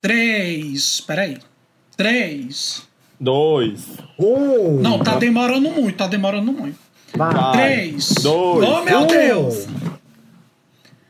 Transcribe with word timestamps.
Três. 0.00 1.00
Peraí. 1.00 1.38
Três. 1.96 2.86
Dois. 3.20 3.84
Um. 4.18 4.80
Não, 4.80 4.98
tá 5.00 5.16
demorando 5.16 5.70
muito, 5.70 5.96
tá 5.96 6.06
demorando 6.06 6.52
muito. 6.52 6.78
Vai. 7.16 7.32
Vai. 7.34 7.52
Três. 7.52 8.14
dois, 8.22 8.68
Oh, 8.68 8.82
meu 8.84 9.00
um. 9.00 9.06
Deus. 9.06 9.66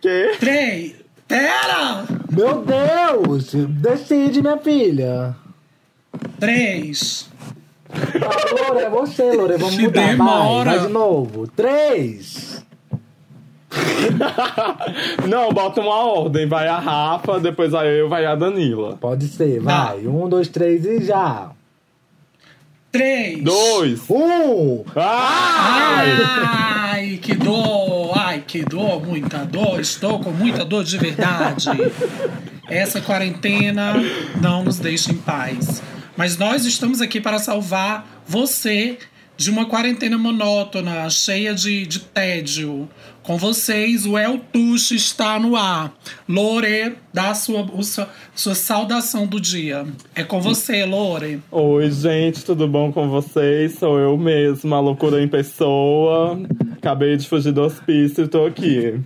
Que? 0.01 0.37
Três. 0.41 0.95
Pera! 1.27 2.07
Meu 2.31 2.65
Deus! 2.65 3.53
Decide, 3.53 4.41
minha 4.41 4.57
filha. 4.57 5.37
Três. 6.41 7.29
Ah, 7.91 8.69
Lore, 8.71 8.85
é 8.85 8.91
você, 8.91 9.33
Lore. 9.33 9.57
Vamos 9.59 9.77
Que 9.77 9.83
mudar. 9.83 10.01
Vai, 10.01 10.11
demora. 10.13 10.71
vai 10.71 10.87
de 10.87 10.93
novo. 10.93 11.47
Três. 11.49 12.65
Não, 15.29 15.51
bota 15.51 15.81
uma 15.81 15.95
ordem. 15.95 16.47
Vai 16.47 16.69
a 16.69 16.79
Rafa, 16.79 17.41
depois 17.41 17.75
a 17.75 17.87
eu, 17.87 18.09
vai 18.09 18.27
a 18.27 18.35
Danila. 18.35 18.97
Pode 19.01 19.29
ser, 19.29 19.61
vai. 19.61 20.07
Um, 20.07 20.29
dois, 20.29 20.49
três 20.49 20.85
e 20.85 21.05
já. 21.05 21.51
Três. 22.91 23.43
Dois. 23.43 24.01
Um. 24.11 24.83
Ai! 24.97 26.07
Ai, 26.91 27.19
que 27.21 27.35
dor! 27.35 28.13
Ai, 28.17 28.43
que 28.47 28.63
dor, 28.65 29.05
muita 29.05 29.39
dor. 29.45 29.79
Estou 29.79 30.19
com 30.21 30.31
muita 30.31 30.65
dor 30.65 30.85
de 30.85 30.97
verdade. 30.97 31.69
Essa 32.69 33.01
quarentena 33.01 33.95
não 34.41 34.65
nos 34.65 34.79
deixa 34.79 35.13
em 35.13 35.17
paz. 35.17 35.83
Mas 36.17 36.37
nós 36.37 36.65
estamos 36.65 37.01
aqui 37.01 37.21
para 37.21 37.39
salvar 37.39 38.23
você 38.27 38.99
de 39.37 39.51
uma 39.51 39.67
quarentena 39.67 40.19
monótona, 40.19 41.09
cheia 41.09 41.55
de, 41.55 41.87
de 41.87 42.01
tédio. 42.01 42.89
Com 43.29 43.37
vocês, 43.37 44.07
o 44.07 44.17
El 44.17 44.39
Tuxi 44.39 44.97
está 44.97 45.39
no 45.39 45.55
ar. 45.55 45.95
Lore, 46.27 46.97
dá 47.13 47.29
a 47.29 47.35
sua, 47.35 47.61
o 47.61 47.83
sua, 47.83 48.09
sua 48.35 48.55
saudação 48.55 49.27
do 49.27 49.39
dia. 49.39 49.85
É 50.15 50.25
com 50.25 50.41
você, 50.41 50.87
Lore. 50.87 51.43
Oi, 51.51 51.91
gente, 51.91 52.43
tudo 52.43 52.67
bom 52.67 52.91
com 52.91 53.07
vocês? 53.11 53.75
Sou 53.75 53.99
eu 53.99 54.17
mesma, 54.17 54.79
a 54.79 54.81
loucura 54.81 55.23
em 55.23 55.29
pessoa. 55.29 56.41
Acabei 56.79 57.19
de 57.19 57.29
fugir 57.29 57.53
do 57.53 57.61
hospício 57.61 58.25
e 58.25 58.29
tô 58.29 58.47
aqui. 58.47 58.99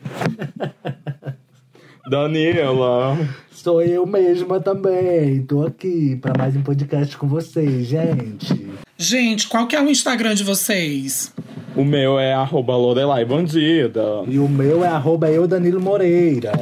Danila. 2.09 3.19
Sou 3.51 3.83
eu 3.83 4.07
mesma 4.07 4.61
também. 4.61 5.43
Tô 5.43 5.67
aqui 5.67 6.15
para 6.15 6.39
mais 6.39 6.55
um 6.55 6.63
podcast 6.63 7.17
com 7.17 7.27
vocês, 7.27 7.89
gente. 7.89 8.71
Gente, 8.97 9.49
qual 9.49 9.67
que 9.67 9.75
é 9.75 9.83
o 9.83 9.91
Instagram 9.91 10.37
de 10.37 10.45
vocês? 10.45 11.35
O 11.75 11.85
meu 11.85 12.19
é 12.19 12.35
arroba 12.35 12.77
Lorelai 12.77 13.25
Bandida. 13.25 14.03
E 14.29 14.39
o 14.39 14.49
meu 14.49 14.85
é 14.85 14.89
arroba 14.89 15.31
eu, 15.31 15.47
Danilo 15.47 15.81
Moreira. 15.81 16.53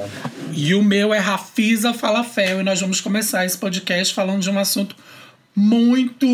E 0.53 0.75
o 0.75 0.83
meu 0.83 1.13
é 1.13 1.19
Rafisa 1.19 1.93
Falafel. 1.93 2.61
E 2.61 2.63
nós 2.63 2.81
vamos 2.81 3.01
começar 3.01 3.45
esse 3.45 3.59
podcast 3.59 4.15
falando 4.15 4.41
de 4.41 4.51
um 4.51 4.59
assunto 4.59 4.95
muito. 5.55 6.27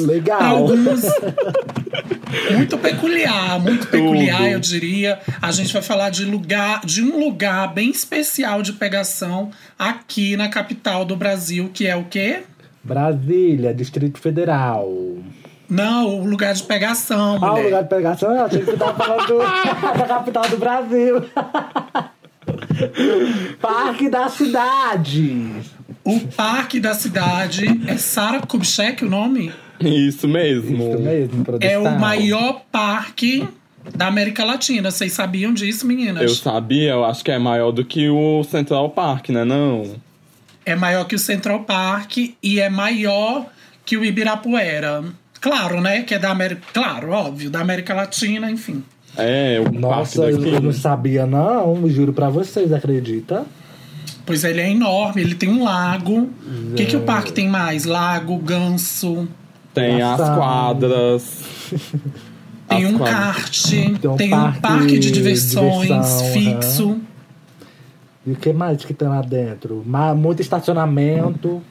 Legal. 0.00 0.56
alguns. 0.56 1.02
muito 2.52 2.78
peculiar. 2.78 3.60
Muito 3.60 3.86
peculiar, 3.88 4.50
eu 4.50 4.60
diria. 4.60 5.18
A 5.42 5.52
gente 5.52 5.72
vai 5.72 5.82
falar 5.82 6.08
de 6.08 6.24
lugar, 6.24 6.80
de 6.86 7.02
um 7.02 7.18
lugar 7.18 7.72
bem 7.74 7.90
especial 7.90 8.62
de 8.62 8.72
pegação 8.72 9.50
aqui 9.78 10.36
na 10.36 10.48
capital 10.48 11.04
do 11.04 11.16
Brasil, 11.16 11.70
que 11.72 11.86
é 11.86 11.94
o 11.94 12.04
quê? 12.04 12.42
Brasília, 12.82 13.74
Distrito 13.74 14.18
Federal. 14.18 14.90
Não, 15.68 16.20
o 16.20 16.26
lugar 16.26 16.52
de 16.54 16.62
pegação, 16.62 17.38
Ah, 17.40 17.46
o 17.46 17.50
mulher. 17.52 17.64
lugar 17.64 17.82
de 17.84 17.88
pegação, 17.88 18.36
eu 18.36 18.44
achei 18.44 18.60
que 18.60 18.66
você 18.66 18.76
tava 18.76 18.94
falando 18.94 19.26
do- 19.26 19.38
da 19.98 20.06
capital 20.06 20.48
do 20.48 20.56
Brasil. 20.58 21.24
Parque 23.60 24.08
da 24.08 24.28
Cidade. 24.28 25.50
O 26.04 26.20
parque 26.36 26.78
da 26.80 26.92
cidade 26.92 27.64
é 27.86 27.96
Sara 27.96 28.40
Kubitschek 28.40 29.04
o 29.06 29.08
nome? 29.08 29.50
Isso 29.80 30.28
mesmo. 30.28 30.76
Isso 30.90 30.98
mesmo, 31.02 31.44
produção. 31.44 31.70
É 31.70 31.78
o 31.78 31.98
maior 31.98 32.60
parque 32.70 33.48
da 33.94 34.08
América 34.08 34.44
Latina. 34.44 34.90
Vocês 34.90 35.12
sabiam 35.14 35.54
disso, 35.54 35.86
meninas? 35.86 36.22
Eu 36.22 36.28
sabia, 36.28 36.90
eu 36.90 37.04
acho 37.06 37.24
que 37.24 37.30
é 37.30 37.38
maior 37.38 37.70
do 37.72 37.82
que 37.84 38.10
o 38.10 38.44
Central 38.44 38.90
Park, 38.90 39.30
né? 39.30 39.44
Não. 39.44 39.94
É 40.66 40.76
maior 40.76 41.04
que 41.06 41.14
o 41.14 41.18
Central 41.18 41.60
Park 41.60 42.18
e 42.42 42.60
é 42.60 42.68
maior 42.68 43.46
que 43.86 43.96
o 43.96 44.04
Ibirapuera. 44.04 45.02
Claro, 45.44 45.78
né? 45.78 46.00
Que 46.04 46.14
é 46.14 46.18
da 46.18 46.30
América. 46.30 46.62
Claro, 46.72 47.10
óbvio, 47.10 47.50
da 47.50 47.60
América 47.60 47.92
Latina, 47.92 48.50
enfim. 48.50 48.82
É, 49.14 49.60
o 49.60 49.70
Nossa, 49.70 50.22
parque 50.22 50.48
eu, 50.48 50.62
não 50.62 50.72
sabia 50.72 51.26
não, 51.26 51.86
juro 51.86 52.14
pra 52.14 52.30
vocês, 52.30 52.72
acredita? 52.72 53.44
Pois 54.24 54.42
ele 54.42 54.62
é 54.62 54.70
enorme, 54.70 55.20
ele 55.20 55.34
tem 55.34 55.50
um 55.50 55.62
lago. 55.62 56.30
O 56.70 56.74
que, 56.74 56.86
que 56.86 56.96
o 56.96 57.02
parque 57.02 57.30
tem 57.30 57.46
mais? 57.46 57.84
Lago, 57.84 58.38
ganso, 58.38 59.28
Tem 59.74 60.00
as 60.00 60.18
Nossa. 60.18 60.34
quadras. 60.34 61.44
tem 62.66 62.84
As 62.86 62.90
um 62.90 62.96
quadras. 62.96 63.34
kart, 63.34 63.64
um 64.06 64.16
tem 64.16 64.28
um 64.28 64.30
parque 64.38 64.60
parque 64.60 64.98
de 64.98 65.10
diversões 65.10 65.88
diversão, 65.88 66.32
fixo. 66.32 67.00
E 68.26 68.32
o 68.32 68.36
que 68.36 68.50
mais 68.50 68.82
que 68.82 68.94
tem 68.94 69.08
lá 69.08 69.20
dentro? 69.20 69.84
Muito 70.16 70.40
estacionamento. 70.40 71.62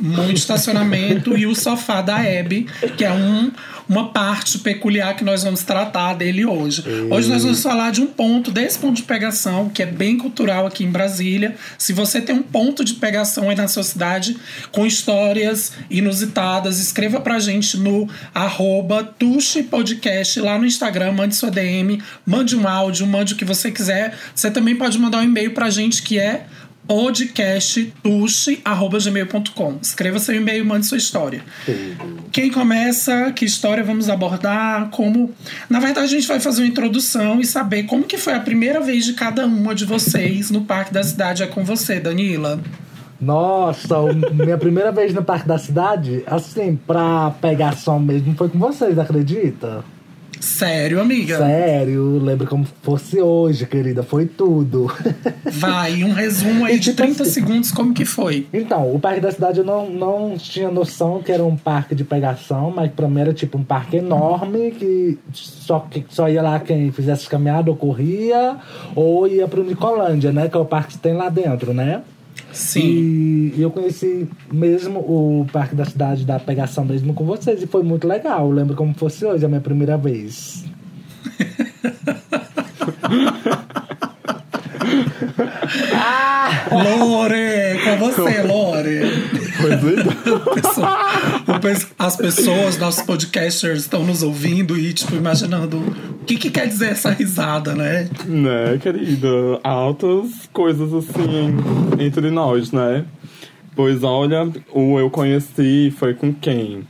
Muito 0.00 0.36
estacionamento 0.36 1.36
e 1.36 1.46
o 1.46 1.54
sofá 1.54 2.00
da 2.00 2.22
Hebe, 2.22 2.66
que 2.96 3.04
é 3.04 3.12
um, 3.12 3.50
uma 3.88 4.10
parte 4.10 4.58
peculiar 4.58 5.14
que 5.14 5.24
nós 5.24 5.42
vamos 5.42 5.62
tratar 5.62 6.14
dele 6.14 6.44
hoje. 6.44 6.84
Hoje 7.10 7.28
nós 7.28 7.42
vamos 7.42 7.62
falar 7.62 7.90
de 7.90 8.00
um 8.00 8.06
ponto, 8.06 8.50
desse 8.50 8.78
ponto 8.78 8.96
de 8.96 9.02
pegação, 9.02 9.68
que 9.68 9.82
é 9.82 9.86
bem 9.86 10.16
cultural 10.16 10.66
aqui 10.66 10.84
em 10.84 10.90
Brasília. 10.90 11.56
Se 11.76 11.92
você 11.92 12.20
tem 12.20 12.34
um 12.34 12.42
ponto 12.42 12.84
de 12.84 12.94
pegação 12.94 13.50
aí 13.50 13.56
na 13.56 13.68
sua 13.68 13.82
cidade, 13.82 14.36
com 14.70 14.86
histórias 14.86 15.72
inusitadas, 15.90 16.78
escreva 16.80 17.20
pra 17.20 17.38
gente 17.38 17.76
no 17.76 18.08
arroba 18.34 19.14
Podcast 19.70 20.40
lá 20.40 20.58
no 20.58 20.66
Instagram, 20.66 21.12
mande 21.12 21.34
sua 21.34 21.50
DM, 21.50 22.00
mande 22.26 22.56
um 22.56 22.66
áudio, 22.66 23.06
mande 23.06 23.34
o 23.34 23.36
que 23.36 23.44
você 23.44 23.70
quiser. 23.70 24.16
Você 24.34 24.50
também 24.50 24.76
pode 24.76 24.98
mandar 24.98 25.18
um 25.18 25.24
e-mail 25.24 25.52
pra 25.52 25.70
gente 25.70 26.02
que 26.02 26.18
é 26.18 26.46
podcasttuxi.gmail.com. 26.88 29.78
Escreva 29.80 30.18
seu 30.18 30.34
e-mail, 30.34 30.64
mande 30.64 30.86
sua 30.86 30.96
história. 30.96 31.42
Quem 32.32 32.50
começa, 32.50 33.30
que 33.32 33.44
história 33.44 33.84
vamos 33.84 34.08
abordar, 34.08 34.88
como... 34.90 35.30
Na 35.68 35.78
verdade, 35.78 36.06
a 36.06 36.18
gente 36.18 36.26
vai 36.26 36.40
fazer 36.40 36.62
uma 36.62 36.68
introdução 36.68 37.38
e 37.40 37.44
saber 37.44 37.82
como 37.84 38.04
que 38.04 38.16
foi 38.16 38.32
a 38.32 38.40
primeira 38.40 38.80
vez 38.80 39.04
de 39.04 39.12
cada 39.12 39.44
uma 39.46 39.74
de 39.74 39.84
vocês 39.84 40.50
no 40.50 40.62
Parque 40.62 40.90
da 40.92 41.02
Cidade. 41.02 41.42
É 41.42 41.46
com 41.46 41.62
você, 41.62 42.00
Danila. 42.00 42.58
Nossa, 43.20 43.96
minha 44.32 44.56
primeira 44.56 44.90
vez 44.90 45.12
no 45.12 45.22
Parque 45.22 45.46
da 45.46 45.58
Cidade, 45.58 46.22
assim, 46.26 46.80
pra 46.86 47.32
pegação 47.40 48.00
mesmo, 48.00 48.34
foi 48.34 48.48
com 48.48 48.58
vocês, 48.58 48.98
acredita? 48.98 49.84
Sério, 50.40 51.00
amiga? 51.00 51.38
Sério, 51.38 52.18
lembro 52.18 52.46
como 52.46 52.66
fosse 52.82 53.20
hoje, 53.20 53.66
querida, 53.66 54.02
foi 54.02 54.26
tudo. 54.26 54.90
Vai, 55.52 56.02
um 56.04 56.12
resumo 56.12 56.64
aí 56.64 56.74
de 56.78 56.86
tipo 56.90 56.96
30 56.96 57.22
assim- 57.22 57.32
segundos, 57.32 57.70
como 57.72 57.92
que 57.92 58.04
foi? 58.04 58.46
Então, 58.52 58.94
o 58.94 58.98
Parque 59.00 59.20
da 59.20 59.30
Cidade 59.30 59.58
eu 59.58 59.64
não, 59.64 59.88
não 59.90 60.36
tinha 60.38 60.70
noção 60.70 61.22
que 61.22 61.32
era 61.32 61.44
um 61.44 61.56
parque 61.56 61.94
de 61.94 62.04
pegação, 62.04 62.72
mas 62.74 62.90
pra 62.92 63.08
mim 63.08 63.20
era 63.20 63.32
tipo 63.34 63.58
um 63.58 63.64
parque 63.64 63.96
enorme 63.96 64.70
que 64.72 65.18
só, 65.32 65.80
que 65.80 66.04
só 66.08 66.28
ia 66.28 66.42
lá 66.42 66.58
quem 66.60 66.90
fizesse 66.92 67.28
caminhada 67.28 67.70
ou 67.70 67.76
corria, 67.76 68.56
ou 68.94 69.26
ia 69.26 69.46
pro 69.48 69.64
Nicolândia, 69.64 70.32
né? 70.32 70.48
Que 70.48 70.56
é 70.56 70.60
o 70.60 70.64
parque 70.64 70.92
que 70.92 70.98
tem 70.98 71.14
lá 71.14 71.28
dentro, 71.28 71.72
né? 71.74 72.02
Sim. 72.52 73.52
E 73.56 73.58
eu 73.58 73.70
conheci 73.70 74.28
mesmo 74.52 75.00
o 75.00 75.46
Parque 75.52 75.74
da 75.74 75.84
Cidade 75.84 76.24
da 76.24 76.38
Pegação 76.38 76.84
mesmo 76.84 77.14
com 77.14 77.24
vocês, 77.24 77.62
e 77.62 77.66
foi 77.66 77.82
muito 77.82 78.06
legal. 78.06 78.46
Eu 78.46 78.52
lembro 78.52 78.74
como 78.74 78.94
fosse 78.94 79.24
hoje, 79.24 79.44
a 79.44 79.48
minha 79.48 79.60
primeira 79.60 79.96
vez. 79.96 80.64
Lore, 86.70 87.80
com 87.84 87.96
você, 87.98 88.42
Lore. 88.42 89.00
Pois 89.60 89.84
é. 91.74 91.86
As 91.98 92.16
pessoas, 92.16 92.78
nossos 92.78 93.02
podcasters, 93.02 93.80
estão 93.80 94.04
nos 94.04 94.22
ouvindo 94.22 94.78
e, 94.78 94.92
tipo, 94.92 95.14
imaginando 95.16 95.78
o 95.78 96.24
que, 96.24 96.36
que 96.36 96.50
quer 96.50 96.68
dizer 96.68 96.90
essa 96.90 97.10
risada, 97.10 97.74
né? 97.74 98.08
Né, 98.26 98.78
querida? 98.80 99.28
Altas 99.62 100.48
coisas 100.52 100.92
assim 100.92 101.56
entre 101.98 102.30
nós, 102.30 102.70
né? 102.72 103.04
Pois 103.74 104.02
olha, 104.02 104.50
o 104.72 104.98
eu 104.98 105.10
conheci 105.10 105.92
foi 105.96 106.14
com 106.14 106.32
quem? 106.32 106.84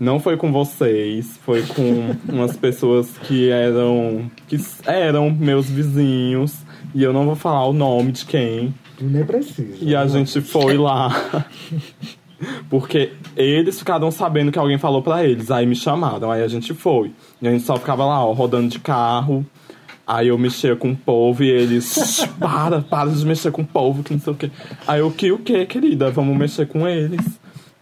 Não 0.00 0.18
foi 0.18 0.36
com 0.36 0.50
vocês, 0.50 1.38
foi 1.44 1.62
com 1.62 2.16
umas 2.28 2.56
pessoas 2.56 3.08
que 3.22 3.50
eram 3.50 4.30
que 4.48 4.58
eram 4.86 5.30
meus 5.30 5.70
vizinhos 5.70 6.54
e 6.94 7.02
eu 7.02 7.12
não 7.12 7.24
vou 7.24 7.34
falar 7.34 7.66
o 7.66 7.72
nome 7.72 8.12
de 8.12 8.24
quem. 8.24 8.74
Nem 9.00 9.24
precisa. 9.24 9.76
E 9.80 9.94
a 9.94 10.06
gente 10.06 10.40
foi 10.40 10.76
lá. 10.76 11.10
Porque 12.68 13.12
eles 13.36 13.78
ficaram 13.78 14.10
sabendo 14.10 14.50
que 14.50 14.58
alguém 14.58 14.78
falou 14.78 15.00
pra 15.00 15.24
eles, 15.24 15.50
aí 15.50 15.64
me 15.64 15.76
chamaram, 15.76 16.30
aí 16.30 16.42
a 16.42 16.48
gente 16.48 16.74
foi. 16.74 17.12
E 17.40 17.46
a 17.46 17.50
gente 17.50 17.64
só 17.64 17.76
ficava 17.76 18.04
lá, 18.04 18.24
ó, 18.24 18.32
rodando 18.32 18.68
de 18.68 18.78
carro. 18.78 19.46
Aí 20.04 20.28
eu 20.28 20.36
mexia 20.36 20.74
com 20.74 20.90
o 20.90 20.96
povo 20.96 21.44
e 21.44 21.48
eles, 21.48 22.26
para, 22.38 22.80
para 22.80 23.10
de 23.10 23.24
mexer 23.24 23.52
com 23.52 23.62
o 23.62 23.66
povo, 23.66 24.02
que 24.02 24.12
não 24.12 24.20
sei 24.20 24.32
o 24.32 24.36
quê. 24.36 24.50
Aí 24.86 24.98
eu, 24.98 25.10
que 25.10 25.30
o 25.30 25.38
quê, 25.38 25.64
querida? 25.64 26.10
Vamos 26.10 26.36
mexer 26.36 26.66
com 26.66 26.86
eles. 26.86 27.24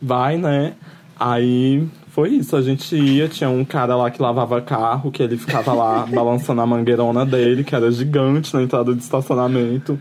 Vai, 0.00 0.36
né? 0.36 0.74
Aí 1.18 1.88
foi 2.12 2.30
isso, 2.30 2.56
a 2.56 2.62
gente 2.62 2.96
ia, 2.96 3.28
tinha 3.28 3.48
um 3.50 3.64
cara 3.64 3.94
lá 3.96 4.10
que 4.10 4.20
lavava 4.20 4.60
carro, 4.60 5.10
que 5.10 5.22
ele 5.22 5.36
ficava 5.36 5.72
lá 5.72 6.06
balançando 6.12 6.60
a 6.60 6.66
mangueirona 6.66 7.24
dele, 7.24 7.64
que 7.64 7.74
era 7.74 7.90
gigante 7.90 8.52
na 8.54 8.62
entrada 8.62 8.94
de 8.94 9.02
estacionamento. 9.02 9.98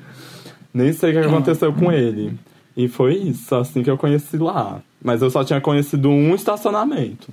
Nem 0.73 0.93
sei 0.93 1.11
o 1.11 1.21
que 1.21 1.27
aconteceu 1.27 1.73
com 1.73 1.91
ele. 1.91 2.33
E 2.77 2.87
foi 2.87 3.15
isso, 3.15 3.53
assim 3.55 3.83
que 3.83 3.89
eu 3.89 3.97
conheci 3.97 4.37
lá. 4.37 4.79
Mas 5.03 5.21
eu 5.21 5.29
só 5.29 5.43
tinha 5.43 5.59
conhecido 5.59 6.09
um 6.09 6.35
estacionamento. 6.35 7.27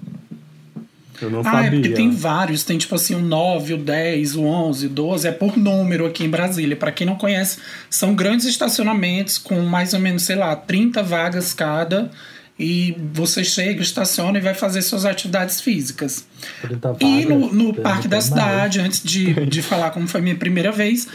Eu 1.21 1.31
não 1.31 1.41
Ah, 1.41 1.45
sabia. 1.45 1.69
é 1.69 1.71
porque 1.71 1.89
tem 1.91 2.11
vários, 2.11 2.63
tem 2.65 2.77
tipo 2.77 2.95
assim 2.95 3.15
o 3.15 3.21
9, 3.21 3.75
o 3.75 3.79
10, 3.79 4.37
o 4.37 4.43
11, 4.45 4.87
o 4.87 4.91
12, 4.91 5.29
é 5.29 5.33
por 5.33 5.57
número 5.57 6.05
aqui 6.07 6.25
em 6.25 6.29
Brasília. 6.29 6.77
Pra 6.77 6.93
quem 6.93 7.07
não 7.07 7.17
conhece, 7.17 7.59
são 7.89 8.15
grandes 8.15 8.47
estacionamentos 8.47 9.39
com 9.39 9.61
mais 9.63 9.95
ou 9.95 10.01
menos, 10.01 10.23
sei 10.25 10.37
lá, 10.37 10.55
30 10.55 11.03
vagas 11.03 11.55
cada. 11.55 12.11
E 12.59 12.97
você 13.13 13.45
chega, 13.45 13.83
estaciona 13.83 14.39
e 14.39 14.41
vai 14.41 14.55
fazer 14.55 14.81
suas 14.81 15.05
atividades 15.05 15.61
físicas. 15.61 16.27
30 16.63 16.97
E 17.01 17.25
no, 17.27 17.41
vagas, 17.41 17.53
no 17.55 17.73
tem 17.75 17.83
Parque 17.83 18.09
da. 18.09 18.21
Cidade, 18.21 18.81
antes 18.81 19.03
de, 19.03 19.35
de 19.47 19.61
falar 19.61 19.91
como 19.91 20.09
foi 20.09 20.21
a 20.21 20.23
minha 20.23 20.37
primeira 20.37 20.73
vez, 20.73 21.07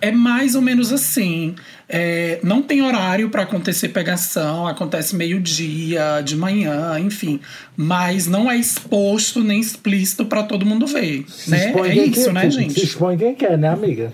é 0.00 0.10
mais 0.10 0.56
ou 0.56 0.62
menos 0.62 0.92
assim. 0.92 1.54
É, 1.88 2.40
não 2.42 2.62
tem 2.62 2.82
horário 2.82 3.30
para 3.30 3.44
acontecer 3.44 3.90
pegação, 3.90 4.66
acontece 4.66 5.14
meio-dia, 5.14 6.20
de 6.24 6.36
manhã, 6.36 6.98
enfim. 6.98 7.40
Mas 7.76 8.26
não 8.26 8.50
é 8.50 8.56
exposto 8.56 9.42
nem 9.42 9.60
explícito 9.60 10.26
para 10.26 10.42
todo 10.42 10.66
mundo 10.66 10.84
ver. 10.84 11.24
Se 11.28 11.48
Né? 11.50 11.72
É 11.72 11.94
isso, 11.94 12.24
quer, 12.24 12.32
né, 12.32 12.50
Se 12.50 12.50
gente? 12.50 12.84
expõe 12.84 13.16
quem 13.16 13.36
quer, 13.36 13.56
né, 13.56 13.68
amiga? 13.68 14.12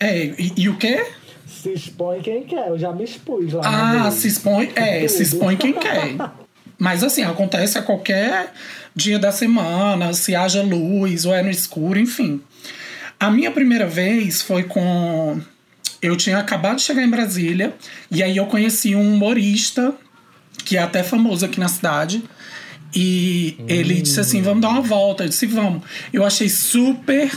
É, 0.00 0.24
e, 0.24 0.52
e 0.56 0.68
o 0.68 0.76
quê? 0.76 1.04
Se 1.48 1.72
expõe 1.72 2.20
quem 2.20 2.44
quer. 2.44 2.68
Eu 2.68 2.78
já 2.78 2.92
me 2.92 3.04
expus 3.04 3.54
lá. 3.54 3.62
Ah, 3.64 4.10
se 4.10 4.28
expõe. 4.28 4.70
É, 4.74 5.08
se 5.08 5.22
expõe 5.22 5.56
quem 5.56 5.72
quer. 5.72 6.14
Mas 6.78 7.02
assim, 7.02 7.22
acontece 7.24 7.76
a 7.78 7.82
qualquer 7.82 8.52
dia 8.94 9.18
da 9.18 9.32
semana, 9.32 10.12
se 10.12 10.36
haja 10.36 10.62
luz 10.62 11.24
ou 11.24 11.34
é 11.34 11.42
no 11.42 11.50
escuro, 11.50 11.98
enfim. 11.98 12.40
A 13.18 13.30
minha 13.30 13.50
primeira 13.50 13.86
vez 13.86 14.42
foi 14.42 14.62
com. 14.62 15.40
Eu 16.00 16.16
tinha 16.16 16.38
acabado 16.38 16.76
de 16.76 16.82
chegar 16.82 17.02
em 17.02 17.10
Brasília, 17.10 17.74
e 18.08 18.22
aí 18.22 18.36
eu 18.36 18.46
conheci 18.46 18.94
um 18.94 19.14
humorista, 19.14 19.92
que 20.64 20.76
é 20.76 20.82
até 20.82 21.02
famoso 21.02 21.44
aqui 21.44 21.58
na 21.58 21.66
cidade. 21.66 22.22
E 22.94 23.58
ele 23.66 24.00
disse 24.00 24.20
assim: 24.20 24.40
vamos 24.40 24.60
dar 24.60 24.68
uma 24.68 24.82
volta. 24.82 25.24
Eu 25.24 25.28
disse: 25.28 25.46
vamos. 25.46 25.82
Eu 26.12 26.24
achei 26.24 26.48
super. 26.48 27.28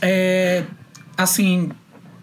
é, 0.00 0.62
assim, 1.16 1.70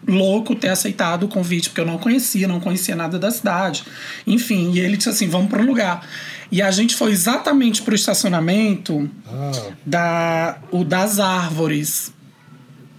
louco 0.07 0.55
ter 0.55 0.69
aceitado 0.69 1.23
o 1.23 1.27
convite, 1.27 1.69
porque 1.69 1.81
eu 1.81 1.85
não 1.85 1.97
conhecia, 1.97 2.47
não 2.47 2.59
conhecia 2.59 2.95
nada 2.95 3.19
da 3.19 3.29
cidade. 3.31 3.83
Enfim, 4.25 4.71
e 4.73 4.79
ele 4.79 4.97
disse 4.97 5.09
assim: 5.09 5.27
vamos 5.27 5.49
para 5.49 5.61
um 5.61 5.65
lugar. 5.65 6.07
E 6.51 6.61
a 6.61 6.71
gente 6.71 6.95
foi 6.95 7.11
exatamente 7.11 7.81
para 7.83 7.91
o 7.91 7.95
estacionamento 7.95 9.09
Ah, 9.27 9.51
da, 9.85 10.57
o 10.71 10.83
das 10.83 11.19
árvores. 11.19 12.11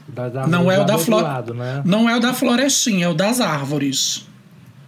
das 0.07 0.37
árvores 0.37 0.51
Não 0.51 0.71
é 0.71 0.79
o 0.79 0.85
da 0.85 0.99
flor... 0.99 1.23
lado, 1.23 1.53
né? 1.55 1.83
Não 1.85 2.09
é 2.09 2.17
o 2.17 2.21
da 2.21 2.33
florestinha, 2.33 3.07
é 3.07 3.09
o 3.09 3.15
das 3.15 3.41
árvores. 3.41 4.27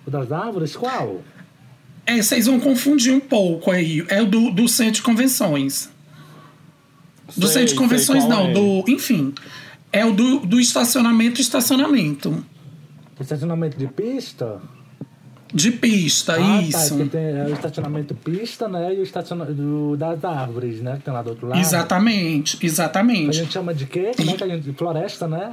O 0.07 0.11
das 0.11 0.31
árvores, 0.31 0.77
qual? 0.77 1.23
É, 2.07 2.21
vocês 2.21 2.47
vão 2.47 2.61
confundir 2.61 3.13
um 3.13 3.21
pouco 3.21 3.71
aí. 3.71 4.05
É 4.09 4.23
o 4.23 4.27
do, 4.27 4.51
do 4.51 4.69
centro 4.69 4.95
de 4.95 5.03
convenções. 5.03 5.91
Do 7.37 7.47
Sei, 7.47 7.61
centro 7.63 7.69
de 7.69 7.75
convenções, 7.77 8.25
não, 8.27 8.49
é. 8.49 8.53
do. 8.53 8.85
Enfim. 8.89 9.33
É 9.93 10.05
o 10.05 10.13
do, 10.13 10.41
do 10.41 10.59
estacionamento 10.59 11.41
estacionamento. 11.41 12.45
Estacionamento 13.21 13.77
de 13.77 13.87
pista? 13.89 14.61
De 15.55 15.71
pista, 15.71 16.33
Ah, 16.35 16.39
tá. 16.39 16.63
isso. 16.63 16.97
Porque 16.97 17.11
tem 17.11 17.25
é, 17.25 17.45
o 17.45 17.53
estacionamento 17.53 18.15
pista, 18.15 18.67
né? 18.69 18.95
E 18.95 18.99
o 18.99 19.03
estacionamento 19.03 19.97
das 19.99 20.25
árvores, 20.25 20.81
né? 20.81 20.97
Que 20.97 21.03
tem 21.03 21.13
lá 21.13 21.23
do 21.23 21.31
outro 21.31 21.47
lado. 21.47 21.61
Exatamente, 21.61 22.59
A 22.61 22.67
exatamente. 22.67 23.37
gente 23.37 23.53
chama 23.53 23.75
de 23.75 23.85
quê? 23.85 24.13
Como 24.17 24.31
é 24.31 24.35
que 24.35 24.45
a 24.45 24.49
gente... 24.49 24.73
Floresta, 24.73 25.29
né? 25.29 25.53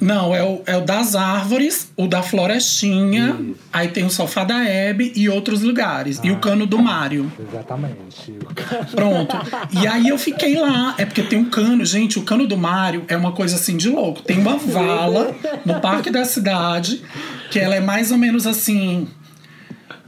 Não, 0.00 0.34
é 0.34 0.42
o, 0.42 0.62
é 0.66 0.76
o 0.76 0.80
das 0.80 1.14
árvores, 1.14 1.92
o 1.96 2.06
da 2.06 2.22
florestinha, 2.22 3.36
Isso. 3.38 3.56
aí 3.72 3.88
tem 3.88 4.04
o 4.04 4.10
sofá 4.10 4.44
da 4.44 4.64
Hebe 4.64 5.12
e 5.14 5.28
outros 5.28 5.60
lugares. 5.62 6.18
E 6.24 6.30
o 6.30 6.36
Ah. 6.36 6.38
cano 6.38 6.66
do 6.66 6.78
Mário. 6.78 7.30
Exatamente. 7.38 8.34
Pronto. 8.94 9.36
E 9.70 9.86
aí 9.86 10.08
eu 10.08 10.16
fiquei 10.18 10.54
lá. 10.58 10.94
É 10.96 11.04
porque 11.04 11.22
tem 11.22 11.38
um 11.38 11.50
cano, 11.50 11.84
gente, 11.84 12.18
o 12.18 12.22
cano 12.22 12.46
do 12.46 12.56
Mário 12.56 13.04
é 13.08 13.16
uma 13.16 13.32
coisa 13.32 13.56
assim 13.56 13.76
de 13.76 13.88
louco. 13.90 14.22
Tem 14.22 14.38
uma 14.38 14.56
vala 14.56 15.34
no 15.66 15.78
parque 15.80 16.10
da 16.10 16.24
cidade, 16.24 17.02
que 17.50 17.58
ela 17.58 17.74
é 17.76 17.80
mais 17.80 18.10
ou 18.10 18.16
menos 18.16 18.46
assim, 18.46 19.06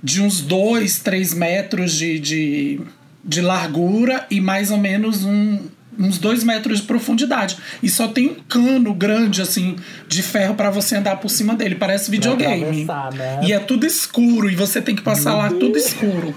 de 0.03 0.23
uns 0.23 0.41
dois, 0.41 0.99
três 1.01 1.35
metros 1.35 1.93
de, 1.93 2.19
de, 2.19 2.81
de 3.25 3.41
largura 3.43 4.27
e 4.31 4.41
mais 4.41 4.71
ou 4.71 4.79
menos 4.79 5.25
um, 5.25 5.61
uns 5.99 6.19
dois 6.19 6.43
metros 6.45 6.81
de 6.81 6.87
profundidade. 6.87 7.57
E 7.83 7.89
só 7.89 8.09
tem 8.09 8.29
um 8.31 8.35
cano 8.49 8.93
grande, 8.95 9.41
assim, 9.43 9.77
de 10.09 10.23
ferro 10.23 10.55
pra 10.55 10.71
você 10.71 10.97
andar 10.97 11.17
por 11.17 11.29
cima 11.29 11.55
dele. 11.55 11.75
Parece 11.75 12.11
videogame. 12.11 12.85
né? 12.85 13.41
E 13.45 13.53
é 13.53 13.59
tudo 13.59 13.85
escuro 13.87 14.49
e 14.51 14.55
você 14.55 14.81
tem 14.81 14.95
que 14.95 15.03
passar 15.03 15.35
lá 15.35 15.49
tudo 15.51 15.77
escuro. 15.77 16.35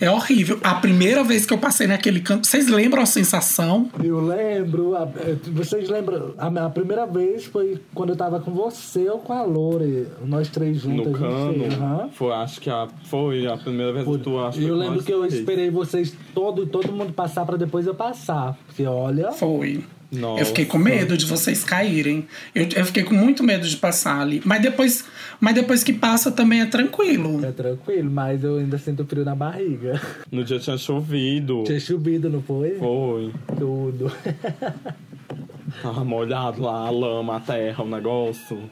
É 0.00 0.10
horrível. 0.10 0.58
A 0.62 0.74
primeira 0.74 1.22
vez 1.22 1.46
que 1.46 1.52
eu 1.52 1.58
passei 1.58 1.86
naquele 1.86 2.20
canto, 2.20 2.46
vocês 2.46 2.68
lembram 2.68 3.02
a 3.02 3.06
sensação? 3.06 3.88
Eu 4.02 4.20
lembro, 4.20 4.96
a- 4.96 5.08
eh, 5.16 5.36
vocês 5.52 5.88
lembram, 5.88 6.34
a, 6.36 6.50
minha 6.50 6.68
primeira 6.70 7.06
vez 7.06 7.44
foi 7.44 7.78
quando 7.94 8.10
eu 8.10 8.16
tava 8.16 8.40
com 8.40 8.52
você 8.52 9.08
ou 9.08 9.18
com 9.18 9.32
a 9.32 9.42
Lore, 9.42 10.06
nós 10.26 10.48
três 10.48 10.78
juntos. 10.80 11.06
No 11.12 11.18
cano. 11.18 11.64
aham. 11.66 12.08
Foi, 12.12 12.32
acho 12.32 12.60
que 12.60 12.68
a, 12.70 12.88
foi 13.04 13.46
a 13.46 13.56
primeira 13.56 13.92
vez 13.92 14.04
que 14.06 14.18
tu 14.18 14.38
acha 14.38 14.60
eu 14.60 14.74
lembro 14.76 15.02
que 15.02 15.12
eu 15.12 15.24
esperei 15.24 15.70
vocês 15.70 16.14
todo, 16.34 16.66
todo 16.66 16.92
mundo 16.92 17.12
passar 17.12 17.44
pra 17.46 17.56
depois 17.56 17.86
eu 17.86 17.94
passar. 17.94 18.56
Porque 18.66 18.84
olha, 18.86 19.32
Foi. 19.32 19.84
Nossa. 20.10 20.42
Eu 20.42 20.46
fiquei 20.46 20.64
com 20.64 20.78
medo 20.78 21.16
de 21.16 21.26
vocês 21.26 21.64
caírem. 21.64 22.26
Eu, 22.54 22.68
eu 22.76 22.84
fiquei 22.86 23.02
com 23.02 23.14
muito 23.14 23.42
medo 23.42 23.66
de 23.66 23.76
passar 23.76 24.20
ali. 24.20 24.40
Mas 24.44 24.62
depois, 24.62 25.04
mas 25.40 25.54
depois 25.54 25.82
que 25.82 25.92
passa 25.92 26.30
também 26.30 26.60
é 26.60 26.66
tranquilo. 26.66 27.44
é 27.44 27.50
tranquilo, 27.50 28.10
mas 28.10 28.44
eu 28.44 28.58
ainda 28.58 28.78
sinto 28.78 29.04
frio 29.04 29.24
na 29.24 29.34
barriga. 29.34 30.00
No 30.30 30.44
dia 30.44 30.58
tinha 30.58 30.78
chovido. 30.78 31.64
Tinha 31.64 31.80
chovido, 31.80 32.30
não 32.30 32.42
foi? 32.42 32.76
Foi. 32.78 33.32
Tudo. 33.58 34.12
Tava 35.82 36.04
molhado 36.04 36.62
lá, 36.62 36.86
a 36.86 36.90
lama, 36.90 37.36
a 37.36 37.40
terra, 37.40 37.82
o 37.82 37.88
negócio. 37.88 38.70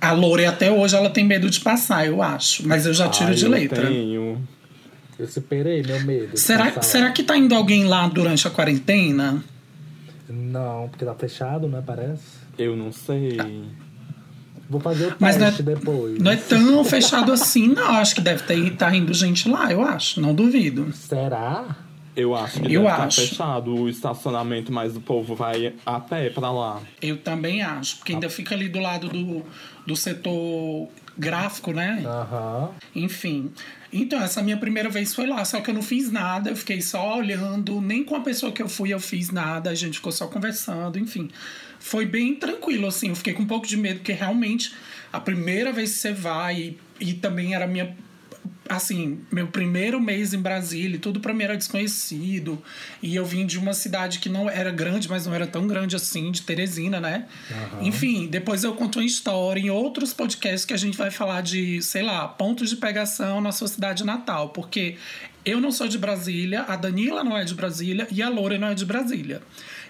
A 0.00 0.12
Lore 0.12 0.44
até 0.44 0.70
hoje 0.70 0.96
ela 0.96 1.08
tem 1.08 1.24
medo 1.24 1.48
de 1.48 1.60
passar, 1.60 2.06
eu 2.06 2.20
acho. 2.20 2.66
Mas 2.66 2.84
eu 2.84 2.92
já 2.92 3.08
tiro 3.08 3.28
Ai, 3.28 3.34
de 3.34 3.44
eu 3.44 3.50
letra. 3.50 3.86
Tenho. 3.86 4.42
Eu 5.18 5.28
superei 5.28 5.82
meu 5.82 6.00
medo. 6.04 6.36
Será, 6.36 6.80
será 6.82 7.10
que 7.12 7.22
tá 7.22 7.36
indo 7.36 7.54
alguém 7.54 7.84
lá 7.84 8.08
durante 8.08 8.46
a 8.46 8.50
quarentena? 8.50 9.42
Não, 10.28 10.88
porque 10.88 11.04
tá 11.04 11.14
fechado, 11.14 11.68
né? 11.68 11.82
Parece. 11.84 12.22
Eu 12.58 12.76
não 12.76 12.90
sei. 12.92 13.38
Vou 14.68 14.80
fazer 14.80 15.08
o 15.08 15.16
Mas 15.20 15.36
não 15.36 15.44
é- 15.46 15.48
teste 15.50 15.62
depois. 15.62 16.18
Não 16.18 16.30
é 16.32 16.36
tão 16.36 16.84
fechado 16.84 17.30
assim, 17.32 17.68
não. 17.68 17.90
Acho 17.96 18.14
que 18.14 18.20
deve 18.20 18.42
ter 18.44 18.76
tá 18.76 18.94
indo 18.94 19.12
gente 19.12 19.48
lá, 19.48 19.70
eu 19.70 19.82
acho. 19.82 20.20
Não 20.20 20.34
duvido. 20.34 20.90
Será? 20.92 21.76
Eu 22.16 22.34
acho 22.34 22.60
que 22.60 22.72
Eu 22.72 22.82
deve 22.82 22.92
estar 22.92 23.04
acho. 23.06 23.20
fechado 23.20 23.74
o 23.74 23.88
estacionamento, 23.88 24.72
mas 24.72 24.96
o 24.96 25.00
povo 25.00 25.34
vai 25.34 25.74
a 25.84 25.98
pé 26.00 26.30
pra 26.30 26.50
lá. 26.50 26.80
Eu 27.02 27.16
também 27.18 27.60
acho, 27.60 27.96
porque 27.98 28.12
ainda 28.12 28.30
fica 28.30 28.54
ali 28.54 28.68
do 28.68 28.78
lado 28.78 29.08
do, 29.08 29.42
do 29.86 29.96
setor 29.96 30.88
gráfico, 31.16 31.72
né? 31.72 32.02
Aham. 32.04 32.70
Enfim. 32.94 33.52
Então, 33.92 34.20
essa 34.20 34.42
minha 34.42 34.56
primeira 34.56 34.88
vez 34.88 35.14
foi 35.14 35.26
lá, 35.26 35.44
só 35.44 35.60
que 35.60 35.70
eu 35.70 35.74
não 35.74 35.82
fiz 35.82 36.10
nada, 36.10 36.50
eu 36.50 36.56
fiquei 36.56 36.80
só 36.80 37.18
olhando, 37.18 37.80
nem 37.80 38.02
com 38.02 38.16
a 38.16 38.20
pessoa 38.20 38.50
que 38.50 38.62
eu 38.62 38.68
fui 38.68 38.92
eu 38.92 38.98
fiz 38.98 39.30
nada, 39.30 39.70
a 39.70 39.74
gente 39.74 39.98
ficou 39.98 40.10
só 40.10 40.26
conversando, 40.26 40.98
enfim. 40.98 41.30
Foi 41.78 42.04
bem 42.04 42.34
tranquilo, 42.34 42.86
assim, 42.86 43.10
eu 43.10 43.16
fiquei 43.16 43.34
com 43.34 43.42
um 43.42 43.46
pouco 43.46 43.66
de 43.66 43.76
medo, 43.76 43.98
porque 43.98 44.12
realmente 44.12 44.74
a 45.12 45.20
primeira 45.20 45.72
vez 45.72 45.92
que 45.92 45.98
você 45.98 46.12
vai, 46.12 46.56
e, 46.56 46.78
e 46.98 47.14
também 47.14 47.54
era 47.54 47.66
minha. 47.66 47.96
Assim, 48.68 49.20
meu 49.30 49.46
primeiro 49.46 50.00
mês 50.00 50.32
em 50.32 50.38
Brasília, 50.38 50.98
tudo 50.98 51.20
pra 51.20 51.34
mim 51.34 51.44
era 51.44 51.56
desconhecido. 51.56 52.62
E 53.02 53.14
eu 53.14 53.24
vim 53.24 53.44
de 53.46 53.58
uma 53.58 53.74
cidade 53.74 54.18
que 54.18 54.28
não 54.28 54.48
era 54.48 54.70
grande, 54.70 55.08
mas 55.08 55.26
não 55.26 55.34
era 55.34 55.46
tão 55.46 55.66
grande 55.66 55.94
assim, 55.94 56.30
de 56.30 56.42
Teresina, 56.42 57.00
né? 57.00 57.26
Enfim, 57.82 58.26
depois 58.26 58.64
eu 58.64 58.74
conto 58.74 58.98
uma 58.98 59.04
história 59.04 59.60
em 59.60 59.70
outros 59.70 60.12
podcasts 60.12 60.64
que 60.64 60.72
a 60.72 60.78
gente 60.78 60.96
vai 60.96 61.10
falar 61.10 61.42
de, 61.42 61.82
sei 61.82 62.02
lá, 62.02 62.26
pontos 62.26 62.70
de 62.70 62.76
pegação 62.76 63.40
na 63.40 63.52
sua 63.52 63.68
cidade 63.68 64.04
natal. 64.04 64.48
Porque 64.48 64.96
eu 65.44 65.60
não 65.60 65.70
sou 65.70 65.86
de 65.86 65.98
Brasília, 65.98 66.62
a 66.62 66.74
Danila 66.74 67.22
não 67.22 67.36
é 67.36 67.44
de 67.44 67.54
Brasília 67.54 68.08
e 68.10 68.22
a 68.22 68.30
Loura 68.30 68.58
não 68.58 68.68
é 68.68 68.74
de 68.74 68.86
Brasília. 68.86 69.42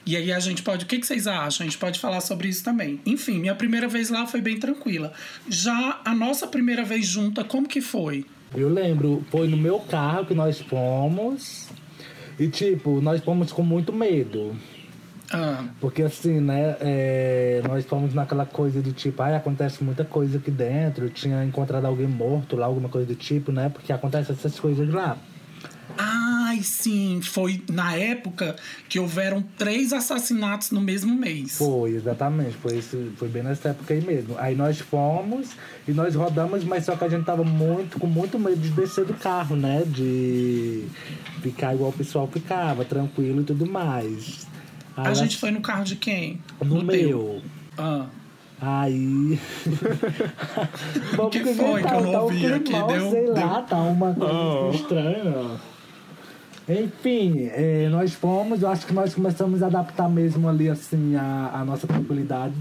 E 0.04 0.16
aí 0.16 0.32
a 0.32 0.40
gente 0.40 0.62
pode. 0.62 0.84
O 0.84 0.88
que, 0.88 0.98
que 0.98 1.06
vocês 1.06 1.26
acham? 1.26 1.64
A 1.64 1.70
gente 1.70 1.78
pode 1.78 1.98
falar 1.98 2.20
sobre 2.20 2.48
isso 2.48 2.62
também. 2.62 3.00
Enfim, 3.06 3.38
minha 3.38 3.54
primeira 3.54 3.88
vez 3.88 4.10
lá 4.10 4.26
foi 4.26 4.40
bem 4.40 4.58
tranquila. 4.58 5.12
Já 5.48 6.00
a 6.04 6.14
nossa 6.14 6.46
primeira 6.46 6.84
vez 6.84 7.06
junta, 7.06 7.44
como 7.44 7.68
que 7.68 7.80
foi? 7.80 8.26
Eu 8.54 8.68
lembro, 8.68 9.24
foi 9.30 9.48
no 9.48 9.56
meu 9.56 9.78
carro 9.80 10.26
que 10.26 10.34
nós 10.34 10.60
fomos. 10.60 11.68
E 12.38 12.48
tipo, 12.48 13.00
nós 13.00 13.22
fomos 13.22 13.52
com 13.52 13.62
muito 13.62 13.92
medo. 13.92 14.54
Ah, 15.32 15.64
Porque 15.80 16.02
assim, 16.02 16.40
né, 16.40 16.76
é, 16.80 17.62
nós 17.66 17.84
fomos 17.86 18.14
naquela 18.14 18.44
coisa 18.46 18.80
de 18.80 18.92
tipo, 18.92 19.20
ai, 19.22 19.34
acontece 19.34 19.82
muita 19.82 20.04
coisa 20.04 20.38
aqui 20.38 20.50
dentro, 20.50 21.08
tinha 21.10 21.44
encontrado 21.44 21.86
alguém 21.86 22.06
morto 22.06 22.56
lá, 22.56 22.66
alguma 22.66 22.88
coisa 22.88 23.06
do 23.06 23.14
tipo, 23.14 23.50
né? 23.50 23.68
Porque 23.68 23.92
acontece 23.92 24.30
essas 24.32 24.58
coisas 24.60 24.88
lá. 24.92 25.16
Ai, 25.96 26.13
sim, 26.64 27.20
foi 27.22 27.62
na 27.70 27.94
época 27.94 28.56
que 28.88 28.98
houveram 28.98 29.42
três 29.56 29.92
assassinatos 29.92 30.70
no 30.70 30.80
mesmo 30.80 31.14
mês. 31.14 31.58
Foi, 31.58 31.90
exatamente, 31.92 32.56
foi, 32.56 32.78
esse, 32.78 33.12
foi 33.16 33.28
bem 33.28 33.42
nessa 33.42 33.68
época 33.68 33.94
aí 33.94 34.00
mesmo. 34.04 34.34
Aí 34.38 34.54
nós 34.56 34.78
fomos 34.80 35.50
e 35.86 35.92
nós 35.92 36.14
rodamos, 36.14 36.64
mas 36.64 36.84
só 36.84 36.96
que 36.96 37.04
a 37.04 37.08
gente 37.08 37.24
tava 37.24 37.44
muito, 37.44 37.98
com 38.00 38.06
muito 38.06 38.38
medo 38.38 38.56
de 38.60 38.70
descer 38.70 39.04
do 39.04 39.14
carro, 39.14 39.54
né? 39.54 39.82
De 39.86 40.84
ficar 41.42 41.74
igual 41.74 41.90
o 41.90 41.92
pessoal 41.92 42.26
ficava, 42.26 42.84
tranquilo 42.84 43.42
e 43.42 43.44
tudo 43.44 43.66
mais. 43.66 44.46
Aí 44.96 45.06
A 45.08 45.14
gente 45.14 45.36
foi 45.36 45.50
no 45.50 45.60
carro 45.60 45.84
de 45.84 45.96
quem? 45.96 46.40
no, 46.64 46.84
teu. 46.86 47.08
meu. 47.08 47.42
Ah. 47.76 48.06
Aí. 48.60 49.38
Vamos 51.16 51.32
que 51.32 51.40
foi 51.44 51.82
que 51.82 51.88
eu 51.94 52.00
não 52.00 52.12
tá 52.12 52.22
ouvi 52.22 52.46
aqui? 52.46 52.64
climão, 52.64 52.86
Deu- 52.86 53.10
sei 53.10 53.24
deu- 53.24 53.34
lá, 53.34 53.62
tá 53.62 53.76
uma 53.76 54.14
coisa 54.14 54.32
Ah. 54.32 54.70
estranha. 54.74 55.60
Enfim, 56.68 57.50
eh, 57.52 57.88
nós 57.90 58.14
fomos, 58.14 58.62
eu 58.62 58.68
acho 58.68 58.86
que 58.86 58.92
nós 58.92 59.14
começamos 59.14 59.62
a 59.62 59.66
adaptar 59.66 60.08
mesmo 60.08 60.48
ali, 60.48 60.68
assim, 60.68 61.14
a, 61.14 61.50
a 61.54 61.64
nossa 61.64 61.86
tranquilidade. 61.86 62.54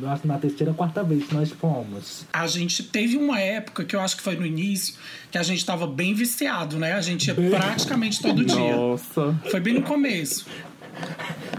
Eu 0.00 0.08
acho 0.08 0.22
que 0.22 0.28
na 0.28 0.38
terceira 0.38 0.70
ou 0.72 0.76
quarta 0.76 1.02
vez 1.02 1.24
que 1.24 1.34
nós 1.34 1.50
fomos. 1.50 2.24
A 2.32 2.46
gente 2.46 2.82
teve 2.82 3.16
uma 3.16 3.38
época 3.38 3.84
que 3.84 3.94
eu 3.94 4.00
acho 4.00 4.16
que 4.16 4.22
foi 4.22 4.34
no 4.34 4.46
início 4.46 4.94
que 5.30 5.36
a 5.36 5.42
gente 5.42 5.64
tava 5.64 5.86
bem 5.86 6.14
viciado, 6.14 6.78
né? 6.78 6.94
A 6.94 7.00
gente 7.00 7.26
ia 7.28 7.34
praticamente 7.34 8.20
todo 8.20 8.44
dia. 8.44 8.76
Nossa. 8.76 9.38
Foi 9.50 9.60
bem 9.60 9.74
no 9.74 9.82
começo. 9.82 10.46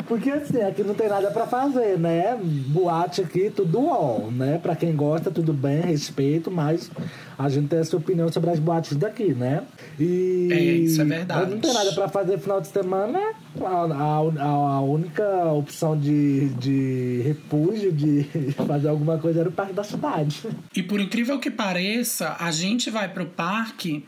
Porque 0.08 0.30
assim, 0.30 0.62
aqui 0.62 0.84
não 0.84 0.94
tem 0.94 1.10
nada 1.10 1.32
pra 1.32 1.48
fazer, 1.48 1.98
né? 1.98 2.38
Boate 2.42 3.22
aqui, 3.22 3.50
tudo 3.50 3.88
ó, 3.88 4.30
né? 4.30 4.60
Pra 4.62 4.76
quem 4.76 4.96
gosta, 4.96 5.32
tudo 5.32 5.52
bem, 5.52 5.82
respeito, 5.82 6.52
mas 6.52 6.92
a 7.38 7.50
gente 7.50 7.68
tem 7.68 7.80
essa 7.80 7.98
opinião 7.98 8.32
sobre 8.32 8.52
as 8.52 8.60
boates 8.60 8.96
daqui, 8.96 9.34
né? 9.34 9.64
E. 10.00 10.50
É, 10.52 10.60
isso 10.60 11.02
é 11.02 11.06
verdade. 11.06 11.52
Não 11.52 11.60
tem 11.60 11.74
nada 11.74 11.92
pra 11.94 12.08
fazer 12.08 12.38
final 12.38 12.62
de 12.62 12.68
semana. 12.68 13.20
A, 13.62 13.68
a, 13.68 14.46
a 14.76 14.82
única 14.82 15.46
opção 15.46 15.98
de, 16.00 16.50
de 16.50 17.22
refúgio, 17.24 17.92
de 17.92 18.24
fazer 18.68 18.90
alguma 18.90 19.18
coisa 19.18 19.40
era 19.40 19.50
o 19.50 19.52
parque 19.52 19.74
da 19.74 19.84
cidade. 19.84 20.44
E 20.76 20.84
por 20.84 21.00
incrível 21.00 21.40
que 21.40 21.50
pareça, 21.50 22.36
a 22.40 22.52
gente 22.52 22.92
vai 22.92 23.08
pro 23.12 23.26
parque 23.26 24.06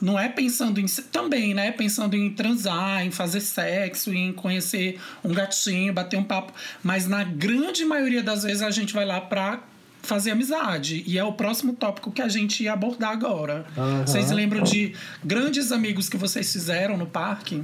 não 0.00 0.18
é 0.18 0.28
pensando 0.28 0.80
em 0.80 0.86
também, 1.12 1.54
né? 1.54 1.70
Pensando 1.72 2.16
em 2.16 2.30
transar, 2.30 3.04
em 3.04 3.10
fazer 3.10 3.40
sexo, 3.40 4.12
em 4.12 4.32
conhecer 4.32 4.98
um 5.22 5.32
gatinho, 5.32 5.92
bater 5.92 6.18
um 6.18 6.24
papo, 6.24 6.52
mas 6.82 7.06
na 7.06 7.22
grande 7.22 7.84
maioria 7.84 8.22
das 8.22 8.42
vezes 8.42 8.62
a 8.62 8.70
gente 8.70 8.94
vai 8.94 9.04
lá 9.04 9.20
pra 9.20 9.62
fazer 10.02 10.30
amizade. 10.30 11.04
E 11.06 11.18
é 11.18 11.24
o 11.24 11.32
próximo 11.32 11.74
tópico 11.74 12.10
que 12.10 12.22
a 12.22 12.28
gente 12.28 12.62
ia 12.62 12.72
abordar 12.72 13.10
agora. 13.10 13.66
Aham. 13.76 14.06
Vocês 14.06 14.30
lembram 14.30 14.62
de 14.62 14.94
grandes 15.22 15.72
amigos 15.72 16.08
que 16.08 16.16
vocês 16.16 16.50
fizeram 16.50 16.96
no 16.96 17.06
parque? 17.06 17.62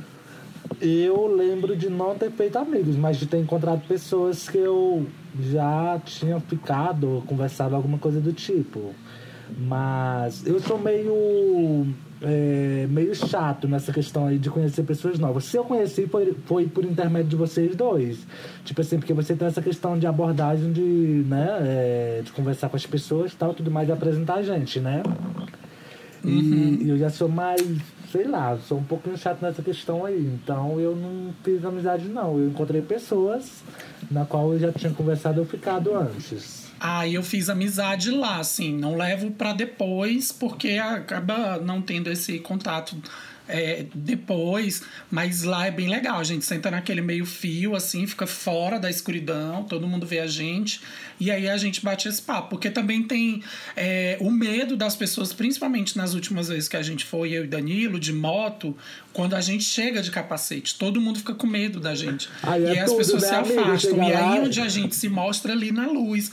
Eu 0.81 1.35
lembro 1.35 1.77
de 1.77 1.89
não 1.89 2.17
ter 2.17 2.31
feito 2.31 2.59
amigos, 2.59 2.97
mas 2.97 3.17
de 3.17 3.27
ter 3.27 3.39
encontrado 3.39 3.87
pessoas 3.87 4.49
que 4.49 4.59
eu 4.59 5.07
já 5.51 5.99
tinha 6.05 6.41
ficado, 6.41 7.23
conversado 7.27 7.75
alguma 7.75 7.99
coisa 7.99 8.21
do 8.21 8.33
tipo. 8.33 8.95
Mas 9.59 10.45
eu 10.45 10.61
sou 10.61 10.79
meio 10.79 11.87
é, 12.23 12.87
meio 12.89 13.15
chato 13.15 13.69
nessa 13.69 13.93
questão 13.93 14.27
aí 14.27 14.39
de 14.39 14.49
conhecer 14.49 14.83
pessoas 14.85 15.19
novas. 15.19 15.45
Se 15.45 15.57
eu 15.57 15.65
conheci, 15.65 16.07
foi, 16.07 16.35
foi 16.47 16.67
por 16.67 16.85
intermédio 16.85 17.31
de 17.31 17.37
vocês 17.37 17.75
dois. 17.77 18.27
Tipo 18.65 18.81
assim, 18.81 18.99
porque 18.99 19.13
você 19.13 19.35
tem 19.35 19.47
essa 19.47 19.63
questão 19.63 19.99
de 19.99 20.07
abordagem 20.07 20.73
de, 20.73 20.81
né, 20.81 21.59
é, 21.61 22.23
de 22.25 22.33
conversar 22.33 22.69
com 22.69 22.77
as 22.77 22.87
pessoas 22.87 23.33
e 23.33 23.37
tal, 23.37 23.55
tudo 23.55 23.71
mais, 23.71 23.89
e 23.89 23.93
apresentar 23.93 24.35
a 24.35 24.43
gente, 24.43 24.81
né? 24.81 25.03
E 26.25 26.89
eu 26.89 26.99
já 26.99 27.09
sou 27.09 27.29
mais, 27.29 27.63
sei 28.11 28.27
lá, 28.27 28.59
sou 28.67 28.79
um 28.79 28.83
pouquinho 28.83 29.17
chato 29.17 29.41
nessa 29.43 29.63
questão 29.63 30.05
aí. 30.05 30.27
Então 30.43 30.81
eu 30.81 30.97
não 30.97 31.33
fiz 31.45 31.65
amizade, 31.65 32.09
não. 32.09 32.39
Eu 32.39 32.49
encontrei 32.49 32.83
pessoas 32.83 33.63
na 34.11 34.25
qual 34.25 34.53
eu 34.53 34.59
já 34.59 34.73
tinha 34.73 34.93
conversado 34.93 35.39
ou 35.41 35.47
ficado 35.47 35.95
antes. 35.95 36.66
Aí 36.79 37.15
eu 37.15 37.23
fiz 37.23 37.49
amizade 37.49 38.11
lá, 38.11 38.39
assim, 38.39 38.73
não 38.73 38.97
levo 38.97 39.31
pra 39.31 39.53
depois, 39.53 40.31
porque 40.31 40.73
acaba 40.73 41.59
não 41.59 41.81
tendo 41.81 42.11
esse 42.11 42.39
contato 42.39 42.97
é, 43.49 43.87
depois, 43.95 44.83
mas 45.11 45.43
lá 45.43 45.67
é 45.67 45.71
bem 45.71 45.89
legal. 45.89 46.19
A 46.19 46.25
gente 46.25 46.45
senta 46.45 46.71
naquele 46.71 47.01
meio 47.01 47.25
fio, 47.25 47.75
assim, 47.75 48.07
fica 48.07 48.27
fora 48.27 48.79
da 48.79 48.91
escuridão, 48.91 49.65
todo 49.65 49.87
mundo 49.87 50.07
vê 50.07 50.19
a 50.19 50.27
gente, 50.27 50.81
e 51.19 51.31
aí 51.31 51.49
a 51.49 51.57
gente 51.57 51.83
bate 51.83 52.09
esse 52.09 52.21
papo. 52.21 52.51
Porque 52.51 52.71
também 52.71 53.03
tem 53.03 53.43
é, 53.77 54.17
o 54.21 54.31
medo 54.31 54.77
das 54.77 54.97
pessoas, 54.97 55.33
principalmente 55.33 55.97
nas 55.97 56.15
últimas 56.15 56.49
vezes 56.49 56.69
que 56.69 56.77
a 56.77 56.83
gente 56.83 57.05
foi, 57.05 57.33
eu 57.33 57.45
e 57.45 57.47
Danilo, 57.47 57.99
de 57.99 58.13
moto, 58.13 58.77
quando 59.13 59.35
a 59.35 59.41
gente 59.41 59.65
chega 59.65 60.03
de 60.03 60.11
capacete, 60.11 60.77
todo 60.77 61.01
mundo 61.01 61.19
fica 61.19 61.35
com 61.35 61.47
medo 61.47 61.81
da 61.81 61.95
gente. 61.95 62.29
Aí 62.43 62.63
e 62.63 62.67
é 62.67 62.71
aí 62.71 62.79
as 62.81 62.93
pessoas 62.93 63.23
né, 63.23 63.29
se 63.29 63.35
afastam. 63.35 64.09
E 64.09 64.13
aí 64.13 64.41
onde 64.41 64.61
a 64.61 64.69
gente 64.69 64.95
se 64.95 65.09
mostra 65.09 65.53
ali 65.53 65.71
na 65.71 65.87
luz. 65.87 66.31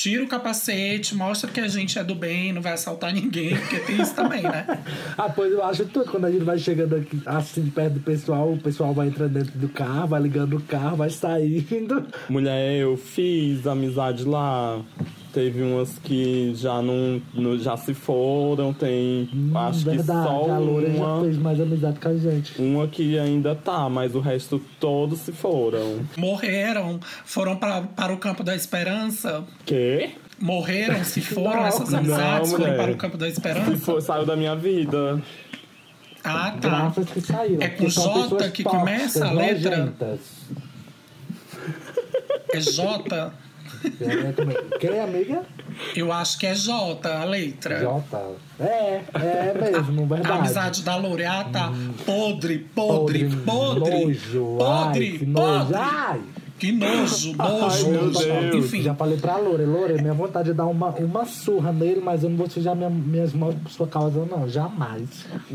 Tira 0.00 0.22
o 0.22 0.28
capacete, 0.28 1.12
mostra 1.16 1.50
que 1.50 1.58
a 1.58 1.66
gente 1.66 1.98
é 1.98 2.04
do 2.04 2.14
bem, 2.14 2.52
não 2.52 2.62
vai 2.62 2.72
assaltar 2.72 3.12
ninguém, 3.12 3.56
porque 3.56 3.80
tem 3.80 4.00
isso 4.00 4.14
também, 4.14 4.42
né? 4.42 4.64
Ah, 5.18 5.28
pois 5.28 5.52
eu 5.52 5.64
acho 5.64 5.84
tudo. 5.86 6.08
Quando 6.08 6.26
a 6.26 6.30
gente 6.30 6.44
vai 6.44 6.56
chegando 6.56 6.94
aqui, 6.94 7.20
assim, 7.26 7.68
perto 7.68 7.94
do 7.94 8.00
pessoal, 8.00 8.52
o 8.52 8.58
pessoal 8.58 8.94
vai 8.94 9.08
entrando 9.08 9.32
dentro 9.32 9.58
do 9.58 9.68
carro, 9.68 10.06
vai 10.06 10.22
ligando 10.22 10.56
o 10.56 10.60
carro, 10.60 10.98
vai 10.98 11.10
saindo. 11.10 12.06
Mulher, 12.28 12.76
eu 12.76 12.96
fiz 12.96 13.66
amizade 13.66 14.22
lá. 14.22 14.80
Teve 15.32 15.62
umas 15.62 15.98
que 15.98 16.54
já 16.54 16.80
não, 16.80 17.20
não- 17.34 17.58
já 17.58 17.76
se 17.76 17.92
foram, 17.92 18.72
tem 18.72 19.28
acho 19.54 19.84
que 19.84 19.90
Hum, 19.90 19.96
Verdade, 19.96 20.26
só 20.26 20.50
a 20.50 20.58
Loura 20.58 20.90
já 20.90 21.04
uma, 21.04 21.20
fez 21.22 21.36
mais 21.36 21.60
amizade 21.60 22.00
com 22.00 22.08
a 22.08 22.16
gente. 22.16 22.60
uma 22.62 22.88
que 22.88 23.18
ainda 23.18 23.54
tá, 23.54 23.88
mas 23.90 24.14
o 24.14 24.20
resto 24.20 24.58
todos 24.80 25.18
se 25.20 25.32
foram. 25.32 26.00
Morreram, 26.16 26.98
foram 27.26 27.56
pra, 27.56 27.82
para 27.82 28.12
o 28.12 28.16
campo 28.16 28.42
da 28.42 28.56
esperança. 28.56 29.44
Quê? 29.66 30.10
Morreram, 30.40 31.04
se 31.04 31.20
foram 31.22 31.56
Não, 31.60 31.66
essas 31.66 31.90
não, 31.90 31.98
amizades, 31.98 32.50
foram 32.50 32.64
mulher. 32.64 32.82
para 32.82 32.92
o 32.92 32.96
campo 32.96 33.16
da 33.18 33.26
Se 33.26 33.32
esperança. 33.32 33.76
for, 33.76 34.00
saiu 34.00 34.24
da 34.24 34.34
minha 34.34 34.56
vida. 34.56 35.22
Ah, 36.24 36.52
tá. 36.60 36.68
Graças 36.68 37.10
que 37.10 37.20
saíram. 37.20 37.62
É 37.62 37.68
com 37.68 37.86
J 37.86 38.50
que 38.50 38.64
começa 38.64 39.26
a 39.26 39.32
letra? 39.32 39.76
nojentas. 39.76 40.20
É 42.52 42.60
J? 42.60 43.32
Quem 44.80 44.90
é 44.90 45.02
amiga? 45.02 45.42
Eu 45.94 46.12
acho 46.12 46.38
que 46.38 46.46
é 46.46 46.54
J 46.54 47.08
a 47.08 47.24
letra. 47.24 47.78
J. 47.80 48.36
É, 48.60 49.00
é 49.14 49.54
mesmo, 49.54 50.06
verdade. 50.06 50.32
A 50.32 50.34
amizade 50.36 50.82
da 50.82 50.96
Loura, 50.96 51.30
ah, 51.30 51.44
tá. 51.44 51.72
Podre, 52.04 52.58
podre, 52.74 53.28
podre. 53.44 54.04
Nojo, 54.04 54.56
podre, 54.58 55.06
ai, 55.12 55.18
que 55.18 55.26
nojo. 55.26 55.64
podre. 55.66 55.76
Ai, 55.78 56.20
Que 56.58 56.72
nojo, 56.72 57.36
nojo, 57.38 57.88
meu 57.90 58.06
nojo. 58.06 58.18
Deus. 58.50 58.64
Enfim. 58.66 58.82
já 58.82 58.94
falei 58.94 59.16
pra 59.18 59.36
Loura, 59.36 59.64
Loura, 59.64 59.94
minha 60.02 60.14
vontade 60.14 60.50
é 60.50 60.54
dar 60.54 60.66
uma, 60.66 60.88
uma 60.90 61.24
surra 61.24 61.72
nele, 61.72 62.00
mas 62.00 62.24
eu 62.24 62.30
não 62.30 62.36
vou 62.36 62.50
sujar 62.50 62.74
minha, 62.74 62.90
minhas 62.90 63.32
mãos 63.32 63.54
por 63.54 63.70
sua 63.70 63.86
causa, 63.86 64.24
não, 64.24 64.48
jamais. 64.48 65.08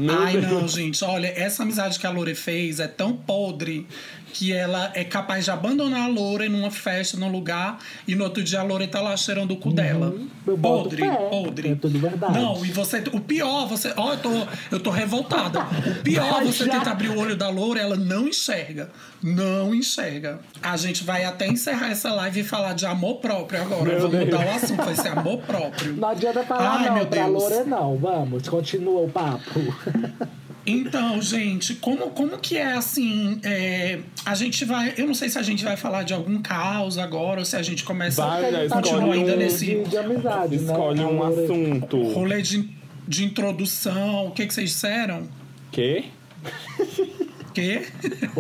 Ai, 0.10 0.38
não, 0.38 0.66
gente, 0.68 1.04
olha, 1.04 1.28
essa 1.28 1.64
amizade 1.64 2.00
que 2.00 2.08
a 2.08 2.10
Lore 2.10 2.36
fez 2.36 2.80
é 2.80 2.88
tão 2.88 3.12
podre 3.14 3.86
que 4.34 4.52
ela 4.52 4.92
é 4.96 5.04
capaz 5.04 5.46
de 5.46 5.52
abandonar 5.52 6.02
a 6.02 6.08
Lore 6.08 6.50
numa 6.50 6.72
festa, 6.72 7.16
num 7.18 7.30
lugar, 7.32 7.78
e 8.08 8.16
no 8.16 8.24
outro 8.24 8.44
dia 8.44 8.60
a 8.60 8.64
Lore 8.64 8.88
tá 8.88 9.00
lá 9.00 9.16
cheirando 9.16 9.52
o 9.52 9.58
cu 9.58 9.72
dela. 9.72 10.08
Uhum. 10.08 10.28
boto 10.58 10.90
Podre, 10.90 11.04
podre. 11.30 11.70
é 11.72 11.76
tudo 11.76 12.00
verdade. 12.00 12.34
Não, 12.38 12.66
e 12.66 12.72
você. 12.72 13.04
O 13.14 13.20
pior, 13.20 13.68
você. 13.68 13.94
Ó, 13.96 14.14
eu 14.14 14.18
tô, 14.18 14.30
eu 14.72 14.80
tô 14.80 14.90
revoltada. 14.90 15.60
O 15.62 16.02
pior, 16.04 16.44
você 16.44 16.66
já- 16.66 16.74
tenta 16.74 16.92
abrir 16.92 17.10
o 17.10 17.20
olho 17.20 17.36
da 17.38 17.50
Lore, 17.50 17.80
ela 17.80 17.96
não 17.96 18.28
enxerga. 18.28 18.90
Não 19.22 19.74
enxerga. 19.74 20.40
A 20.62 20.76
gente 20.76 21.04
vai 21.04 21.24
até 21.24 21.48
encerrar 21.48 21.92
essa 21.92 22.12
live 22.14 22.42
e 22.42 22.44
falar 22.44 22.74
de 22.74 22.86
amor 22.86 23.18
próprio 23.18 23.62
agora. 23.62 23.84
Meu 23.84 24.02
Vamos 24.10 24.20
mudar 24.26 24.46
o 24.46 24.50
assunto, 24.56 24.84
vai 24.84 24.96
ser 24.96 25.10
amor 25.10 25.38
próprio. 25.44 25.94
Não 25.94 26.10
adianta 26.10 26.44
falar 26.44 26.80
Ai, 26.80 26.86
não, 26.88 26.96
meu 26.96 27.06
pra 27.06 27.24
Deus. 27.26 27.32
Loura 27.44 27.64
não, 27.64 27.98
vamos, 27.98 28.50
continua 28.50 29.02
o 29.04 29.10
papo. 29.10 29.60
Então, 30.66 31.22
gente, 31.22 31.76
como, 31.76 32.12
como 32.12 32.38
que 32.38 32.58
é 32.58 32.74
assim? 32.74 33.40
é, 33.44 34.00
a 34.26 34.34
gente 34.34 34.64
vai. 34.64 34.94
Eu 34.98 35.06
não 35.08 35.14
sei 35.14 35.28
se 35.28 35.38
a 35.38 35.42
gente 35.42 35.64
vai 35.64 35.76
falar 35.76 36.04
de 36.04 36.14
algum 36.14 36.42
caos 36.42 36.98
agora 36.98 37.40
ou 37.42 37.46
se 37.46 37.56
a 37.58 37.62
gente 37.62 37.84
começa 37.84 38.26
Vai, 38.26 38.48
a 38.48 38.52
né, 38.52 38.68
continuar 38.70 39.00
escolhe 39.02 39.20
ainda 39.20 39.34
um- 39.34 39.38
nesse 39.38 39.66
de, 39.66 39.84
de 39.84 39.98
amizade, 39.98 40.56
Escolhe 40.56 41.00
né? 41.00 41.06
Um 41.06 41.24
assunto. 41.24 42.02
rolê 42.14 42.42
de, 42.42 42.70
de 43.08 43.26
introdução. 43.26 44.28
O 44.28 44.32
que, 44.32 44.48
que 44.48 44.54
vocês 44.54 44.70
disseram? 44.70 45.28
Quê? 45.72 46.06
Quê? 47.54 47.86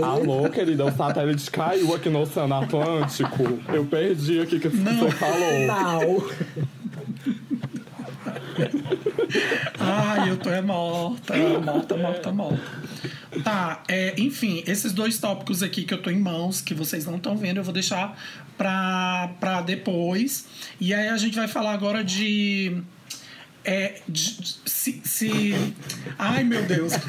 Alô, 0.01 0.49
querida, 0.49 0.85
o 0.85 0.91
satélite 0.95 1.51
caiu 1.51 1.93
aqui 1.93 2.09
no 2.09 2.21
Oceano 2.21 2.55
Atlântico. 2.55 3.59
Eu 3.71 3.85
perdi 3.85 4.39
aqui 4.39 4.55
o 4.55 4.59
que 4.59 4.69
Não. 4.69 4.97
você 4.97 5.11
falou. 5.11 5.59
Não. 5.67 6.29
Ai, 9.79 10.29
eu 10.29 10.37
tô 10.37 10.49
é 10.49 10.61
morta, 10.61 11.35
morta, 11.35 11.97
morta, 11.97 12.31
morta. 12.31 12.83
Tá, 13.43 13.83
é, 13.87 14.13
enfim, 14.19 14.63
esses 14.67 14.93
dois 14.93 15.17
tópicos 15.17 15.63
aqui 15.63 15.83
que 15.83 15.93
eu 15.93 16.01
tô 16.01 16.09
em 16.09 16.19
mãos, 16.19 16.61
que 16.61 16.73
vocês 16.73 17.05
não 17.05 17.15
estão 17.15 17.35
vendo, 17.35 17.57
eu 17.57 17.63
vou 17.63 17.73
deixar 17.73 18.17
pra, 18.57 19.31
pra 19.39 19.61
depois. 19.61 20.45
E 20.79 20.93
aí 20.93 21.09
a 21.09 21.17
gente 21.17 21.35
vai 21.35 21.47
falar 21.47 21.73
agora 21.73 22.03
de. 22.03 22.81
É, 23.65 23.95
de- 24.09 24.55
se, 24.65 25.01
se. 25.05 25.73
Ai, 26.19 26.43
meu 26.43 26.63
Deus. 26.63 26.93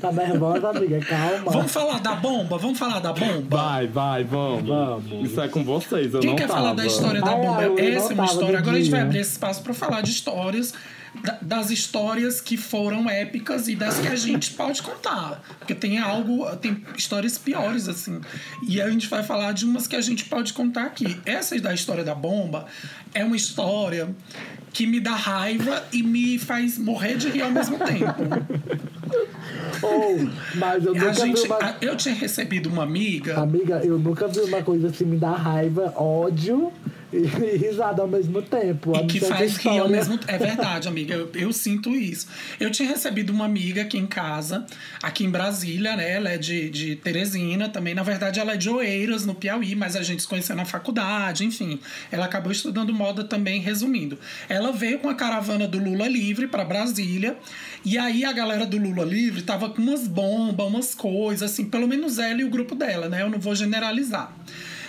Tá 0.00 0.10
nervosa, 0.10 0.70
amiga? 0.70 0.98
Calma. 0.98 1.52
Vamos 1.52 1.70
falar 1.70 2.00
da 2.00 2.16
bomba? 2.16 2.58
Vamos 2.58 2.76
falar 2.76 2.98
da 2.98 3.12
bomba? 3.12 3.56
Vai, 3.56 3.86
vai, 3.86 4.24
vamos. 4.24 4.66
Vamos. 4.66 5.30
Isso 5.30 5.40
é 5.40 5.46
com 5.46 5.62
vocês, 5.62 6.12
eu 6.12 6.18
Quem 6.18 6.30
não 6.30 6.36
quer 6.36 6.48
tava. 6.48 6.58
falar 6.60 6.74
da 6.74 6.84
história 6.84 7.20
da 7.20 7.36
bomba? 7.36 7.58
ai, 7.60 7.94
Essa 7.94 8.10
é 8.10 8.14
uma 8.14 8.24
história. 8.24 8.58
Agora 8.58 8.76
a 8.76 8.80
gente 8.80 8.90
vai 8.90 9.02
abrir 9.02 9.20
esse 9.20 9.30
espaço 9.30 9.62
para 9.62 9.72
falar 9.72 10.00
de 10.00 10.10
histórias, 10.10 10.74
das 11.42 11.70
histórias 11.70 12.40
que 12.40 12.56
foram 12.56 13.08
épicas 13.08 13.68
e 13.68 13.74
das 13.74 13.98
que 13.98 14.08
a 14.08 14.16
gente 14.16 14.52
pode 14.52 14.82
contar. 14.82 15.42
Porque 15.58 15.74
tem 15.74 15.98
algo, 15.98 16.44
tem 16.56 16.84
histórias 16.96 17.38
piores, 17.38 17.88
assim. 17.88 18.20
E 18.66 18.80
a 18.80 18.90
gente 18.90 19.08
vai 19.08 19.22
falar 19.22 19.52
de 19.52 19.64
umas 19.64 19.86
que 19.86 19.96
a 19.96 20.00
gente 20.00 20.24
pode 20.24 20.52
contar 20.52 20.84
aqui. 20.84 21.18
Essa 21.24 21.58
da 21.60 21.72
história 21.72 22.04
da 22.04 22.14
bomba 22.14 22.66
é 23.14 23.24
uma 23.24 23.36
história 23.36 24.14
que 24.72 24.86
me 24.86 25.00
dá 25.00 25.12
raiva 25.14 25.82
e 25.92 26.02
me 26.02 26.38
faz 26.38 26.76
morrer 26.76 27.16
de 27.16 27.28
rir 27.30 27.42
ao 27.42 27.50
mesmo 27.50 27.78
tempo. 27.78 28.14
Ou, 29.82 30.28
mas 30.54 30.84
eu 30.84 30.94
nunca 30.94 31.12
gente, 31.14 31.42
vi 31.42 31.46
uma... 31.46 31.56
a- 31.56 31.74
eu 31.80 31.96
tinha 31.96 32.14
recebido 32.14 32.68
uma 32.68 32.82
amiga. 32.82 33.40
Amiga, 33.40 33.80
eu 33.84 33.98
nunca 33.98 34.26
vi 34.28 34.40
uma 34.40 34.62
coisa 34.62 34.88
assim 34.88 35.04
me 35.04 35.16
dá 35.16 35.32
raiva, 35.32 35.92
ódio 35.96 36.72
e, 37.16 37.56
risada 37.56 38.02
ao 38.02 38.08
mesmo 38.08 38.42
tempo. 38.42 38.96
E 38.96 39.06
que 39.06 39.20
faz 39.20 39.56
rir 39.56 39.78
ao 39.78 39.88
mesmo 39.88 40.18
É 40.26 40.36
verdade, 40.38 40.88
amiga. 40.88 41.14
Eu, 41.14 41.30
eu 41.34 41.52
sinto 41.52 41.90
isso. 41.90 42.28
Eu 42.60 42.70
tinha 42.70 42.88
recebido 42.88 43.30
uma 43.30 43.44
amiga 43.44 43.82
aqui 43.82 43.98
em 43.98 44.06
casa, 44.06 44.66
aqui 45.02 45.24
em 45.24 45.30
Brasília, 45.30 45.96
né? 45.96 46.12
Ela 46.12 46.30
é 46.30 46.38
de, 46.38 46.70
de 46.70 46.96
Teresina 46.96 47.68
também. 47.68 47.94
Na 47.94 48.02
verdade, 48.02 48.40
ela 48.40 48.54
é 48.54 48.56
de 48.56 48.68
Oeiras, 48.68 49.24
no 49.24 49.34
Piauí, 49.34 49.74
mas 49.74 49.96
a 49.96 50.02
gente 50.02 50.22
se 50.22 50.28
conheceu 50.28 50.56
na 50.56 50.64
faculdade, 50.64 51.44
enfim. 51.44 51.80
Ela 52.10 52.26
acabou 52.26 52.52
estudando 52.52 52.92
moda 52.92 53.24
também, 53.24 53.60
resumindo. 53.60 54.18
Ela 54.48 54.72
veio 54.72 54.98
com 54.98 55.08
a 55.08 55.14
caravana 55.14 55.66
do 55.66 55.78
Lula 55.78 56.08
Livre 56.08 56.46
para 56.46 56.64
Brasília. 56.64 57.36
E 57.84 57.98
aí 57.98 58.24
a 58.24 58.32
galera 58.32 58.66
do 58.66 58.76
Lula 58.76 59.04
Livre 59.04 59.42
tava 59.42 59.70
com 59.70 59.80
umas 59.80 60.06
bombas, 60.06 60.66
umas 60.66 60.94
coisas, 60.94 61.50
assim, 61.50 61.64
pelo 61.66 61.86
menos 61.86 62.18
ela 62.18 62.40
e 62.40 62.44
o 62.44 62.50
grupo 62.50 62.74
dela, 62.74 63.08
né? 63.08 63.22
Eu 63.22 63.30
não 63.30 63.38
vou 63.38 63.54
generalizar. 63.54 64.34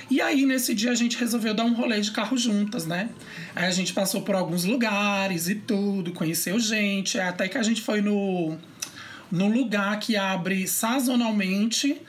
E 0.10 0.22
aí, 0.22 0.46
nesse 0.46 0.74
dia, 0.74 0.92
a 0.92 0.96
gente 0.96 1.18
resolveu 1.18 1.54
dar 1.54 1.66
um 1.66 1.74
rolê 1.74 2.00
de 2.00 2.12
carro 2.12 2.38
juntas, 2.38 2.86
né? 2.86 3.10
Aí 3.54 3.66
a 3.66 3.72
gente 3.72 3.94
passou 3.94 4.22
por 4.22 4.36
alguns 4.36 4.64
lugares 4.64 5.50
e 5.50 5.56
tudo, 5.56 6.14
conheceu 6.14 6.58
gente, 6.60 7.20
até 7.20 7.48
que 7.50 7.58
a 7.58 7.64
gente 7.64 7.82
foi 7.82 8.02
no, 8.02 8.58
no 9.30 9.50
lugar 9.50 10.00
que 10.00 10.16
abre 10.16 10.66
sazonalmente, 10.66 12.02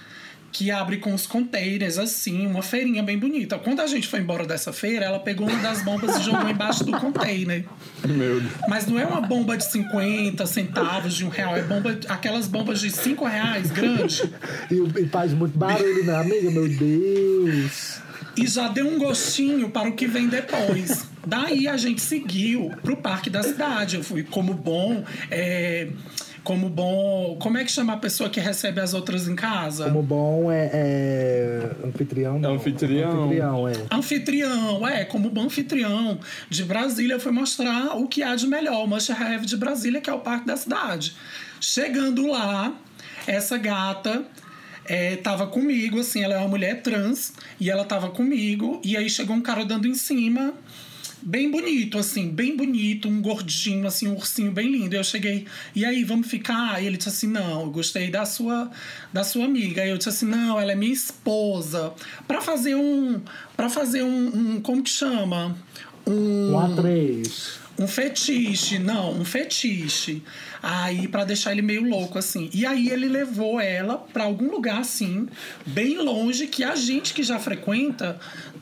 que 0.51 0.71
abre 0.71 0.97
com 0.97 1.15
os 1.15 1.27
containers, 1.27 1.99
assim, 1.99 2.47
uma 2.47 2.63
feirinha 2.63 3.03
bem 3.03 3.19
bonita. 3.19 3.59
Quando 3.59 3.81
a 3.81 3.87
gente 3.87 4.09
foi 4.09 4.21
embora 4.21 4.47
dessa 4.47 4.73
feira, 4.73 5.05
ela 5.05 5.19
pegou 5.19 5.47
uma 5.49 5.61
das 5.61 5.83
bombas 5.83 6.17
e 6.17 6.23
jogou 6.23 6.49
embaixo 6.49 6.85
do 6.85 6.93
container. 6.93 7.65
Meu 8.07 8.41
Deus. 8.41 8.53
Mas 8.67 8.87
não 8.87 8.99
é 8.99 9.07
uma 9.07 9.21
bomba 9.21 9.57
de 9.57 9.65
50 9.71 10.47
centavos, 10.47 11.15
de 11.15 11.25
um 11.25 11.29
real, 11.29 11.57
é 11.57 11.63
bomba, 11.63 11.99
aquelas 12.09 12.49
bombas 12.49 12.81
de 12.81 12.91
5 12.91 13.25
reais, 13.25 13.71
grande. 13.71 14.23
E, 14.71 15.03
e 15.03 15.09
faz 15.09 15.33
muito 15.33 15.57
barulho, 15.59 16.05
né, 16.05 16.15
amiga? 16.15 16.51
Meu 16.51 16.69
Deus. 16.69 18.01
e 18.37 18.47
já 18.47 18.69
deu 18.69 18.87
um 18.87 18.99
gostinho 18.99 19.71
para 19.71 19.89
o 19.89 19.93
que 19.93 20.07
vem 20.07 20.29
depois. 20.29 21.07
Daí 21.27 21.69
a 21.69 21.77
gente 21.77 22.01
seguiu 22.01 22.71
pro 22.83 22.97
parque 22.97 23.29
da 23.31 23.43
cidade. 23.43 23.97
Eu 23.97 24.03
fui 24.03 24.23
como 24.23 24.55
bom. 24.55 25.05
é, 25.31 25.89
como 26.49 26.71
bom. 26.71 27.37
Como 27.39 27.59
é 27.59 27.65
que 27.65 27.71
chama 27.71 27.93
a 27.93 27.97
pessoa 27.99 28.31
que 28.31 28.41
recebe 28.41 28.81
as 28.81 28.95
outras 28.95 29.29
em 29.29 29.37
casa? 29.37 29.85
Como 29.85 30.03
bom 30.03 30.51
é, 30.51 30.71
é 30.73 31.87
anfitrião. 31.87 32.39
não. 32.39 32.55
Anfitrião. 32.55 33.25
Anfitrião, 33.25 33.69
é. 33.69 33.73
Anfitrião, 33.93 34.89
é, 34.89 35.05
como 35.05 35.29
bom 35.29 35.43
anfitrião 35.43 36.19
de 36.49 36.65
Brasília, 36.65 37.17
eu 37.17 37.21
fui 37.21 37.33
mostrar 37.33 37.99
o 37.99 38.09
que 38.09 38.23
há 38.23 38.35
de 38.35 38.47
melhor, 38.47 38.83
o 38.83 38.87
Must 38.87 39.13
Have 39.13 39.45
de 39.45 39.59
Brasília, 39.59 40.01
que 40.01 40.09
é 40.09 40.13
o 40.13 40.21
Parque 40.21 40.47
da 40.47 40.57
Cidade. 40.57 41.15
Chegando 41.61 42.27
lá, 42.27 42.73
essa 43.27 43.59
gata 43.59 44.25
é, 44.87 45.17
tava 45.17 45.49
comigo, 45.49 46.01
assim, 46.01 46.23
ela 46.23 46.33
é 46.33 46.39
uma 46.39 46.49
mulher 46.49 46.81
trans, 46.81 47.35
e 47.61 47.69
ela 47.71 47.85
tava 47.85 48.09
comigo, 48.09 48.81
e 48.83 48.97
aí 48.97 49.11
chegou 49.11 49.37
um 49.37 49.43
cara 49.43 49.67
dando 49.67 49.87
em 49.87 49.95
cima, 49.95 50.55
bem 51.23 51.51
bonito, 51.51 51.99
assim, 51.99 52.29
bem 52.29 52.57
bonito, 52.57 53.09
um 53.09 53.21
gordinho, 53.21 53.87
assim, 53.87 54.09
um 54.09 54.15
ursinho 54.15 54.51
bem 54.51 54.71
lindo. 54.71 54.95
E 54.95 54.99
eu 54.99 55.05
cheguei, 55.05 55.47
e 55.75 55.85
aí, 55.85 56.05
vamos 56.05 56.29
ficar? 56.29 56.83
E 56.83 56.87
ele 56.87 56.97
disse 56.97 57.09
assim: 57.09 57.27
não, 57.27 57.63
eu 57.63 57.71
gostei 57.71 58.11
da 58.11 58.25
sua, 58.25 58.71
da 59.13 59.25
sua 59.25 59.45
amiga. 59.45 59.83
Aí 59.83 59.91
eu 59.91 59.99
disse 59.99 60.09
assim: 60.09 60.27
não, 60.27 60.61
ela 60.61 60.73
é 60.73 60.75
minha 60.75 60.93
esposa. 60.93 61.93
Pra 62.27 62.41
fazer 62.41 62.75
um. 62.75 63.21
para 63.57 63.69
fazer 63.69 64.03
um, 64.03 64.27
um. 64.57 64.61
Como 64.61 64.83
que 64.83 64.91
chama? 64.91 65.57
Um. 66.07 66.55
Um 66.55 66.77
A3. 66.77 67.59
Um 67.79 67.87
fetiche, 67.87 68.81
não, 68.81 69.13
um 69.13 69.25
fetiche. 69.25 70.21
Aí, 70.61 71.07
pra 71.07 71.25
deixar 71.25 71.53
ele 71.53 71.63
meio 71.63 71.85
louco, 71.85 72.19
assim. 72.19 72.51
E 72.53 72.67
aí, 72.67 72.89
ele 72.89 73.07
levou 73.07 73.61
ela 73.61 73.99
pra 73.99 74.25
algum 74.25 74.51
lugar, 74.51 74.81
assim, 74.81 75.29
bem 75.65 75.97
longe, 75.97 76.49
que 76.49 76.65
a 76.65 76.75
gente 76.75 77.15
que 77.15 77.23
já 77.23 77.39
frequenta 77.39 78.19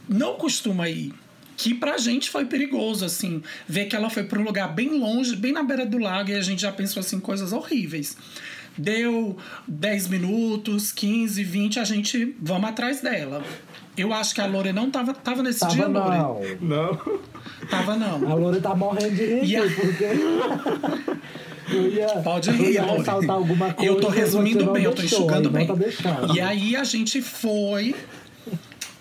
não 0.06 0.34
costuma 0.34 0.90
ir. 0.90 1.14
Que 1.56 1.74
pra 1.74 1.96
gente 1.98 2.28
foi 2.30 2.44
perigoso, 2.44 3.04
assim, 3.04 3.42
ver 3.66 3.86
que 3.86 3.96
ela 3.96 4.10
foi 4.10 4.24
pra 4.24 4.38
um 4.38 4.44
lugar 4.44 4.68
bem 4.74 4.98
longe, 4.98 5.34
bem 5.34 5.52
na 5.52 5.62
beira 5.62 5.86
do 5.86 5.96
lago, 5.98 6.30
e 6.30 6.34
a 6.34 6.42
gente 6.42 6.60
já 6.62 6.70
pensou, 6.70 7.00
assim, 7.00 7.18
coisas 7.18 7.52
horríveis. 7.52 8.16
Deu 8.78 9.38
10 9.66 10.08
minutos, 10.08 10.92
15, 10.92 11.42
20, 11.42 11.80
a 11.80 11.84
gente 11.84 12.36
vamos 12.42 12.68
atrás 12.68 13.00
dela. 13.00 13.42
Eu 13.96 14.12
acho 14.12 14.34
que 14.34 14.40
a 14.42 14.46
Lore 14.46 14.70
não 14.74 14.90
tava, 14.90 15.14
tava 15.14 15.42
nesse 15.42 15.60
Tava 15.60 15.72
dia, 15.74 15.86
Lore. 15.86 16.18
não. 16.18 16.40
Não. 16.60 17.20
Tava 17.70 17.96
não. 17.96 18.30
A 18.30 18.34
Lore 18.34 18.60
tá 18.60 18.74
morrendo 18.74 19.14
de 19.16 19.24
rir, 19.24 19.44
E 19.46 19.56
a- 19.56 19.62
porque. 19.62 20.04
Eu 21.74 21.88
ia, 21.90 22.06
Pode 22.22 22.48
eu 22.50 22.54
rir, 22.54 22.72
ia 22.74 22.82
Lore. 22.84 22.98
ressaltar 22.98 23.30
alguma 23.36 23.72
coisa. 23.72 23.90
Eu 23.90 23.98
tô 24.00 24.08
resumindo 24.08 24.70
bem, 24.72 24.84
eu 24.84 24.92
tô 24.94 25.00
deixou, 25.00 25.20
enxugando 25.20 25.48
aí 25.56 25.66
bem. 25.66 25.92
Tá. 26.02 26.26
E 26.34 26.40
aí 26.40 26.76
a 26.76 26.84
gente 26.84 27.22
foi 27.22 27.94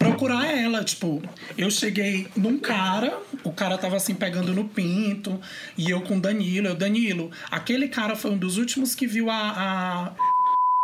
procurar 0.10 0.46
ela, 0.48 0.84
tipo, 0.84 1.22
eu 1.58 1.70
cheguei 1.72 2.28
num 2.36 2.58
cara, 2.60 3.18
o 3.44 3.52
cara 3.52 3.78
tava 3.78 3.96
assim 3.98 4.14
pegando 4.16 4.54
no 4.54 4.66
pinto, 4.66 5.40
e 5.78 5.90
eu 5.90 6.02
com 6.02 6.18
o 6.18 6.22
Danilo, 6.22 6.68
eu, 6.68 6.76
Danilo, 6.76 7.32
aquele 7.52 7.88
cara 7.88 8.16
foi 8.16 8.32
um 8.32 8.38
dos 8.38 8.58
últimos 8.58 8.94
que 8.96 9.08
viu 9.08 9.30
a. 9.30 9.36
a- 9.36 10.12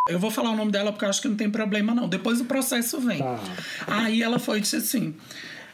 Eu 0.10 0.18
vou 0.20 0.32
falar 0.32 0.52
o 0.52 0.56
nome 0.56 0.72
dela 0.72 0.92
porque 0.92 1.06
eu 1.06 1.10
acho 1.10 1.22
que 1.22 1.28
não 1.28 1.36
tem 1.36 1.50
problema, 1.50 1.94
não. 1.94 2.08
Depois 2.10 2.42
o 2.42 2.46
processo 2.46 3.00
vem. 3.00 3.20
Tá. 3.20 3.40
Aí 3.88 4.22
ela 4.24 4.40
foi 4.40 4.58
e 4.58 4.62
disse 4.62 4.76
assim. 4.78 5.14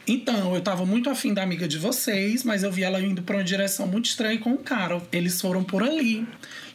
Então, 0.10 0.56
eu 0.56 0.62
tava 0.62 0.86
muito 0.86 1.10
afim 1.10 1.34
da 1.34 1.44
amiga 1.44 1.68
de 1.68 1.78
vocês, 1.78 2.42
mas 2.46 2.64
eu 2.64 2.72
vi 2.72 2.82
ela 2.84 3.02
indo 3.02 3.22
pra 3.24 3.38
uma 3.38 3.44
direção 3.44 3.86
muito 3.88 4.06
estranha 4.06 4.38
com 4.40 4.52
o 4.54 4.58
cara. 4.58 5.02
Eles 5.12 5.42
foram 5.42 5.64
por 5.66 5.84
ali. 5.84 6.26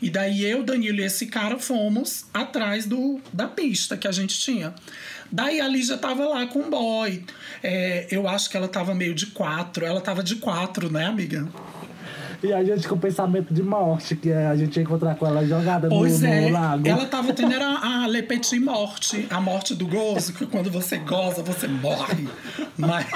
E 0.03 0.11
daí 0.11 0.45
eu, 0.45 0.63
Danilo 0.63 1.01
e 1.01 1.05
esse 1.05 1.27
cara 1.27 1.59
fomos 1.59 2.27
atrás 2.35 2.85
do, 2.85 3.21
da 3.33 3.49
pista 3.49 3.97
que 3.97 4.07
a 4.07 4.13
gente 4.13 4.39
tinha. 4.39 4.75
Daí 5.33 5.61
a 5.61 5.67
Lígia 5.67 5.97
tava 5.97 6.27
lá 6.27 6.47
com 6.47 6.61
o 6.61 6.71
boy. 6.71 7.25
É, 7.63 8.07
eu 8.11 8.29
acho 8.29 8.51
que 8.51 8.57
ela 8.57 8.69
tava 8.69 8.95
meio 8.95 9.15
de 9.15 9.27
quatro. 9.27 9.85
Ela 9.85 10.01
tava 10.01 10.23
de 10.23 10.37
quatro, 10.37 10.93
né, 10.93 11.07
amiga? 11.07 11.49
E 12.43 12.53
a 12.53 12.65
gente 12.65 12.89
com 12.89 12.99
pensamento 12.99 13.55
de 13.55 13.63
morte, 13.63 14.17
que 14.17 14.29
é 14.29 14.47
a 14.49 14.57
gente 14.57 14.77
ia 14.77 14.83
encontrar 14.83 15.15
com 15.15 15.25
ela 15.25 15.47
jogada 15.47 15.89
no, 15.89 15.97
Pois 15.97 16.21
no 16.21 16.27
é, 16.27 16.51
lago. 16.51 16.89
ela 16.89 17.07
tava 17.07 17.33
tendo 17.33 17.53
era 17.53 17.79
a 17.79 18.09
Le 18.09 18.23
Petit 18.23 18.59
Morte, 18.59 19.29
a 19.31 19.41
morte 19.41 19.77
do 19.77 19.87
gozo, 19.87 20.33
que 20.33 20.45
quando 20.47 20.69
você 20.69 20.99
goza, 20.99 21.41
você 21.41 21.69
morre. 21.69 22.29
Mas, 22.77 23.07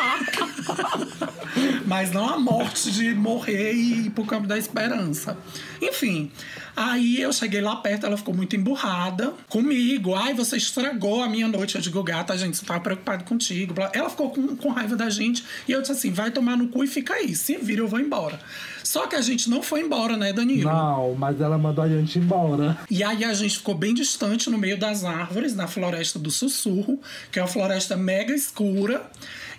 mas 1.86 2.12
não 2.12 2.28
a 2.28 2.38
morte 2.38 2.92
de 2.92 3.14
morrer 3.14 3.72
e 3.72 4.06
ir 4.06 4.10
pro 4.10 4.24
campo 4.24 4.46
da 4.46 4.56
esperança. 4.56 5.36
Enfim, 5.82 6.30
aí 6.76 7.20
eu 7.20 7.32
cheguei 7.32 7.60
lá 7.60 7.74
perto, 7.74 8.06
ela 8.06 8.16
ficou 8.16 8.32
muito 8.34 8.54
emburrada 8.54 9.32
comigo. 9.48 10.14
Ai, 10.14 10.34
você 10.34 10.56
estragou 10.56 11.20
a 11.22 11.28
minha 11.28 11.48
noite. 11.48 11.74
Eu 11.74 11.80
digo, 11.80 12.00
gata, 12.04 12.32
a 12.32 12.36
gente 12.36 12.56
só 12.56 12.64
tava 12.64 12.80
preocupado 12.80 13.24
contigo. 13.24 13.74
Ela 13.92 14.08
ficou 14.08 14.30
com, 14.30 14.56
com 14.56 14.68
raiva 14.68 14.94
da 14.94 15.10
gente 15.10 15.44
e 15.66 15.72
eu 15.72 15.80
disse 15.80 15.92
assim: 15.92 16.12
vai 16.12 16.30
tomar 16.30 16.56
no 16.56 16.68
cu 16.68 16.84
e 16.84 16.86
fica 16.86 17.14
aí. 17.14 17.34
Se 17.34 17.56
vira, 17.56 17.80
eu 17.80 17.88
vou 17.88 17.98
embora. 17.98 18.38
Só 18.86 19.08
que 19.08 19.16
a 19.16 19.20
gente 19.20 19.50
não 19.50 19.64
foi 19.64 19.80
embora, 19.80 20.16
né, 20.16 20.32
Danilo? 20.32 20.70
Não, 20.70 21.16
mas 21.16 21.40
ela 21.40 21.58
mandou 21.58 21.82
a 21.82 21.88
gente 21.88 22.20
embora. 22.20 22.78
E 22.88 23.02
aí 23.02 23.24
a 23.24 23.34
gente 23.34 23.58
ficou 23.58 23.74
bem 23.74 23.92
distante 23.92 24.48
no 24.48 24.56
meio 24.56 24.78
das 24.78 25.02
árvores, 25.02 25.56
na 25.56 25.66
floresta 25.66 26.20
do 26.20 26.30
Sussurro, 26.30 27.00
que 27.32 27.40
é 27.40 27.42
uma 27.42 27.48
floresta 27.48 27.96
mega 27.96 28.32
escura. 28.32 29.10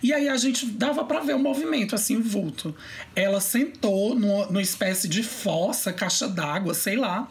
E 0.02 0.14
aí 0.14 0.30
a 0.30 0.38
gente 0.38 0.66
dava 0.68 1.04
pra 1.04 1.20
ver 1.20 1.36
o 1.36 1.40
movimento, 1.40 1.94
assim, 1.94 2.16
o 2.16 2.24
vulto. 2.24 2.74
Ela 3.14 3.42
sentou 3.42 4.16
numa, 4.16 4.46
numa 4.46 4.62
espécie 4.62 5.10
de 5.10 5.22
fossa, 5.22 5.92
caixa 5.92 6.30
d'água, 6.30 6.74
sei 6.74 6.96
lá. 6.96 7.28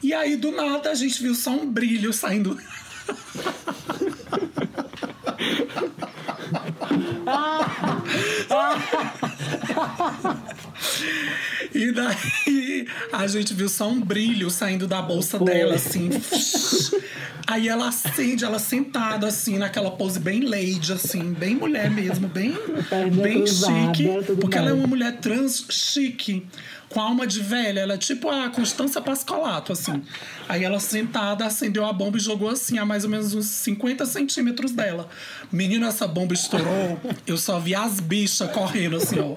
E 0.00 0.14
aí 0.14 0.36
do 0.36 0.52
nada 0.52 0.92
a 0.92 0.94
gente 0.94 1.20
viu 1.20 1.34
só 1.34 1.50
um 1.50 1.68
brilho 1.68 2.12
saindo. 2.12 2.56
E 11.74 11.92
daí 11.92 12.86
a 13.12 13.26
gente 13.26 13.54
viu 13.54 13.68
só 13.68 13.88
um 13.88 14.00
brilho 14.00 14.50
saindo 14.50 14.86
da 14.86 15.00
bolsa 15.00 15.38
Foi. 15.38 15.46
dela, 15.46 15.74
assim. 15.74 16.10
Aí 17.46 17.68
ela 17.68 17.88
acende, 17.88 18.44
ela 18.44 18.58
sentada, 18.58 19.26
assim, 19.26 19.58
naquela 19.58 19.90
pose 19.90 20.20
bem 20.20 20.42
lady, 20.42 20.92
assim, 20.92 21.32
bem 21.32 21.56
mulher 21.56 21.90
mesmo, 21.90 22.28
bem, 22.28 22.54
bem 23.20 23.38
cruzada, 23.38 23.94
chique. 23.94 24.36
Porque 24.40 24.56
ela 24.56 24.70
é 24.70 24.72
uma 24.72 24.86
mulher 24.86 25.18
trans 25.18 25.66
chique, 25.68 26.46
com 26.90 27.00
alma 27.00 27.26
de 27.26 27.40
velha. 27.40 27.80
Ela 27.80 27.94
é 27.94 27.98
tipo 27.98 28.28
a 28.28 28.50
Constança 28.50 29.00
Pascolato, 29.00 29.72
assim. 29.72 30.02
Aí 30.48 30.64
ela 30.64 30.78
sentada, 30.78 31.46
acendeu 31.46 31.86
a 31.86 31.92
bomba 31.92 32.18
e 32.18 32.20
jogou 32.20 32.50
assim, 32.50 32.78
a 32.78 32.84
mais 32.84 33.04
ou 33.04 33.10
menos 33.10 33.32
uns 33.32 33.46
50 33.46 34.04
centímetros 34.04 34.72
dela. 34.72 35.08
Menino, 35.50 35.86
essa 35.86 36.06
bomba 36.06 36.34
estourou, 36.34 37.00
eu 37.26 37.38
só 37.38 37.58
vi 37.58 37.74
as 37.74 38.00
bichas 38.00 38.50
correndo, 38.50 38.96
assim, 38.96 39.18
ó. 39.18 39.36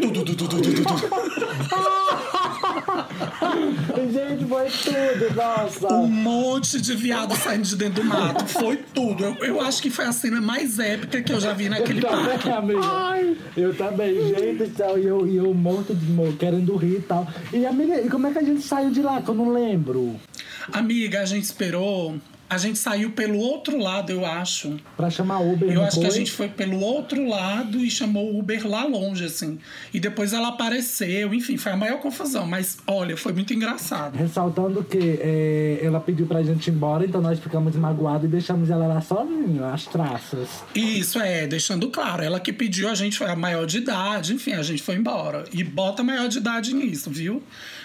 Tudo, 0.00 0.24
tudo, 0.24 0.48
tudo, 0.48 0.62
tudo, 0.62 0.82
tudo. 0.82 2.43
Gente, 4.12 4.44
foi 4.44 4.68
tudo, 4.70 5.34
nossa. 5.34 5.94
Um 5.94 6.06
monte 6.06 6.80
de 6.80 6.94
viado 6.94 7.34
saindo 7.36 7.64
de 7.64 7.76
dentro 7.76 8.02
do 8.02 8.08
mato. 8.08 8.46
Foi 8.46 8.76
tudo. 8.76 9.24
Eu, 9.24 9.34
eu 9.44 9.60
acho 9.60 9.82
que 9.82 9.90
foi 9.90 10.04
a 10.04 10.12
cena 10.12 10.40
mais 10.40 10.78
épica 10.78 11.22
que 11.22 11.32
eu 11.32 11.40
já 11.40 11.52
vi 11.52 11.68
naquele 11.68 12.00
eu 12.00 12.08
também, 12.08 12.26
parque. 12.26 12.50
amiga. 12.50 13.36
Eu 13.56 13.74
também, 13.74 14.28
gente 14.28 14.64
do 14.64 14.76
céu, 14.76 14.98
e 14.98 15.06
eu, 15.06 15.26
e 15.26 15.36
eu 15.36 15.52
morto 15.54 15.94
de 15.94 16.06
morro, 16.06 16.36
querendo 16.36 16.76
rir 16.76 16.98
e 16.98 17.02
tal. 17.02 17.26
E 17.52 17.64
amiga, 17.66 18.00
e 18.00 18.08
como 18.08 18.26
é 18.26 18.32
que 18.32 18.38
a 18.38 18.42
gente 18.42 18.62
saiu 18.62 18.90
de 18.90 19.02
lá? 19.02 19.22
Que 19.22 19.28
eu 19.28 19.34
não 19.34 19.52
lembro. 19.52 20.16
Amiga, 20.72 21.20
a 21.22 21.24
gente 21.24 21.44
esperou. 21.44 22.16
A 22.48 22.58
gente 22.58 22.78
saiu 22.78 23.10
pelo 23.10 23.38
outro 23.38 23.78
lado, 23.78 24.12
eu 24.12 24.24
acho. 24.24 24.76
Pra 24.96 25.08
chamar 25.10 25.40
Uber, 25.40 25.70
Eu 25.70 25.82
acho 25.82 25.98
que 25.98 26.06
a 26.06 26.10
foi? 26.10 26.18
gente 26.18 26.30
foi 26.30 26.48
pelo 26.48 26.78
outro 26.80 27.26
lado 27.26 27.78
e 27.78 27.90
chamou 27.90 28.32
o 28.32 28.38
Uber 28.38 28.66
lá 28.68 28.84
longe, 28.84 29.24
assim. 29.24 29.58
E 29.92 29.98
depois 29.98 30.32
ela 30.32 30.48
apareceu, 30.48 31.32
enfim, 31.34 31.56
foi 31.56 31.72
a 31.72 31.76
maior 31.76 31.98
confusão. 32.00 32.46
Mas 32.46 32.78
olha, 32.86 33.16
foi 33.16 33.32
muito 33.32 33.52
engraçado. 33.54 34.16
Ressaltando 34.16 34.84
que 34.84 35.18
é, 35.20 35.80
ela 35.82 35.98
pediu 36.00 36.26
pra 36.26 36.42
gente 36.42 36.68
ir 36.68 36.74
embora, 36.74 37.04
então 37.04 37.20
nós 37.20 37.38
ficamos 37.40 37.74
magoados 37.76 38.24
e 38.26 38.28
deixamos 38.28 38.70
ela 38.70 38.86
lá 38.86 39.00
sozinha, 39.00 39.66
as 39.72 39.86
traças. 39.86 40.48
Isso 40.74 41.18
é, 41.18 41.46
deixando 41.46 41.88
claro, 41.90 42.22
ela 42.22 42.38
que 42.38 42.52
pediu, 42.52 42.88
a 42.88 42.94
gente 42.94 43.16
foi 43.18 43.28
a 43.28 43.36
maior 43.36 43.66
de 43.66 43.78
idade, 43.78 44.34
enfim, 44.34 44.52
a 44.52 44.62
gente 44.62 44.82
foi 44.82 44.96
embora. 44.96 45.44
E 45.52 45.64
bota 45.64 46.02
a 46.02 46.04
maior 46.04 46.28
de 46.28 46.38
idade 46.38 46.74
nisso, 46.74 47.10
viu? 47.10 47.42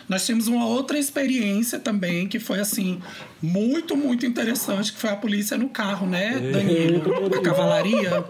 Nós 0.10 0.26
tínhamos 0.26 0.48
uma 0.48 0.66
outra 0.66 0.98
experiência 0.98 1.78
também, 1.80 2.28
que 2.28 2.40
foi 2.40 2.60
assim, 2.60 3.00
muito, 3.40 3.96
muito 3.96 4.26
interessante, 4.26 4.92
que 4.92 4.98
foi 4.98 5.12
a 5.12 5.16
polícia 5.16 5.56
no 5.56 5.70
carro, 5.70 6.08
né, 6.08 6.40
Danilo? 6.52 7.04
A 7.38 7.42
cavalaria. 7.42 8.26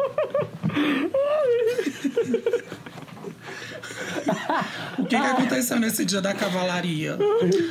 O 4.97 5.05
que, 5.05 5.09
que 5.09 5.15
aconteceu 5.15 5.79
nesse 5.79 6.03
dia 6.03 6.21
da 6.21 6.33
cavalaria? 6.33 7.17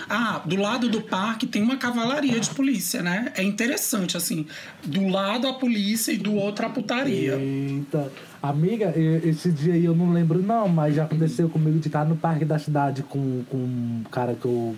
Ah, 0.08 0.40
do 0.44 0.56
lado 0.56 0.88
do 0.88 1.02
parque 1.02 1.46
tem 1.46 1.62
uma 1.62 1.76
cavalaria 1.76 2.40
de 2.40 2.50
polícia, 2.50 3.02
né? 3.02 3.30
É 3.36 3.42
interessante, 3.42 4.16
assim. 4.16 4.46
Do 4.82 5.06
lado 5.08 5.46
a 5.46 5.52
polícia 5.52 6.10
e 6.12 6.16
do 6.16 6.34
outro 6.34 6.66
a 6.66 6.70
putaria. 6.70 7.34
Eita. 7.34 8.10
Amiga, 8.40 8.92
esse 8.96 9.50
dia 9.50 9.74
aí 9.74 9.84
eu 9.84 9.96
não 9.96 10.12
lembro 10.12 10.40
não, 10.40 10.68
mas 10.68 10.94
já 10.94 11.04
aconteceu 11.04 11.48
comigo 11.48 11.78
de 11.80 11.88
estar 11.88 12.04
no 12.04 12.16
parque 12.16 12.44
da 12.44 12.58
cidade 12.58 13.02
com, 13.02 13.42
com 13.50 13.56
um 13.56 14.04
cara 14.12 14.34
que 14.34 14.44
eu 14.44 14.76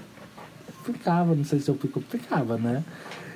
ficava, 0.85 1.35
não 1.35 1.45
sei 1.45 1.61
se 1.61 1.69
eu 1.69 1.75
fico, 1.75 2.01
ficava, 2.01 2.57
né? 2.57 2.83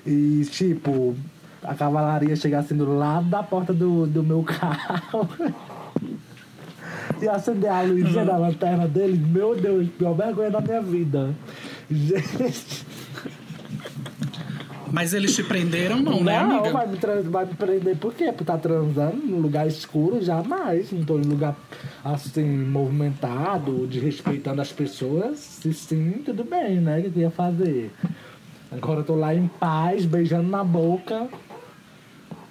E 0.06 0.46
tipo, 0.50 1.14
a 1.62 1.74
cavalaria 1.74 2.34
chegar 2.36 2.60
assim 2.60 2.74
do 2.74 2.96
lado 2.96 3.28
da 3.28 3.42
porta 3.42 3.74
do, 3.74 4.06
do 4.06 4.22
meu 4.22 4.42
carro. 4.48 5.28
E 7.20 7.28
acender 7.28 7.70
a 7.70 7.82
luzinha 7.82 8.24
da 8.24 8.38
lanterna 8.38 8.88
dele, 8.88 9.18
meu 9.18 9.54
Deus, 9.54 9.88
pior 9.90 10.14
vergonha 10.14 10.50
da 10.50 10.60
minha 10.60 10.80
vida. 10.80 11.34
Gente, 11.90 12.86
Mas 14.94 15.12
eles 15.12 15.34
te 15.34 15.42
prenderam, 15.42 15.98
não, 15.98 16.22
né, 16.22 16.40
não, 16.40 16.58
amiga? 16.58 16.70
vai 16.70 16.86
me, 16.86 16.96
vai 17.24 17.44
me 17.44 17.54
prender 17.54 17.96
por 17.96 18.14
quê? 18.14 18.30
Por 18.30 18.42
estar 18.42 18.58
transando 18.58 19.16
num 19.26 19.40
lugar 19.40 19.66
escuro? 19.66 20.22
Jamais. 20.22 20.92
Não 20.92 21.04
tô 21.04 21.18
em 21.18 21.24
lugar 21.24 21.56
assim, 22.04 22.44
movimentado, 22.44 23.88
desrespeitando 23.88 24.62
as 24.62 24.70
pessoas. 24.70 25.40
Se 25.40 25.74
sim, 25.74 26.22
tudo 26.24 26.44
bem, 26.44 26.76
né? 26.80 27.00
O 27.00 27.10
que 27.10 27.18
eu 27.18 27.22
ia 27.22 27.30
fazer? 27.32 27.90
Agora 28.70 29.00
eu 29.00 29.04
tô 29.04 29.16
lá 29.16 29.34
em 29.34 29.48
paz, 29.48 30.06
beijando 30.06 30.48
na 30.48 30.62
boca. 30.62 31.26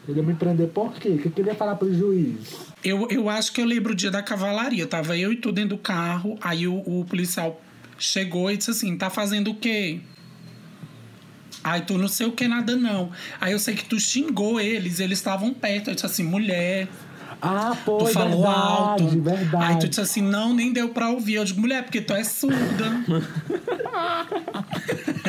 Ele 0.05 0.19
ia 0.19 0.23
me 0.23 0.33
prender 0.33 0.67
por 0.67 0.91
quê? 0.95 1.09
O 1.11 1.17
que 1.19 1.27
eu 1.27 1.31
queria 1.31 1.55
falar 1.55 1.77
pro 1.77 1.93
juiz? 1.93 2.73
Eu, 2.83 3.07
eu 3.09 3.29
acho 3.29 3.53
que 3.53 3.61
eu 3.61 3.65
lembro 3.65 3.93
o 3.93 3.95
dia 3.95 4.11
da 4.11 4.21
cavalaria. 4.21 4.85
Tava 4.85 5.17
eu 5.17 5.31
e 5.31 5.37
tu 5.37 5.49
dentro 5.49 5.77
do 5.77 5.81
carro, 5.81 6.37
aí 6.41 6.67
o, 6.67 6.75
o 6.79 7.05
policial 7.05 7.61
chegou 7.97 8.51
e 8.51 8.57
disse 8.57 8.71
assim: 8.71 8.97
tá 8.97 9.09
fazendo 9.09 9.51
o 9.51 9.55
quê? 9.55 10.01
Aí 11.63 11.81
tu 11.81 11.97
não 11.97 12.07
sei 12.07 12.27
o 12.27 12.31
que 12.31 12.47
nada 12.47 12.75
não. 12.75 13.11
Aí 13.39 13.53
eu 13.53 13.59
sei 13.59 13.75
que 13.75 13.85
tu 13.85 13.99
xingou 13.99 14.59
eles, 14.59 14.99
eles 14.99 15.19
estavam 15.19 15.53
perto. 15.53 15.89
Eu 15.89 15.93
disse 15.95 16.05
assim, 16.05 16.23
mulher, 16.23 16.87
Ah, 17.41 17.71
tu 17.75 17.85
pô, 17.85 18.05
falou 18.07 18.43
verdade, 18.43 19.03
alto. 19.03 19.21
verdade. 19.21 19.65
Aí 19.65 19.79
tu 19.79 19.87
disse 19.87 20.01
assim, 20.01 20.21
não, 20.21 20.53
nem 20.53 20.73
deu 20.73 20.89
pra 20.89 21.09
ouvir. 21.09 21.35
Eu 21.35 21.45
digo, 21.45 21.61
mulher, 21.61 21.83
porque 21.83 22.01
tu 22.01 22.13
é 22.13 22.23
surda. 22.23 23.03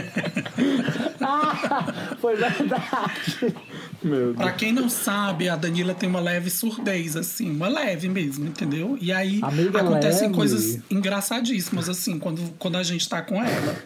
Foi 2.21 2.37
verdade. 2.37 3.55
Meu 4.03 4.35
pra 4.35 4.47
Deus. 4.47 4.57
quem 4.57 4.73
não 4.73 4.89
sabe, 4.89 5.49
a 5.49 5.57
Danila 5.57 5.95
tem 5.95 6.09
uma 6.09 6.21
leve 6.21 6.51
surdez, 6.51 7.17
assim, 7.17 7.51
uma 7.51 7.69
leve 7.69 8.09
mesmo, 8.09 8.47
entendeu? 8.47 8.99
E 9.01 9.13
aí 9.13 9.41
Amiga, 9.43 9.81
acontecem 9.81 10.23
leve. 10.23 10.35
coisas 10.35 10.79
engraçadíssimas, 10.91 11.89
assim, 11.89 12.19
quando, 12.19 12.41
quando 12.59 12.77
a 12.77 12.83
gente 12.83 13.09
tá 13.09 13.23
com 13.23 13.43
ela. 13.43 13.77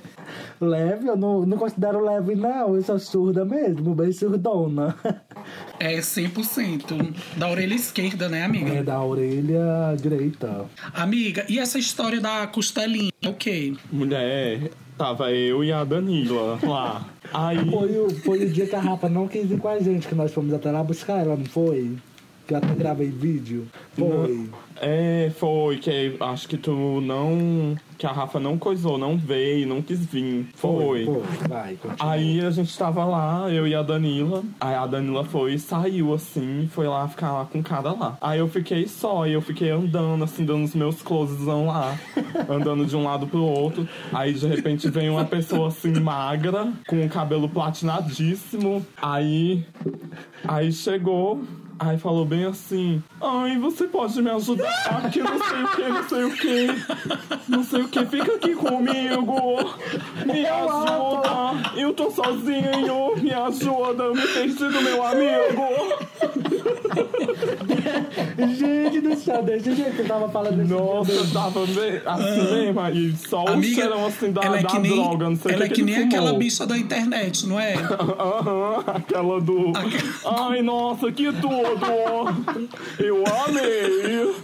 Leve, 0.60 1.06
eu 1.06 1.16
não, 1.16 1.46
não 1.46 1.56
considero 1.56 2.04
leve, 2.04 2.34
não. 2.34 2.74
Eu 2.74 2.82
sou 2.82 2.98
surda 2.98 3.44
mesmo, 3.44 3.94
bem 3.94 4.12
surdona. 4.12 4.94
É 5.80 5.98
100% 5.98 7.14
da 7.36 7.48
orelha 7.48 7.74
esquerda, 7.74 8.28
né, 8.28 8.44
amiga? 8.44 8.70
É 8.70 8.82
da 8.82 9.00
orelha 9.00 9.94
direita. 9.96 10.66
Amiga, 10.92 11.46
e 11.48 11.58
essa 11.58 11.78
história 11.78 12.20
da 12.20 12.46
costelinha? 12.48 13.12
É 13.22 13.28
o 13.28 13.34
quê? 13.34 13.74
Mulher, 13.90 14.70
tava 14.98 15.30
eu 15.32 15.62
e 15.62 15.72
a 15.72 15.84
Danila 15.84 16.58
lá. 16.62 17.06
Aí. 17.32 17.70
Foi 17.70 17.98
o, 17.98 18.10
foi 18.10 18.44
o 18.44 18.50
dia 18.50 18.66
que 18.66 18.74
a 18.74 18.80
Rafa 18.80 19.08
não 19.08 19.28
quis 19.28 19.48
ir 19.50 19.58
com 19.58 19.68
a 19.68 19.78
gente, 19.78 20.08
que 20.08 20.14
nós 20.14 20.32
fomos 20.34 20.52
até 20.52 20.72
lá 20.72 20.82
buscar 20.82 21.20
ela, 21.20 21.36
não 21.36 21.46
foi? 21.46 21.96
Que 22.48 22.54
eu 22.54 22.58
até 22.58 22.74
gravei 22.74 23.10
vídeo. 23.10 23.68
Foi. 23.92 24.48
É, 24.80 25.30
foi, 25.36 25.76
que 25.76 26.16
acho 26.18 26.48
que 26.48 26.56
tu 26.56 26.98
não. 27.02 27.76
Que 27.98 28.06
a 28.06 28.10
Rafa 28.10 28.40
não 28.40 28.56
coisou, 28.56 28.96
não 28.96 29.18
veio, 29.18 29.66
não 29.66 29.82
quis 29.82 30.06
vir. 30.06 30.48
Foi. 30.54 31.04
Foi, 31.04 31.22
vai, 31.46 31.74
continua. 31.74 32.10
Aí 32.10 32.40
a 32.40 32.50
gente 32.50 32.78
tava 32.78 33.04
lá, 33.04 33.50
eu 33.50 33.68
e 33.68 33.74
a 33.74 33.82
Danila. 33.82 34.42
Aí 34.58 34.74
a 34.74 34.86
Danila 34.86 35.24
foi 35.24 35.54
e 35.54 35.58
saiu 35.58 36.14
assim, 36.14 36.66
foi 36.72 36.88
lá 36.88 37.06
ficar 37.06 37.32
lá 37.32 37.44
com 37.44 37.58
o 37.58 37.62
cara 37.62 37.92
lá. 37.92 38.16
Aí 38.18 38.38
eu 38.38 38.48
fiquei 38.48 38.88
só, 38.88 39.26
e 39.26 39.34
eu 39.34 39.42
fiquei 39.42 39.68
andando, 39.68 40.24
assim, 40.24 40.42
dando 40.42 40.64
os 40.64 40.74
meus 40.74 41.02
closezão 41.02 41.66
lá, 41.66 41.98
andando 42.48 42.86
de 42.86 42.96
um 42.96 43.04
lado 43.04 43.26
pro 43.26 43.42
outro. 43.42 43.86
Aí 44.10 44.32
de 44.32 44.46
repente 44.46 44.88
vem 44.88 45.10
uma 45.10 45.26
pessoa 45.26 45.68
assim, 45.68 46.00
magra, 46.00 46.72
com 46.86 47.04
o 47.04 47.10
cabelo 47.10 47.46
platinadíssimo. 47.46 48.86
Aí. 49.02 49.66
Aí 50.46 50.72
chegou. 50.72 51.42
Aí 51.78 51.96
falou 51.98 52.24
bem 52.24 52.44
assim: 52.44 53.02
Ai, 53.20 53.56
você 53.58 53.84
pode 53.84 54.20
me 54.20 54.30
ajudar? 54.30 55.10
Que 55.12 55.20
não 55.20 55.38
sei 55.38 55.62
o 55.62 55.68
que, 55.68 55.88
não 55.88 56.08
sei 56.08 56.24
o 56.24 56.30
que. 56.32 56.66
Não 57.48 57.64
sei 57.64 57.82
o 57.82 57.88
que, 57.88 58.06
fica 58.06 58.34
aqui 58.34 58.54
comigo. 58.54 59.58
Me 60.26 60.46
ajuda. 60.46 61.70
Eu 61.76 61.92
tô 61.94 62.10
sozinho. 62.10 63.16
Me 63.22 63.32
ajuda. 63.32 64.10
Me 64.12 64.26
perdi 64.26 64.54
do 64.54 64.82
meu 64.82 65.04
amigo. 65.04 65.98
Gente 68.56 69.00
do 69.00 69.16
céu, 69.16 69.42
desse 69.42 69.74
jeito 69.74 69.96
que 69.96 70.02
eu 70.02 70.06
tava 70.08 70.28
falando 70.28 70.56
desse 70.56 70.70
Nossa, 70.72 71.12
eu 71.12 71.30
tava 71.32 71.60
me- 71.66 72.02
assim 72.04 72.54
mesmo. 72.54 72.88
E 72.88 73.16
só 73.16 73.44
o 73.44 73.48
Amiga, 73.50 73.74
cheirão 73.82 74.06
assim 74.06 74.32
da, 74.32 74.42
ela 74.42 74.58
é 74.58 74.62
da 74.62 74.68
que 74.68 74.78
nem, 74.78 74.92
droga. 74.94 75.28
Não 75.30 75.36
sei 75.36 75.52
o 75.52 75.54
ela 75.54 75.64
é 75.64 75.68
que, 75.68 75.74
que 75.74 75.80
ele 75.82 75.92
nem 75.92 76.04
aquela 76.04 76.32
bicha 76.34 76.66
da 76.66 76.76
internet, 76.78 77.46
não 77.46 77.58
é? 77.58 77.74
Aham, 78.18 78.84
aquela 78.86 79.40
do. 79.40 79.72
Ai, 80.24 80.62
nossa, 80.62 81.10
que 81.12 81.30
tudo! 81.76 82.68
Eu 82.98 83.24
amei! 83.26 84.34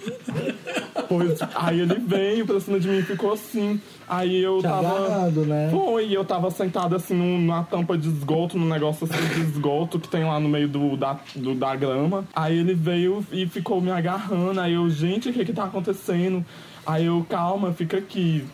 Pois, 1.09 1.39
aí 1.55 1.81
ele 1.81 1.95
veio 1.97 2.47
pra 2.47 2.61
cima 2.61 2.79
de 2.81 2.89
mim 2.89 2.99
e 2.99 3.03
ficou 3.03 3.33
assim. 3.33 3.81
Aí 4.09 4.43
eu 4.43 4.59
Te 4.59 4.63
tava. 4.65 5.07
agarrando, 5.07 5.45
né? 5.45 5.69
Foi, 5.71 6.11
eu 6.11 6.25
tava 6.25 6.51
sentado 6.51 6.95
assim 6.97 7.15
num- 7.15 7.39
numa 7.39 7.63
tampa 7.65 7.97
de 7.97 8.09
esgoto, 8.09 8.59
num 8.59 8.69
negócio 8.69 9.07
assim 9.11 9.27
de 9.35 9.41
esgoto 9.51 9.99
que 9.99 10.09
tem 10.09 10.25
lá 10.25 10.39
no 10.41 10.49
meio 10.49 10.69
do, 10.69 10.97
da, 10.97 11.19
do- 11.35 11.55
da 11.55 11.75
grama. 11.75 12.25
Aí 12.35 12.59
ele 12.59 12.75
veio 12.75 13.25
e 13.33 13.47
ficou 13.47 13.81
me 13.81 13.91
agarrando. 13.91 14.61
Aí 14.61 14.75
eu, 14.75 14.89
gente, 14.91 15.29
o 15.29 15.33
que 15.33 15.45
que 15.45 15.53
tá 15.53 15.65
acontecendo? 15.65 16.45
Aí 16.87 17.07
eu, 17.07 17.25
calma, 17.29 17.73
fica 17.73 17.97
aqui. 17.99 18.45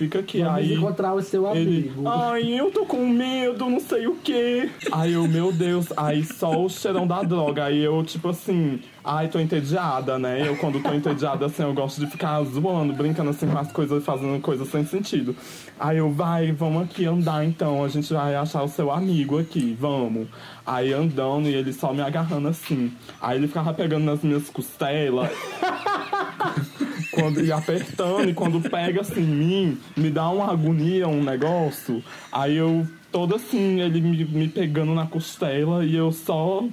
Fica 0.00 0.20
aqui. 0.20 0.38
Vamos 0.38 0.54
aí 0.54 0.74
encontrar 0.74 1.12
o 1.12 1.20
seu 1.20 1.46
ele, 1.54 1.90
amigo. 1.90 2.08
ai, 2.08 2.58
eu 2.58 2.70
tô 2.70 2.86
com 2.86 3.06
medo, 3.06 3.68
não 3.68 3.78
sei 3.78 4.06
o 4.06 4.16
quê. 4.16 4.70
Aí 4.90 5.12
eu, 5.12 5.28
meu 5.28 5.52
Deus, 5.52 5.88
aí 5.94 6.24
só 6.24 6.64
o 6.64 6.70
cheirão 6.70 7.06
da 7.06 7.22
droga. 7.22 7.66
Aí 7.66 7.84
eu, 7.84 8.02
tipo 8.02 8.30
assim, 8.30 8.80
ai, 9.04 9.28
tô 9.28 9.38
entediada, 9.38 10.18
né? 10.18 10.48
Eu, 10.48 10.56
quando 10.56 10.82
tô 10.82 10.94
entediada, 10.94 11.44
assim, 11.44 11.62
eu 11.62 11.74
gosto 11.74 12.00
de 12.00 12.06
ficar 12.06 12.42
zoando, 12.44 12.94
brincando 12.94 13.28
assim 13.28 13.46
com 13.46 13.58
as 13.58 13.70
coisas, 13.70 14.02
fazendo 14.02 14.40
coisas 14.40 14.68
sem 14.68 14.86
sentido. 14.86 15.36
Aí 15.78 15.98
eu, 15.98 16.10
vai, 16.10 16.50
vamos 16.50 16.84
aqui 16.84 17.04
andar 17.04 17.44
então, 17.44 17.84
a 17.84 17.88
gente 17.88 18.10
vai 18.10 18.34
achar 18.34 18.62
o 18.62 18.68
seu 18.68 18.90
amigo 18.90 19.38
aqui, 19.38 19.76
vamos. 19.78 20.28
Aí 20.66 20.94
andando 20.94 21.46
e 21.46 21.54
ele 21.54 21.74
só 21.74 21.92
me 21.92 22.00
agarrando 22.00 22.48
assim. 22.48 22.90
Aí 23.20 23.36
ele 23.36 23.48
ficava 23.48 23.74
pegando 23.74 24.04
nas 24.04 24.22
minhas 24.22 24.48
costelas. 24.48 25.30
quando, 27.20 27.44
e 27.44 27.52
apertando, 27.52 28.30
e 28.30 28.34
quando 28.34 28.60
pega 28.60 29.00
assim 29.00 29.20
em 29.20 29.26
mim, 29.26 29.78
me 29.96 30.10
dá 30.10 30.28
uma 30.28 30.50
agonia, 30.50 31.08
um 31.08 31.22
negócio. 31.22 32.02
Aí 32.32 32.56
eu, 32.56 32.86
todo 33.12 33.34
assim, 33.34 33.80
ele 33.80 34.00
me, 34.00 34.24
me 34.24 34.48
pegando 34.48 34.94
na 34.94 35.06
costela 35.06 35.84
e 35.84 35.94
eu 35.94 36.12
só 36.12 36.64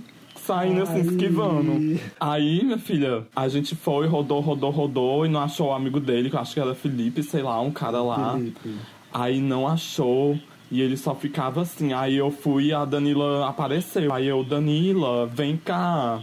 saindo 0.48 0.82
assim, 0.82 1.02
esquivando. 1.02 2.00
Aí, 2.20 2.64
minha 2.64 2.78
filha, 2.78 3.28
a 3.36 3.48
gente 3.50 3.76
foi, 3.76 4.08
rodou, 4.08 4.40
rodou, 4.40 4.72
rodou 4.72 5.26
e 5.26 5.30
não 5.30 5.42
achou 5.42 5.70
o 5.70 5.74
amigo 5.74 6.00
dele, 6.00 6.30
que 6.30 6.36
eu 6.36 6.40
acho 6.40 6.54
que 6.54 6.60
era 6.60 6.74
Felipe, 6.74 7.22
sei 7.22 7.44
lá, 7.44 7.60
um 7.60 7.72
cara 7.72 8.02
lá. 8.02 8.34
Felipe. 8.34 8.76
Aí 9.14 9.42
não 9.42 9.68
achou. 9.68 10.40
E 10.69 10.82
ele 10.82 10.97
só 10.97 11.15
ficava 11.15 11.62
assim. 11.62 11.93
Aí 11.93 12.15
eu 12.15 12.30
fui 12.30 12.67
e 12.67 12.73
a 12.73 12.84
Danila 12.84 13.47
apareceu. 13.47 14.13
Aí 14.13 14.27
eu, 14.27 14.43
Danila, 14.43 15.25
vem 15.25 15.58
cá. 15.58 16.21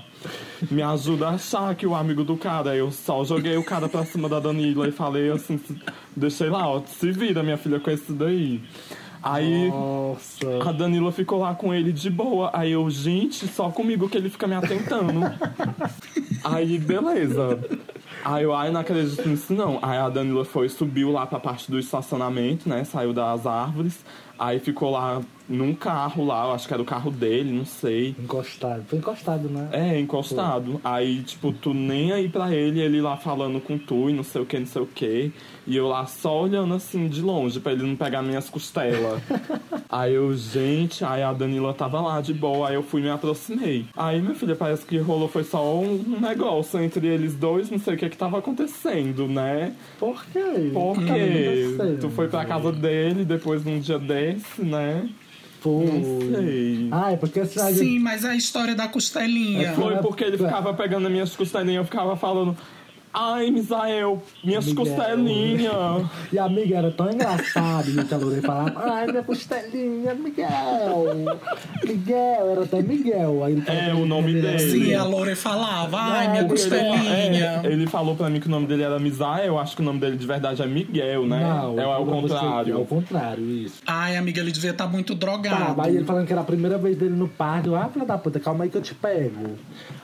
Me 0.70 0.82
ajuda 0.82 1.28
a 1.28 1.30
achar 1.32 1.74
que 1.74 1.86
o 1.86 1.94
amigo 1.94 2.24
do 2.24 2.36
cara. 2.36 2.74
Eu 2.74 2.90
só 2.90 3.24
joguei 3.24 3.56
o 3.56 3.64
cara 3.64 3.88
pra 3.88 4.04
cima 4.04 4.28
da 4.28 4.40
Danila 4.40 4.88
e 4.88 4.92
falei 4.92 5.30
assim, 5.30 5.60
deixei 6.16 6.48
lá, 6.48 6.68
ó, 6.68 6.82
se 6.86 7.10
vira, 7.12 7.42
minha 7.42 7.56
filha, 7.56 7.80
com 7.80 7.90
esse 7.90 8.12
daí. 8.12 8.62
Aí 9.22 9.70
Nossa. 9.70 10.68
a 10.68 10.72
Danila 10.72 11.10
ficou 11.10 11.38
lá 11.38 11.54
com 11.54 11.72
ele 11.72 11.92
de 11.92 12.10
boa. 12.10 12.50
Aí 12.52 12.72
eu, 12.72 12.88
gente, 12.90 13.46
só 13.48 13.70
comigo 13.70 14.08
que 14.08 14.18
ele 14.18 14.28
fica 14.28 14.46
me 14.46 14.54
atentando. 14.54 15.20
Aí, 16.44 16.78
beleza. 16.78 17.58
Aí 18.24 18.44
eu, 18.44 18.54
ai, 18.54 18.70
não 18.70 18.80
acredito 18.80 19.28
nisso 19.28 19.52
não. 19.52 19.78
Aí 19.82 19.98
a 19.98 20.08
Danila 20.08 20.44
foi, 20.46 20.68
subiu 20.70 21.12
lá 21.12 21.26
pra 21.26 21.38
parte 21.38 21.70
do 21.70 21.78
estacionamento, 21.78 22.68
né? 22.68 22.82
Saiu 22.84 23.12
das 23.12 23.46
árvores. 23.46 24.02
Aí 24.38 24.58
ficou 24.58 24.90
lá 24.90 25.20
num 25.48 25.74
carro 25.74 26.24
lá, 26.24 26.46
eu 26.46 26.52
acho 26.52 26.66
que 26.66 26.72
era 26.72 26.82
o 26.82 26.86
carro 26.86 27.10
dele, 27.10 27.52
não 27.52 27.66
sei. 27.66 28.14
Encostado. 28.18 28.84
Foi 28.88 28.98
encostado, 28.98 29.48
né? 29.48 29.68
É, 29.72 29.98
encostado. 29.98 30.80
Aí, 30.82 31.22
tipo, 31.22 31.52
tu 31.52 31.74
nem 31.74 32.12
aí 32.12 32.28
pra 32.28 32.54
ele, 32.54 32.80
ele 32.80 33.00
lá 33.00 33.16
falando 33.16 33.60
com 33.60 33.76
tu 33.76 34.08
e 34.08 34.12
não 34.12 34.24
sei 34.24 34.40
o 34.40 34.46
que, 34.46 34.58
não 34.58 34.66
sei 34.66 34.82
o 34.82 34.86
que. 34.86 35.32
E 35.66 35.76
eu 35.76 35.86
lá 35.88 36.06
só 36.06 36.42
olhando 36.42 36.74
assim 36.74 37.08
de 37.08 37.20
longe 37.22 37.60
pra 37.60 37.72
ele 37.72 37.82
não 37.82 37.96
pegar 37.96 38.22
minhas 38.22 38.48
costelas. 38.48 39.20
aí 39.88 40.14
eu, 40.14 40.34
gente, 40.34 41.04
aí 41.04 41.22
a 41.22 41.32
Danila 41.32 41.74
tava 41.74 42.00
lá 42.00 42.20
de 42.20 42.32
boa, 42.32 42.68
aí 42.68 42.74
eu 42.74 42.82
fui 42.82 43.00
e 43.00 43.04
me 43.04 43.10
aproximei. 43.10 43.86
Aí, 43.96 44.20
minha 44.20 44.34
filha, 44.34 44.56
parece 44.56 44.84
que 44.84 44.96
rolou 44.98 45.28
foi 45.28 45.44
só 45.44 45.78
um 45.78 46.18
negócio 46.20 46.80
entre 46.80 47.06
eles 47.06 47.34
dois, 47.34 47.70
não 47.70 47.78
sei 47.78 47.94
o 47.94 47.96
que 47.96 48.08
que 48.08 48.16
tava 48.16 48.38
acontecendo, 48.38 49.26
né? 49.26 49.74
Por 49.98 50.24
quê? 50.26 50.70
Porque 50.72 51.96
tu 52.00 52.08
foi 52.10 52.28
pra 52.28 52.44
casa 52.44 52.72
dele 52.72 53.24
depois 53.24 53.64
num 53.64 53.78
dia 53.78 53.98
desse, 53.98 54.62
né? 54.62 55.08
Foi. 55.64 55.86
Não 55.86 56.34
sei. 56.36 56.88
Ai, 56.90 57.16
porque 57.16 57.40
assim, 57.40 57.58
a 57.58 57.70
gente- 57.72 57.78
Sim, 57.78 57.98
mas 57.98 58.22
a 58.22 58.36
história 58.36 58.74
da 58.74 58.86
costelinha. 58.86 59.72
Foi 59.72 59.96
porque 59.96 60.22
ele 60.24 60.36
ficava 60.36 60.74
pegando 60.74 61.06
as 61.06 61.12
minhas 61.12 61.34
costelinhas, 61.34 61.78
eu 61.78 61.84
ficava 61.86 62.14
falando. 62.18 62.54
Ai, 63.14 63.50
Misael, 63.50 64.20
minhas 64.42 64.66
Miguel." 64.66 64.84
costelinhas. 64.84 66.06
E 66.32 66.38
a 66.38 66.44
amiga 66.44 66.78
era 66.78 66.90
tão 66.90 67.10
engraçada, 67.10 67.84
a 68.10 68.16
Lorena 68.16 68.42
falava, 68.42 68.72
ai, 68.92 69.06
minha 69.06 69.22
costelinha, 69.22 70.14
Miguel. 70.14 71.14
Miguel, 71.86 72.50
era 72.50 72.62
até 72.64 72.82
Miguel. 72.82 73.44
Aí 73.44 73.52
ele 73.52 73.64
É, 73.68 73.94
o 73.94 74.04
nome 74.06 74.32
dele. 74.40 74.58
Sim, 74.58 74.94
a 74.94 75.04
Lore 75.04 75.34
falava, 75.34 75.96
ai, 75.98 76.24
Não, 76.26 76.32
minha 76.32 76.44
porque 76.44 76.62
ele- 76.62 76.70
costelinha. 76.70 77.60
É, 77.62 77.66
ele 77.66 77.86
falou 77.86 78.16
pra 78.16 78.28
mim 78.28 78.40
que 78.40 78.48
o 78.48 78.50
nome 78.50 78.66
dele 78.66 78.82
era 78.82 78.98
Misael, 78.98 79.44
eu 79.46 79.58
acho 79.58 79.76
que 79.76 79.82
o 79.82 79.84
nome 79.84 80.00
dele 80.00 80.16
de 80.16 80.26
verdade 80.26 80.62
é 80.62 80.66
Miguel, 80.66 81.26
né? 81.26 81.40
Não, 81.40 81.78
é 81.78 81.84
ao 81.84 82.04
você- 82.04 82.34
É 82.34 82.36
o 82.36 82.38
contrário. 82.40 82.84
contrário, 82.86 83.44
isso. 83.50 83.80
Ai, 83.86 84.16
amiga, 84.16 84.40
ele 84.40 84.50
devia 84.52 84.70
estar 84.70 84.86
muito 84.86 85.14
Tá, 85.14 85.26
drogado. 85.26 85.80
aí 85.82 85.96
ele 85.96 86.04
falando 86.04 86.26
que 86.26 86.32
era 86.32 86.42
a 86.42 86.44
primeira 86.44 86.78
vez 86.78 86.96
dele 86.96 87.14
no 87.14 87.28
parque. 87.28 87.68
Eu, 87.68 87.76
ah, 87.76 87.88
filha 87.88 88.04
da 88.04 88.18
puta, 88.18 88.40
calma 88.40 88.64
aí 88.64 88.70
que 88.70 88.76
eu 88.76 88.82
te 88.82 88.94
pego. 88.94 89.50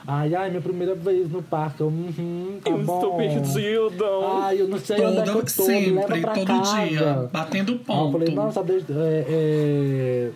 Ai, 0.07 0.33
ai, 0.35 0.49
minha 0.49 0.61
primeira 0.61 0.95
vez 0.95 1.29
no 1.29 1.41
parque. 1.43 1.81
Eu, 1.81 1.87
uhum, 1.87 2.59
tá 2.63 2.69
eu 2.71 2.77
bom. 2.79 3.00
Estou 3.03 3.17
perdido. 3.17 4.05
Ai, 4.41 4.61
eu 4.61 4.67
não 4.67 4.79
sei 4.79 5.05
onde 5.05 5.19
é 5.19 5.23
que 5.23 5.29
eu 5.29 5.45
tô, 5.45 5.67
me 5.67 5.91
leva 5.91 6.07
sempre, 6.07 6.21
pra 6.21 6.33
todo 6.33 6.47
casa. 6.47 6.85
dia, 6.87 7.29
batendo 7.31 7.71
Aí 7.71 7.77
eu 7.77 7.83
ponto. 7.83 8.11
falei, 8.11 8.33
nossa, 8.33 8.63
deixa, 8.63 8.85
é, 8.93 9.25
é, 9.27 10.31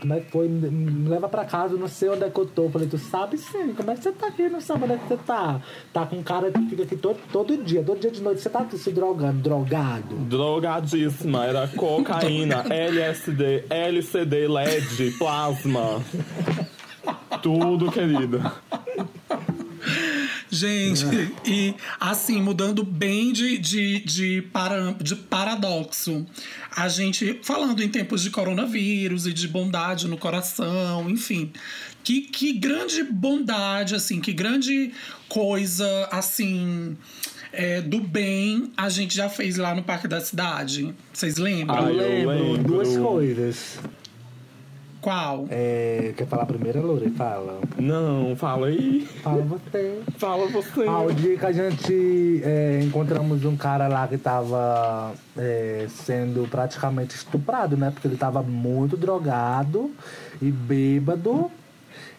como 0.00 0.14
é 0.14 0.20
que 0.20 0.30
foi? 0.30 0.48
Me, 0.48 1.08
leva 1.08 1.28
pra 1.28 1.44
casa, 1.44 1.74
eu 1.74 1.78
não 1.78 1.88
sei 1.88 2.08
onde 2.08 2.24
é 2.24 2.30
que 2.30 2.38
eu 2.38 2.46
tô. 2.46 2.64
Eu 2.64 2.70
falei, 2.70 2.88
tu 2.88 2.98
sabe 2.98 3.38
sim, 3.38 3.72
como 3.74 3.90
é 3.90 3.94
que 3.94 4.02
você 4.02 4.12
tá 4.12 4.26
aqui? 4.28 4.48
Não 4.48 4.60
sabe 4.60 4.84
onde 4.84 4.92
é 4.94 4.96
que 4.98 5.08
você 5.08 5.16
tá? 5.16 5.60
Tá 5.92 6.06
com 6.06 6.16
um 6.16 6.22
cara 6.22 6.50
que 6.50 6.60
fica 6.66 6.82
aqui 6.82 6.96
todo, 6.96 7.18
todo 7.32 7.56
dia, 7.62 7.82
todo 7.82 7.98
dia 7.98 8.10
de 8.10 8.22
noite. 8.22 8.40
Você 8.40 8.50
tá 8.50 8.60
aqui 8.60 8.76
se 8.78 8.90
drogando, 8.90 9.40
drogado. 9.40 10.14
Drogadíssima, 10.16 11.46
era 11.46 11.68
cocaína, 11.68 12.64
LSD, 12.72 13.64
LCD, 13.70 14.48
LED, 14.48 15.12
plasma. 15.18 16.02
Tudo, 17.42 17.90
querida. 17.92 18.52
Gente, 20.56 21.04
e 21.44 21.74
assim, 22.00 22.40
mudando 22.40 22.82
bem 22.82 23.32
de, 23.32 23.58
de, 23.58 24.00
de, 24.00 24.42
para, 24.52 24.92
de 24.92 25.14
paradoxo. 25.14 26.26
A 26.74 26.88
gente, 26.88 27.40
falando 27.42 27.82
em 27.82 27.88
tempos 27.88 28.22
de 28.22 28.30
coronavírus 28.30 29.26
e 29.26 29.32
de 29.32 29.46
bondade 29.46 30.08
no 30.08 30.16
coração, 30.16 31.08
enfim. 31.10 31.52
Que, 32.02 32.22
que 32.22 32.52
grande 32.52 33.02
bondade, 33.02 33.94
assim, 33.94 34.20
que 34.20 34.32
grande 34.32 34.92
coisa, 35.28 36.08
assim, 36.10 36.96
é, 37.52 37.80
do 37.80 38.00
bem 38.00 38.70
a 38.76 38.88
gente 38.88 39.14
já 39.14 39.28
fez 39.28 39.56
lá 39.56 39.74
no 39.74 39.82
Parque 39.82 40.06
da 40.06 40.20
Cidade. 40.20 40.94
Vocês 41.12 41.36
lembram? 41.36 41.86
Ah, 41.86 41.90
eu 41.90 41.96
lembro. 41.96 42.58
duas 42.62 42.96
coisas. 42.96 43.78
Qual? 45.06 45.46
É, 45.50 46.12
quer 46.16 46.26
falar 46.26 46.46
primeiro, 46.46 46.84
Lore? 46.84 47.08
Fala. 47.10 47.60
Não, 47.78 48.34
fala 48.34 48.66
aí. 48.66 49.06
Fala 49.22 49.40
você. 49.42 50.02
Fala 50.18 50.48
você. 50.48 50.84
Ah, 50.84 51.02
o 51.02 51.12
dia 51.12 51.38
que 51.38 51.46
a 51.46 51.52
gente 51.52 52.42
é, 52.42 52.80
encontramos 52.82 53.44
um 53.44 53.56
cara 53.56 53.86
lá 53.86 54.08
que 54.08 54.18
tava 54.18 55.14
é, 55.38 55.86
sendo 55.88 56.48
praticamente 56.50 57.14
estuprado, 57.14 57.76
né? 57.76 57.92
Porque 57.92 58.08
ele 58.08 58.16
tava 58.16 58.42
muito 58.42 58.96
drogado 58.96 59.92
e 60.42 60.50
bêbado. 60.50 61.52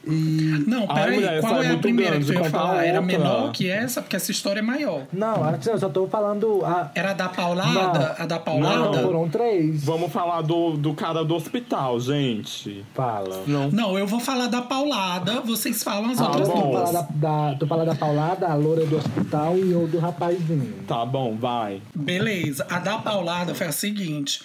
E. 0.10 0.64
Não, 0.68 0.88
peraí, 0.88 1.16
mulher, 1.16 1.42
qual 1.42 1.56
essa 1.58 1.66
é 1.66 1.72
é 1.72 1.76
a 1.76 1.78
primeira 1.78 2.12
grande, 2.12 2.26
que 2.28 2.34
tu 2.38 2.44
ia 2.44 2.50
falar? 2.50 2.86
Era 2.86 3.02
menor 3.02 3.52
que 3.52 3.70
essa? 3.70 4.02
Porque 4.02 4.16
essa 4.16 4.32
história 4.32 4.60
é 4.60 4.64
maior. 4.64 5.04
Não, 5.12 5.36
eu 5.66 5.78
só 5.80 5.90
tô 5.90 6.08
falando. 6.08 6.64
A... 6.66 6.92
Era 6.96 7.12
a 7.12 7.14
da 7.14 7.30
paulada? 7.30 7.72
Não. 7.74 8.24
A 8.24 8.26
da 8.26 8.36
Não, 8.36 8.42
paulada? 8.44 9.02
foram 9.02 9.30
três. 9.30 9.84
Vamos 9.84 10.12
falar 10.12 10.42
do, 10.42 10.78
do 10.78 10.94
cara 10.94 11.24
do 11.24 11.36
hospital, 11.36 12.00
gente. 12.00 12.86
Fala. 12.94 13.44
Não. 13.46 13.70
Não, 13.70 13.98
eu 13.98 14.08
vou 14.08 14.20
falar 14.20 14.48
da 14.48 14.62
paulada, 14.62 15.42
vocês 15.42 15.84
falam 15.84 16.12
as 16.12 16.18
Tá 16.18 16.28
outras 16.28 16.48
bom. 16.48 16.62
Tu 16.62 16.68
duas. 16.72 16.92
fala 16.92 17.08
da, 17.12 17.50
da, 17.52 17.56
tu 17.58 17.68
fala 17.68 17.86
da 17.86 17.96
Paulada, 17.96 18.48
a 18.48 18.56
loura 18.56 18.86
do 18.86 18.98
hospital 18.98 19.58
e 19.58 19.72
eu 19.72 19.88
do 19.88 20.00
rapazinho. 20.00 20.74
Tá 20.88 21.06
bom, 21.06 21.36
vai. 21.36 21.82
Beleza, 21.96 22.66
a 22.70 22.80
da 22.80 22.98
paulada 23.00 23.54
foi 23.56 23.68
a 23.68 23.72
seguinte. 23.72 24.42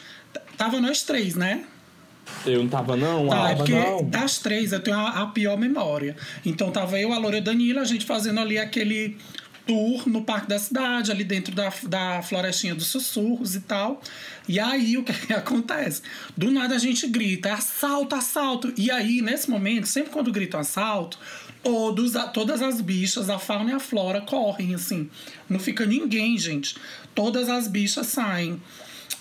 Tava 0.57 0.81
nós 0.81 1.03
três, 1.03 1.35
né? 1.35 1.65
Eu 2.47 2.63
não 2.63 2.69
tava, 2.69 2.97
não? 2.97 3.29
Tá, 3.29 3.51
é 3.51 3.55
porque 3.55 3.73
não. 3.73 4.05
das 4.09 4.39
três 4.39 4.73
eu 4.73 4.81
tenho 4.81 4.97
a, 4.97 5.23
a 5.23 5.27
pior 5.27 5.57
memória. 5.57 6.17
Então 6.45 6.71
tava 6.71 6.99
eu, 6.99 7.13
a 7.13 7.19
Loura 7.19 7.37
e 7.37 7.41
a 7.41 7.43
Danila, 7.43 7.83
a 7.83 7.85
gente 7.85 8.05
fazendo 8.05 8.41
ali 8.41 8.59
aquele 8.59 9.17
tour 9.67 10.09
no 10.09 10.23
Parque 10.23 10.49
da 10.49 10.59
Cidade, 10.59 11.11
ali 11.11 11.25
dentro 11.25 11.55
da, 11.55 11.73
da 11.85 12.23
florestinha 12.23 12.75
dos 12.75 12.89
sussurros 12.89 13.55
e 13.55 13.61
tal. 13.61 14.01
E 14.49 14.59
aí 14.59 14.97
o 14.97 15.05
que, 15.05 15.13
que 15.13 15.33
acontece? 15.35 16.03
Do 16.37 16.51
nada 16.51 16.75
a 16.75 16.79
gente 16.79 17.07
grita, 17.07 17.53
assalto, 17.53 18.15
assalto. 18.15 18.73
E 18.77 18.91
aí, 18.91 19.23
nesse 19.23 19.51
momento, 19.51 19.87
sempre 19.87 20.11
quando 20.11 20.33
gritam 20.33 20.61
assalto, 20.61 21.19
todos, 21.63 22.13
todas 22.33 22.61
as 22.61 22.81
bichas, 22.81 23.31
a 23.31 23.39
fauna 23.39 23.71
e 23.71 23.75
a 23.75 23.81
flora 23.81 24.21
correm, 24.21 24.75
assim. 24.75 25.09
Não 25.49 25.59
fica 25.59 25.87
ninguém, 25.87 26.37
gente. 26.39 26.77
Todas 27.15 27.49
as 27.49 27.69
bichas 27.69 28.07
saem. 28.09 28.61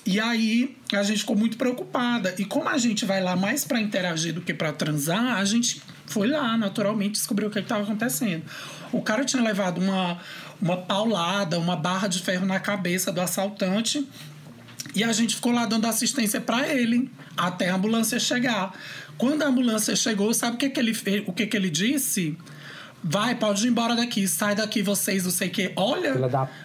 E 0.05 0.19
aí 0.19 0.75
a 0.93 1.03
gente 1.03 1.19
ficou 1.19 1.35
muito 1.35 1.57
preocupada. 1.57 2.33
E 2.37 2.45
como 2.45 2.67
a 2.67 2.77
gente 2.77 3.05
vai 3.05 3.21
lá 3.21 3.35
mais 3.35 3.63
pra 3.63 3.79
interagir 3.79 4.33
do 4.33 4.41
que 4.41 4.53
pra 4.53 4.73
transar, 4.73 5.37
a 5.37 5.45
gente 5.45 5.81
foi 6.07 6.27
lá, 6.27 6.57
naturalmente, 6.57 7.13
descobriu 7.13 7.47
o 7.47 7.51
que 7.51 7.59
estava 7.59 7.83
acontecendo. 7.83 8.43
O 8.91 9.01
cara 9.01 9.23
tinha 9.23 9.41
levado 9.41 9.79
uma, 9.79 10.19
uma 10.61 10.77
paulada, 10.77 11.59
uma 11.59 11.75
barra 11.75 12.07
de 12.07 12.19
ferro 12.19 12.45
na 12.45 12.59
cabeça 12.59 13.11
do 13.11 13.21
assaltante. 13.21 14.07
E 14.95 15.03
a 15.03 15.13
gente 15.13 15.35
ficou 15.35 15.51
lá 15.51 15.65
dando 15.65 15.85
assistência 15.85 16.41
pra 16.41 16.67
ele 16.67 17.09
até 17.37 17.69
a 17.69 17.75
ambulância 17.75 18.19
chegar. 18.19 18.73
Quando 19.17 19.43
a 19.43 19.47
ambulância 19.47 19.95
chegou, 19.95 20.33
sabe 20.33 20.55
o 20.55 20.57
que, 20.57 20.69
que 20.69 20.79
ele 20.79 21.23
o 21.27 21.31
que, 21.31 21.45
que 21.45 21.55
ele 21.55 21.69
disse? 21.69 22.37
Vai, 23.03 23.35
pode 23.35 23.65
ir 23.65 23.69
embora 23.69 23.95
daqui, 23.95 24.27
sai 24.27 24.55
daqui 24.55 24.81
vocês, 24.81 25.23
não 25.23 25.31
sei 25.31 25.47
o 25.47 25.51
quê. 25.51 25.71
Olha, 25.75 26.13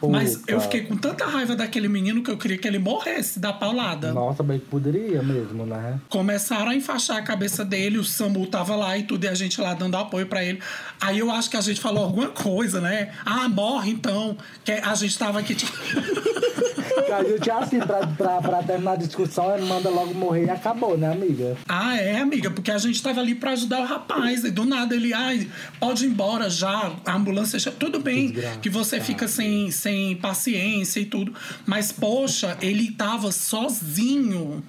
mas 0.02 0.42
eu 0.46 0.60
fiquei 0.60 0.82
com 0.82 0.96
tanta 0.96 1.24
raiva 1.24 1.56
daquele 1.56 1.88
menino 1.88 2.22
que 2.22 2.30
eu 2.30 2.36
queria 2.36 2.58
que 2.58 2.68
ele 2.68 2.78
morresse 2.78 3.38
da 3.38 3.52
paulada. 3.52 4.12
Nossa, 4.12 4.44
que 4.44 4.58
poderia 4.58 5.22
mesmo, 5.22 5.64
né? 5.64 5.98
Começaram 6.08 6.70
a 6.70 6.74
enfaixar 6.74 7.16
a 7.16 7.22
cabeça 7.22 7.64
dele, 7.64 7.98
o 7.98 8.04
SAMU 8.04 8.46
tava 8.46 8.76
lá 8.76 8.96
e 8.98 9.04
tudo, 9.04 9.24
e 9.24 9.28
a 9.28 9.34
gente 9.34 9.60
lá 9.60 9.72
dando 9.72 9.96
apoio 9.96 10.26
pra 10.26 10.44
ele. 10.44 10.60
Aí 11.00 11.18
eu 11.18 11.30
acho 11.30 11.48
que 11.50 11.56
a 11.56 11.60
gente 11.60 11.80
falou 11.80 12.04
alguma 12.04 12.28
coisa, 12.28 12.80
né? 12.80 13.12
Ah, 13.24 13.48
morre 13.48 13.90
então. 13.90 14.36
Que 14.64 14.72
a 14.72 14.94
gente 14.94 15.18
tava 15.18 15.38
aqui, 15.38 15.54
tipo. 15.54 15.72
A 17.12 17.22
gente 17.24 17.48
é 17.50 17.52
assim, 17.52 17.78
pra, 17.78 18.06
pra, 18.06 18.40
pra 18.40 18.62
terminar 18.62 18.92
a 18.92 18.96
discussão, 18.96 19.54
ele 19.54 19.66
manda 19.66 19.88
logo 19.90 20.14
morrer 20.14 20.44
e 20.46 20.50
acabou, 20.50 20.96
né, 20.96 21.12
amiga? 21.12 21.56
Ah, 21.68 21.96
é, 21.96 22.20
amiga, 22.20 22.50
porque 22.50 22.70
a 22.70 22.78
gente 22.78 23.02
tava 23.02 23.20
ali 23.20 23.34
pra 23.34 23.52
ajudar 23.52 23.80
o 23.80 23.84
rapaz. 23.84 24.44
E 24.44 24.50
do 24.50 24.64
nada 24.64 24.94
ele, 24.94 25.12
ai, 25.12 25.48
pode 25.78 26.04
ir 26.04 26.08
embora 26.08 26.48
já, 26.50 26.92
a 27.04 27.14
ambulância 27.14 27.58
já. 27.58 27.70
Tudo 27.70 28.00
bem 28.00 28.28
Desgraçado. 28.30 28.60
que 28.60 28.70
você 28.70 29.00
fica 29.00 29.28
sem, 29.28 29.70
sem 29.70 30.16
paciência 30.16 31.00
e 31.00 31.04
tudo. 31.06 31.32
Mas, 31.66 31.92
poxa, 31.92 32.56
ele 32.60 32.90
tava 32.92 33.30
sozinho. 33.32 34.62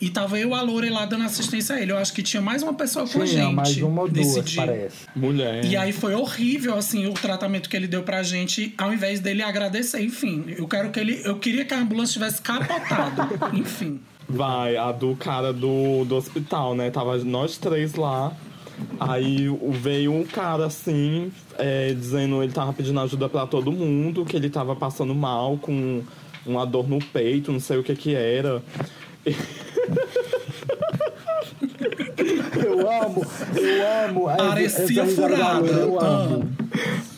E 0.00 0.10
tava 0.10 0.38
eu, 0.38 0.54
a 0.54 0.60
Lore 0.62 0.90
lá 0.90 1.04
dando 1.06 1.24
assistência 1.24 1.76
a 1.76 1.80
ele. 1.80 1.92
Eu 1.92 1.98
acho 1.98 2.12
que 2.12 2.22
tinha 2.22 2.40
mais 2.40 2.62
uma 2.62 2.74
pessoa 2.74 3.06
com 3.08 3.22
a 3.22 3.26
Tinha 3.26 3.44
gente. 3.44 3.54
mais 3.54 3.76
uma 3.78 4.02
ou 4.02 4.08
duas, 4.08 4.44
dia. 4.44 4.62
parece. 4.64 4.96
Mulher. 5.14 5.64
E 5.64 5.76
aí 5.76 5.92
foi 5.92 6.14
horrível, 6.14 6.76
assim, 6.76 7.06
o 7.06 7.12
tratamento 7.14 7.68
que 7.68 7.76
ele 7.76 7.86
deu 7.86 8.02
pra 8.02 8.22
gente, 8.22 8.74
ao 8.78 8.92
invés 8.92 9.20
dele 9.20 9.42
agradecer. 9.42 10.00
Enfim, 10.02 10.44
eu 10.56 10.66
quero 10.68 10.90
que 10.90 11.00
ele. 11.00 11.20
Eu 11.24 11.38
queria 11.38 11.64
que 11.64 11.71
a 11.74 11.80
ambulância 11.80 12.14
tivesse 12.14 12.40
capotado. 12.42 13.22
Enfim. 13.56 14.00
Vai, 14.28 14.76
a 14.76 14.92
do 14.92 15.14
cara 15.16 15.52
do, 15.52 16.04
do 16.04 16.16
hospital, 16.16 16.74
né? 16.74 16.90
Tava 16.90 17.18
nós 17.18 17.58
três 17.58 17.94
lá. 17.94 18.32
Aí 18.98 19.46
veio 19.70 20.12
um 20.12 20.24
cara 20.24 20.66
assim, 20.66 21.30
é, 21.58 21.92
dizendo 21.92 22.42
ele 22.42 22.52
tava 22.52 22.72
pedindo 22.72 22.98
ajuda 23.00 23.28
pra 23.28 23.46
todo 23.46 23.70
mundo, 23.70 24.24
que 24.24 24.34
ele 24.36 24.48
tava 24.50 24.74
passando 24.74 25.14
mal 25.14 25.56
com 25.58 26.02
uma 26.46 26.64
dor 26.66 26.88
no 26.88 26.98
peito, 26.98 27.52
não 27.52 27.60
sei 27.60 27.78
o 27.78 27.82
que 27.82 27.94
que 27.94 28.14
era. 28.14 28.62
Eu 32.64 32.90
amo, 32.90 33.26
eu 33.56 34.08
amo. 34.08 34.36
Parecia 34.36 35.02
essa 35.02 35.14
furada. 35.14 35.66
Eu 35.66 36.00
Ah. 36.00 36.04
amo. 36.06 36.48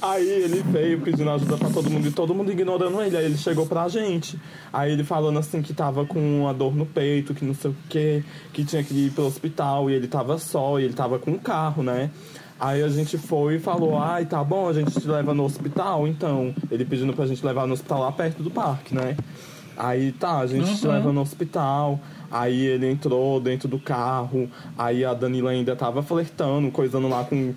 Aí 0.07 0.29
ele 0.29 0.62
veio 0.62 1.01
pedindo 1.01 1.31
ajuda 1.31 1.57
pra 1.57 1.71
todo 1.71 1.88
mundo 1.90 2.07
e 2.07 2.11
todo 2.11 2.35
mundo 2.35 2.53
ignorando 2.53 3.01
ele. 3.01 3.17
Aí 3.17 3.25
ele 3.25 3.38
chegou 3.38 3.64
pra 3.67 3.88
gente. 3.88 4.38
Aí 4.71 4.93
ele 4.93 5.03
falando 5.03 5.38
assim 5.38 5.62
que 5.62 5.73
tava 5.73 6.05
com 6.05 6.19
uma 6.43 6.53
dor 6.53 6.75
no 6.77 6.85
peito, 6.85 7.33
que 7.33 7.43
não 7.45 7.55
sei 7.55 7.71
o 7.71 7.77
que, 7.88 8.23
que 8.53 8.64
tinha 8.64 8.85
que 8.85 8.93
ir 9.07 9.12
pro 9.12 9.25
hospital 9.25 9.88
e 9.88 9.95
ele 9.95 10.07
tava 10.07 10.37
só, 10.37 10.79
e 10.79 10.85
ele 10.85 10.93
tava 10.93 11.19
com 11.19 11.31
um 11.31 11.38
carro, 11.38 11.83
né? 11.83 12.11
Aí 12.61 12.83
a 12.83 12.88
gente 12.88 13.17
foi 13.17 13.57
e 13.57 13.59
falou, 13.59 13.99
ai, 13.99 14.27
tá 14.27 14.45
bom, 14.45 14.69
a 14.69 14.73
gente 14.75 14.93
te 15.01 15.09
leva 15.09 15.33
no 15.33 15.45
hospital, 15.45 16.07
então. 16.07 16.55
Ele 16.71 16.85
pedindo 16.85 17.12
pra 17.14 17.27
gente 17.27 17.45
levar 17.45 17.67
no 17.67 17.73
hospital 17.73 18.01
lá 18.01 18.12
perto 18.12 18.43
do 18.43 18.51
parque, 18.51 18.95
né? 18.95 19.17
Aí 19.77 20.12
tá, 20.12 20.38
a 20.38 20.47
gente 20.47 20.77
te 20.79 20.87
Uhum. 20.87 20.93
leva 20.93 21.12
no 21.12 21.21
hospital. 21.23 21.99
Aí 22.31 22.61
ele 22.67 22.88
entrou 22.90 23.40
dentro 23.40 23.69
do 23.69 23.79
carro. 23.79 24.49
Aí 24.79 25.05
a 25.05 25.14
Danila 25.14 25.51
ainda 25.51 25.75
tava 25.75 26.03
flertando, 26.03 26.71
coisando 26.71 27.09
lá 27.09 27.25
com. 27.25 27.55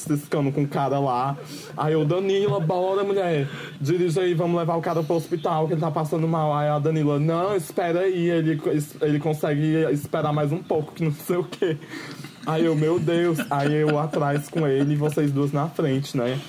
Ciscando 0.00 0.52
com 0.52 0.62
o 0.62 0.68
cara 0.68 0.98
lá. 0.98 1.36
Aí 1.76 1.94
o 1.94 2.04
Danila, 2.04 2.60
bora, 2.60 3.04
mulher. 3.04 3.48
Dirige 3.80 4.18
aí, 4.20 4.34
vamos 4.34 4.58
levar 4.58 4.76
o 4.76 4.80
cara 4.80 5.02
pro 5.02 5.16
hospital, 5.16 5.66
que 5.66 5.74
ele 5.74 5.80
tá 5.80 5.90
passando 5.90 6.26
mal. 6.26 6.54
Aí 6.54 6.68
a 6.68 6.78
Danila, 6.78 7.18
não, 7.18 7.54
espera 7.54 8.00
aí, 8.00 8.30
ele, 8.30 8.60
ele 9.00 9.18
consegue 9.18 9.84
esperar 9.92 10.32
mais 10.32 10.52
um 10.52 10.62
pouco, 10.62 10.92
que 10.92 11.04
não 11.04 11.12
sei 11.12 11.36
o 11.36 11.44
quê. 11.44 11.76
Aí 12.46 12.64
eu, 12.64 12.74
meu 12.74 12.98
Deus. 12.98 13.38
Aí 13.50 13.74
eu 13.74 13.98
atrás 13.98 14.48
com 14.48 14.66
ele 14.66 14.94
e 14.94 14.96
vocês 14.96 15.30
duas 15.30 15.52
na 15.52 15.68
frente, 15.68 16.16
né? 16.16 16.40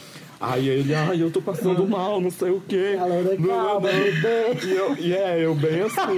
Aí 0.41 0.69
ele, 0.69 0.95
ai, 0.95 1.21
eu 1.21 1.29
tô 1.29 1.41
passando 1.41 1.85
mal, 1.85 2.21
não 2.21 2.31
sei 2.31 2.49
o 2.49 2.61
quê. 2.61 2.97
A 2.97 3.03
Laura, 3.03 3.35
calma, 3.35 3.81
bebê. 3.81 4.65
E, 4.65 4.71
eu, 4.71 4.95
e 4.95 5.13
é, 5.13 5.45
eu 5.45 5.53
bem 5.53 5.81
assim, 5.81 6.17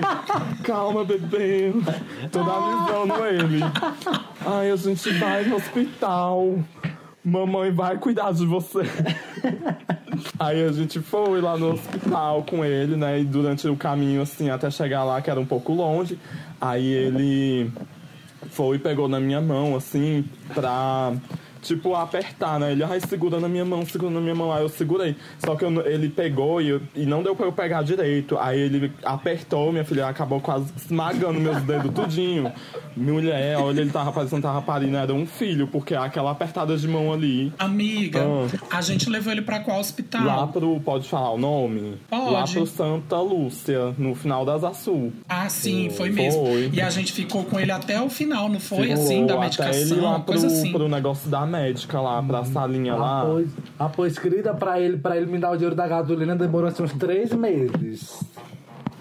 calma, 0.63 1.03
bebê. 1.03 1.73
Tô 2.31 2.41
analisando 2.41 3.25
ele. 3.25 3.59
Ai, 4.45 4.69
a 4.69 4.75
gente 4.75 5.09
vai 5.13 5.43
no 5.45 5.55
hospital. 5.55 6.59
Mamãe 7.23 7.71
vai 7.71 7.97
cuidar 7.97 8.31
de 8.33 8.45
você. 8.45 8.79
Aí 10.39 10.63
a 10.63 10.71
gente 10.71 10.99
foi 10.99 11.39
lá 11.39 11.57
no 11.57 11.73
hospital 11.73 12.43
com 12.43 12.65
ele, 12.65 12.95
né? 12.95 13.19
E 13.19 13.23
durante 13.23 13.67
o 13.67 13.75
caminho, 13.75 14.21
assim, 14.21 14.49
até 14.49 14.69
chegar 14.71 15.03
lá, 15.03 15.21
que 15.21 15.29
era 15.29 15.39
um 15.39 15.45
pouco 15.45 15.73
longe, 15.73 16.17
aí 16.59 16.85
ele 16.85 17.71
foi 18.49 18.75
e 18.75 18.79
pegou 18.79 19.07
na 19.07 19.19
minha 19.19 19.39
mão, 19.39 19.75
assim, 19.75 20.25
pra, 20.53 21.13
tipo, 21.61 21.95
apertar, 21.95 22.59
né? 22.59 22.71
Ele, 22.71 22.83
ai, 22.83 22.99
segura 22.99 23.39
na 23.39 23.47
minha 23.47 23.65
mão, 23.65 23.85
segura 23.85 24.11
na 24.11 24.19
minha 24.21 24.35
mão. 24.35 24.51
Aí 24.51 24.63
eu 24.63 24.69
segurei. 24.69 25.15
Só 25.39 25.55
que 25.55 25.63
eu 25.65 25.71
ele 25.85 26.09
pegou 26.09 26.61
e, 26.61 26.69
eu- 26.69 26.81
e 26.95 27.05
não 27.05 27.23
deu 27.23 27.35
pra 27.35 27.45
eu 27.45 27.51
pegar 27.51 27.81
direito. 27.83 28.37
Aí 28.37 28.59
ele 28.59 28.91
apertou, 29.03 29.71
minha 29.71 29.85
filha 29.85 30.07
acabou 30.07 30.39
quase 30.41 30.71
esmagando 30.77 31.39
meus 31.39 31.61
dedos 31.63 31.91
tudinho. 31.93 32.51
Mulher, 32.95 33.57
olha, 33.57 33.81
ele 33.81 33.89
tava 33.91 34.11
parecendo 34.11 34.41
parindo, 34.65 34.97
era 34.97 35.13
um 35.13 35.25
filho, 35.25 35.67
porque 35.67 35.95
aquela 35.95 36.31
apertada 36.31 36.75
de 36.75 36.87
mão 36.87 37.11
ali. 37.13 37.53
Amiga, 37.57 38.21
Ah. 38.21 38.77
a 38.77 38.81
gente 38.81 39.09
levou 39.09 39.31
ele 39.31 39.41
pra 39.41 39.59
qual 39.59 39.79
hospital? 39.79 40.23
Lá 40.25 40.47
pro. 40.47 40.79
Pode 40.81 41.07
falar 41.07 41.31
o 41.31 41.37
nome? 41.37 41.97
Pode. 42.09 42.31
Lá 42.33 42.43
pro 42.45 42.65
Santa 42.67 43.17
Lúcia, 43.19 43.93
no 43.97 44.13
final 44.15 44.43
das 44.45 44.63
Açul. 44.63 45.13
Ah, 45.29 45.47
sim, 45.49 45.89
foi 45.89 46.09
mesmo. 46.09 46.45
Foi. 46.45 46.69
E 46.73 46.81
a 46.81 46.89
gente 46.89 47.13
ficou 47.13 47.43
com 47.45 47.59
ele 47.59 47.71
até 47.71 48.01
o 48.01 48.09
final, 48.09 48.49
não 48.49 48.59
foi 48.59 48.87
Ficou 48.89 49.03
assim, 49.03 49.25
da 49.25 49.33
até 49.35 49.43
medicação, 49.43 49.81
ele 49.81 50.01
lá 50.01 50.13
pro, 50.15 50.23
coisa 50.23 50.47
assim. 50.47 50.71
pro 50.71 50.89
negócio 50.89 51.29
da 51.29 51.45
médica 51.51 51.99
lá, 51.99 52.23
pra 52.23 52.43
salinha 52.45 52.95
lá. 52.95 53.23
Ah, 53.23 53.43
ah, 53.85 53.89
pois, 53.89 54.17
querida, 54.17 54.53
pra 54.53 54.79
ele, 54.79 54.97
pra 54.97 55.17
ele 55.17 55.25
me 55.25 55.37
dar 55.37 55.51
o 55.51 55.55
dinheiro 55.55 55.75
da 55.75 55.87
gasolina 55.87 56.35
demorou 56.35 56.67
assim 56.69 56.83
uns 56.83 56.93
três 56.93 57.31
meses. 57.33 58.23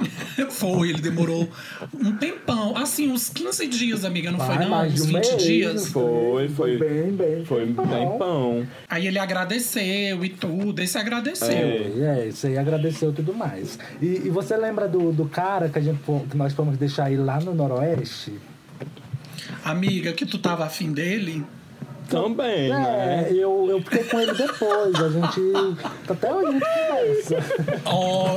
Foi, 0.49 0.89
ele 0.89 1.01
demorou 1.03 1.47
um 1.95 2.17
tempão, 2.17 2.75
assim, 2.75 3.11
uns 3.13 3.29
15 3.29 3.67
dias, 3.67 4.05
amiga, 4.05 4.31
não 4.31 4.39
foi 4.39 4.55
Vai, 4.57 4.65
não? 4.65 4.71
mais 4.71 4.95
de 4.95 5.03
Uns 5.03 5.09
um 5.09 5.13
20 5.13 5.29
mês. 5.31 5.43
dias. 5.43 5.89
Foi, 5.89 6.49
foi. 6.49 6.79
Bem, 6.79 7.13
bem. 7.13 7.45
Foi 7.45 7.67
bem 7.67 7.87
bem 7.87 8.19
pão. 8.19 8.67
Aí 8.89 9.07
ele 9.07 9.19
agradeceu 9.19 10.25
e 10.25 10.29
tudo, 10.31 10.81
esse 10.81 10.97
agradeceu. 10.97 11.51
É. 11.51 12.21
É, 12.21 12.29
isso 12.29 12.47
aí 12.47 12.57
agradeceu 12.57 13.11
e 13.11 13.13
tudo 13.13 13.35
mais. 13.35 13.79
E, 14.01 14.07
e 14.25 14.31
você 14.31 14.57
lembra 14.57 14.89
do, 14.89 15.13
do 15.13 15.27
cara 15.27 15.69
que, 15.69 15.79
a 15.79 15.83
gente, 15.83 16.01
que 16.31 16.37
nós 16.37 16.55
fomos 16.55 16.79
deixar 16.79 17.13
ele 17.13 17.21
lá 17.23 17.39
no 17.39 17.55
Noroeste? 17.55 18.33
Amiga, 19.63 20.13
que 20.15 20.25
tu 20.25 20.39
tava 20.39 20.65
afim 20.65 20.93
dele? 20.93 21.45
Também, 22.11 22.67
É, 22.67 22.69
né? 22.71 23.29
eu, 23.33 23.67
eu 23.71 23.81
fiquei 23.83 24.05
com 24.05 24.21
ele 24.21 24.33
depois. 24.35 24.95
A 24.97 25.09
gente. 25.09 25.41
tá 26.07 26.13
Até 26.15 26.33
hoje 26.35 26.49
a 26.49 26.53
gente 26.53 26.65
conversa. 26.65 27.37
Ó, 27.87 28.37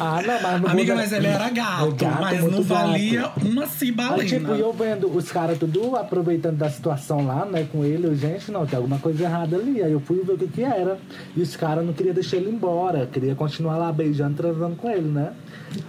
Ah, 0.00 0.22
não, 0.24 0.42
mas 0.42 0.60
não 0.62 0.70
amiga, 0.70 0.94
mas 0.94 1.12
ele 1.12 1.26
era 1.26 1.50
gato, 1.50 1.88
É 1.88 2.04
gato, 2.04 2.20
mas 2.20 2.40
muito 2.40 2.52
não 2.56 2.62
gato. 2.62 2.68
valia 2.68 3.30
uma 3.44 3.62
Aí, 3.62 3.68
cibalina. 3.68 4.24
tipo, 4.24 4.52
eu 4.52 4.72
vendo 4.72 5.08
os 5.14 5.30
caras 5.30 5.58
tudo 5.58 5.96
aproveitando 5.96 6.56
da 6.56 6.70
situação 6.70 7.26
lá, 7.26 7.44
né, 7.44 7.66
com 7.70 7.84
ele, 7.84 8.06
eu, 8.06 8.14
gente, 8.14 8.50
não, 8.50 8.64
tem 8.66 8.76
alguma 8.76 8.98
coisa 8.98 9.24
errada 9.24 9.56
ali. 9.56 9.82
Aí 9.82 9.92
eu 9.92 10.00
fui 10.00 10.22
ver 10.24 10.32
o 10.32 10.38
que 10.38 10.46
que 10.48 10.62
era. 10.62 10.98
E 11.36 11.42
os 11.42 11.56
caras 11.56 11.84
não 11.84 11.92
queriam 11.92 12.14
deixar 12.14 12.36
ele 12.36 12.50
embora, 12.50 13.06
queria 13.12 13.34
continuar 13.34 13.76
lá 13.76 13.92
beijando, 13.92 14.34
transando 14.36 14.76
com 14.76 14.88
ele, 14.90 15.08
né? 15.08 15.32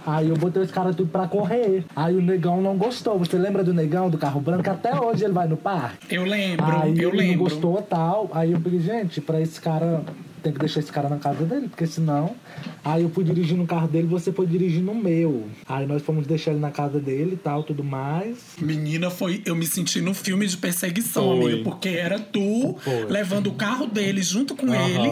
Aí 0.06 0.28
eu 0.28 0.36
botei 0.36 0.62
os 0.62 0.70
caras 0.70 0.94
tudo 0.94 1.08
pra 1.10 1.26
correr. 1.26 1.84
Aí 1.96 2.14
o 2.14 2.20
negão 2.20 2.60
não 2.60 2.76
gostou. 2.76 3.18
Você 3.18 3.38
lembra 3.38 3.64
do 3.64 3.72
negão 3.72 4.10
do 4.10 4.18
carro 4.18 4.40
branco? 4.40 4.68
Até 4.68 4.94
hoje 5.00 5.24
ele 5.24 5.32
vai 5.32 5.48
no 5.48 5.56
parque. 5.56 6.09
Eu 6.10 6.24
lembro, 6.24 6.64
Aí 6.66 6.98
eu 6.98 7.08
ele 7.10 7.16
lembro. 7.18 7.36
não 7.36 7.44
gostou 7.44 7.80
tal. 7.82 8.30
Aí 8.32 8.52
eu 8.52 8.60
peguei, 8.60 8.80
gente, 8.80 9.20
pra 9.20 9.40
esse 9.40 9.60
cara. 9.60 10.02
Tem 10.42 10.54
que 10.54 10.58
deixar 10.58 10.80
esse 10.80 10.90
cara 10.90 11.06
na 11.06 11.18
casa 11.18 11.44
dele, 11.44 11.68
porque 11.68 11.86
senão. 11.86 12.34
Aí 12.82 13.02
eu 13.02 13.10
fui 13.10 13.22
dirigir 13.22 13.58
no 13.58 13.66
carro 13.66 13.86
dele, 13.86 14.06
você 14.06 14.32
foi 14.32 14.46
dirigir 14.46 14.80
no 14.82 14.94
meu. 14.94 15.46
Aí 15.68 15.86
nós 15.86 16.00
fomos 16.00 16.26
deixar 16.26 16.52
ele 16.52 16.60
na 16.60 16.70
casa 16.70 16.98
dele 16.98 17.32
e 17.34 17.36
tal, 17.36 17.62
tudo 17.62 17.84
mais. 17.84 18.38
Menina, 18.58 19.10
foi. 19.10 19.42
Eu 19.44 19.54
me 19.54 19.66
senti 19.66 20.00
no 20.00 20.14
filme 20.14 20.46
de 20.46 20.56
perseguição, 20.56 21.36
Foi. 21.36 21.52
amiga, 21.52 21.62
porque 21.70 21.90
era 21.90 22.18
tu 22.18 22.74
Foi. 22.82 23.04
levando 23.04 23.48
o 23.48 23.52
carro 23.54 23.86
dele 23.86 24.22
junto 24.22 24.56
com 24.56 24.74
ele, 24.74 25.10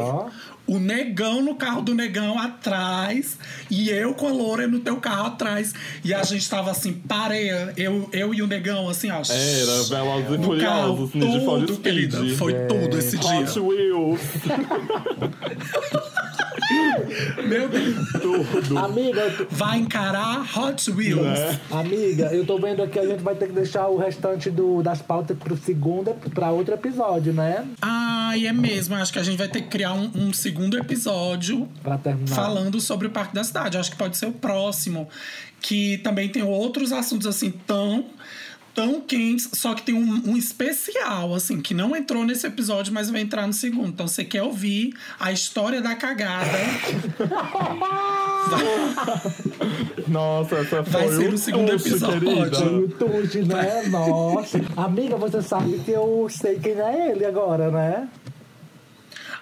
o 0.68 0.78
negão 0.78 1.42
no 1.42 1.54
carro 1.54 1.80
do 1.80 1.94
negão 1.94 2.38
atrás, 2.38 3.38
e 3.70 3.88
eu 3.88 4.14
com 4.14 4.28
a 4.28 4.30
Loura 4.30 4.68
no 4.68 4.80
teu 4.80 4.98
carro 4.98 5.28
atrás. 5.28 5.74
E 6.04 6.12
a 6.12 6.22
gente 6.22 6.48
tava 6.48 6.70
assim, 6.70 6.92
pareia, 6.92 7.72
eu, 7.76 8.08
eu 8.12 8.34
e 8.34 8.42
o 8.42 8.46
negão, 8.46 8.88
assim, 8.88 9.10
ó. 9.10 9.22
Era 9.28 9.82
Velozes 9.84 10.34
e 10.34 10.38
no 10.38 10.58
carro, 10.58 11.08
Furiosos, 11.08 11.44
for 11.44 11.60
tudo, 11.66 11.80
querida. 11.80 12.18
Foi 12.36 12.52
tudo 12.66 12.98
esse 12.98 13.16
dia. 13.16 13.40
Hot 13.40 13.58
Wheels, 13.58 14.20
Meu 17.46 17.68
Deus. 17.68 18.12
tudo. 18.20 18.78
Amiga, 18.78 19.20
eu 19.20 19.36
tô- 19.46 19.54
Vai 19.54 19.78
encarar 19.78 20.46
Hot 20.58 20.90
Wheels. 20.90 21.22
Né? 21.22 21.60
amiga, 21.70 22.26
eu 22.34 22.44
tô 22.44 22.58
vendo 22.58 22.82
aqui, 22.82 22.98
a 22.98 23.06
gente 23.06 23.22
vai 23.22 23.34
ter 23.34 23.46
que 23.46 23.52
deixar 23.52 23.88
o 23.88 23.96
restante 23.96 24.50
do, 24.50 24.82
das 24.82 25.00
pautas 25.00 25.36
pro 25.38 25.56
segundo, 25.56 26.12
pra 26.34 26.50
outro 26.50 26.74
episódio, 26.74 27.32
né? 27.32 27.64
Ai, 27.80 28.46
é 28.46 28.52
mesmo. 28.52 28.94
Acho 28.96 29.12
que 29.12 29.18
a 29.18 29.22
gente 29.22 29.38
vai 29.38 29.48
ter 29.48 29.62
que 29.62 29.68
criar 29.68 29.92
um, 29.94 30.10
um 30.14 30.32
segundo 30.32 30.76
episódio 30.76 31.68
Pra 31.82 31.96
terminar. 31.98 32.34
falando 32.34 32.80
sobre 32.80 33.06
o 33.06 33.10
Parque 33.10 33.34
da 33.34 33.42
Cidade. 33.44 33.78
Acho 33.78 33.90
que 33.90 33.96
pode 33.96 34.16
ser 34.16 34.26
o 34.26 34.32
próximo. 34.32 35.08
Que 35.60 35.98
também 35.98 36.28
tem 36.28 36.42
outros 36.42 36.92
assuntos 36.92 37.26
assim 37.26 37.50
tão. 37.50 38.04
Tão 38.78 39.00
quentes, 39.00 39.48
só 39.54 39.74
que 39.74 39.82
tem 39.82 39.92
um, 39.92 40.30
um 40.30 40.36
especial, 40.36 41.34
assim, 41.34 41.60
que 41.60 41.74
não 41.74 41.96
entrou 41.96 42.24
nesse 42.24 42.46
episódio, 42.46 42.94
mas 42.94 43.10
vai 43.10 43.22
entrar 43.22 43.44
no 43.44 43.52
segundo. 43.52 43.88
Então, 43.88 44.06
você 44.06 44.24
quer 44.24 44.44
ouvir 44.44 44.94
a 45.18 45.32
história 45.32 45.82
da 45.82 45.96
cagada? 45.96 46.46
Nossa, 50.06 50.54
essa 50.58 50.84
foi 50.84 50.92
Vai 50.92 51.08
ser 51.08 51.30
o 51.30 51.34
o 51.34 51.38
segundo 51.38 51.72
tuche, 51.72 51.88
episódio. 51.88 52.20
querida. 52.20 52.64
O 52.64 52.88
Tuti, 52.88 53.42
né? 53.42 53.82
Nossa. 53.88 54.60
Amiga, 54.76 55.16
você 55.16 55.42
sabe 55.42 55.80
que 55.80 55.90
eu 55.90 56.28
sei 56.30 56.60
quem 56.60 56.74
é 56.74 57.10
ele 57.10 57.24
agora, 57.24 57.72
né? 57.72 58.08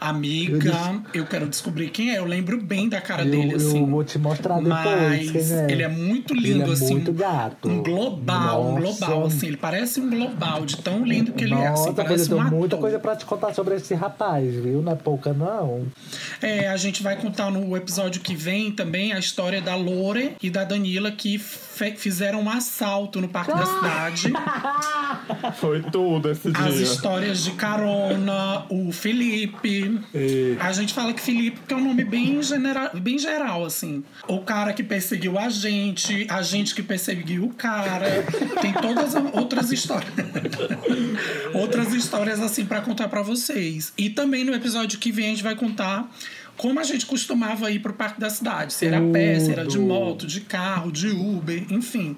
Amiga, 0.00 1.02
eu 1.14 1.24
quero 1.26 1.46
descobrir 1.48 1.90
quem 1.90 2.10
é. 2.10 2.18
Eu 2.18 2.24
lembro 2.24 2.60
bem 2.60 2.88
da 2.88 3.00
cara 3.00 3.24
Eu, 3.24 3.30
dele, 3.30 3.52
eu 3.52 3.56
assim. 3.56 3.86
vou 3.86 4.04
te 4.04 4.18
mostrar 4.18 4.56
depois 4.56 5.32
Mas 5.32 5.50
é. 5.52 5.70
ele 5.70 5.82
é 5.82 5.88
muito 5.88 6.34
lindo, 6.34 6.62
Ele 6.62 6.70
é 6.70 6.72
assim. 6.72 6.94
muito 6.94 7.12
gato. 7.12 7.68
Um 7.68 7.82
global, 7.82 8.64
um 8.74 8.78
Nossa. 8.80 9.06
global, 9.06 9.26
assim. 9.26 9.46
Ele 9.48 9.56
parece 9.56 10.00
um 10.00 10.10
global 10.10 10.64
de 10.66 10.76
tão 10.78 11.04
lindo 11.04 11.32
que 11.32 11.44
ele 11.44 11.54
é. 11.54 11.66
Assim, 11.68 11.86
Nossa, 11.90 11.92
parece 11.92 12.30
eu 12.30 12.38
um 12.38 12.40
tenho 12.44 12.56
muita 12.56 12.76
ator. 12.76 12.80
coisa 12.80 12.98
pra 12.98 13.16
te 13.16 13.24
contar 13.24 13.54
sobre 13.54 13.74
esse 13.76 13.94
rapaz, 13.94 14.54
viu? 14.54 14.82
Não 14.82 14.92
é 14.92 14.96
pouca, 14.96 15.32
não. 15.32 15.86
É, 16.42 16.68
a 16.68 16.76
gente 16.76 17.02
vai 17.02 17.16
contar 17.16 17.50
no 17.50 17.76
episódio 17.76 18.20
que 18.20 18.34
vem 18.34 18.70
também 18.72 19.12
a 19.12 19.18
história 19.18 19.60
da 19.60 19.74
Lore 19.74 20.36
e 20.42 20.50
da 20.50 20.64
Danila 20.64 21.10
que 21.10 21.40
fizeram 21.96 22.40
um 22.42 22.50
assalto 22.50 23.20
no 23.20 23.28
Parque 23.28 23.52
da 23.52 23.66
Cidade. 23.66 24.32
Foi 25.60 25.82
tudo 25.82 26.30
esse 26.30 26.48
As 26.54 26.74
dia. 26.74 26.82
histórias 26.82 27.42
de 27.44 27.52
carona, 27.52 28.64
o 28.70 28.92
Felipe. 28.92 30.00
E- 30.14 30.56
A 30.60 30.72
gente 30.72 30.94
fala 30.94 31.12
que 31.12 31.20
Felipe 31.20 31.58
porque 31.58 31.74
é 31.74 31.76
um 31.76 31.84
nome 31.84 32.04
bem, 32.04 32.42
genera 32.42 32.90
bem 32.94 33.18
geral, 33.18 33.64
assim. 33.64 34.04
O 34.28 34.40
cara 34.40 34.72
que 34.72 34.82
perseguiu 34.82 35.38
a 35.38 35.48
gente, 35.48 36.26
a 36.30 36.42
gente 36.42 36.74
que 36.74 36.82
perseguiu 36.82 37.44
o 37.44 37.54
cara. 37.54 38.24
Tem 38.60 38.72
todas 38.72 39.14
as 39.14 39.34
outras 39.34 39.70
histórias. 39.72 40.12
outras 41.54 41.92
histórias, 41.92 42.40
assim, 42.40 42.64
pra 42.64 42.80
contar 42.80 43.08
pra 43.08 43.22
vocês. 43.22 43.92
E 43.96 44.10
também 44.10 44.44
no 44.44 44.54
episódio 44.54 44.98
que 44.98 45.10
vem 45.12 45.26
a 45.26 45.28
gente 45.30 45.42
vai 45.42 45.54
contar 45.56 46.10
como 46.56 46.80
a 46.80 46.82
gente 46.82 47.06
costumava 47.06 47.70
ir 47.70 47.80
pro 47.80 47.92
Parque 47.92 48.20
da 48.20 48.30
Cidade. 48.30 48.72
Se 48.72 48.86
era 48.86 48.98
a 48.98 49.02
pé, 49.12 49.38
se 49.40 49.50
era 49.52 49.64
de 49.66 49.78
moto, 49.78 50.26
de 50.26 50.40
carro, 50.40 50.90
de 50.90 51.08
Uber, 51.08 51.64
enfim. 51.70 52.16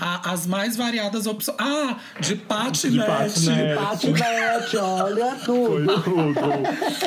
A- 0.00 0.32
as 0.32 0.46
mais 0.46 0.76
variadas 0.76 1.26
opções. 1.26 1.56
Ah, 1.60 1.96
de 2.20 2.34
patinete. 2.36 3.06
patinete. 3.06 3.74
Patinete, 3.76 4.76
olha 4.76 5.36
Foi 5.36 5.44
tudo. 5.44 6.02
tudo. 6.02 6.34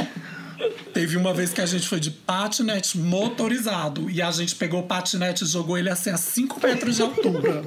Teve 0.93 1.17
uma 1.17 1.33
vez 1.33 1.53
que 1.53 1.61
a 1.61 1.65
gente 1.67 1.87
foi 1.87 1.99
de 1.99 2.09
patinete 2.09 2.97
motorizado 2.97 4.09
e 4.09 4.21
a 4.23 4.31
gente 4.31 4.55
pegou 4.55 4.79
o 4.79 4.83
patinete 4.83 5.43
e 5.43 5.47
jogou 5.47 5.77
ele 5.77 5.89
assim 5.89 6.09
a 6.09 6.17
5 6.17 6.59
metros 6.65 6.95
de 6.95 7.01
altura. 7.03 7.61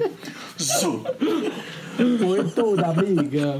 Ju. 0.57 1.03
Foi 2.19 2.43
tudo, 2.49 2.83
amiga. 2.83 3.57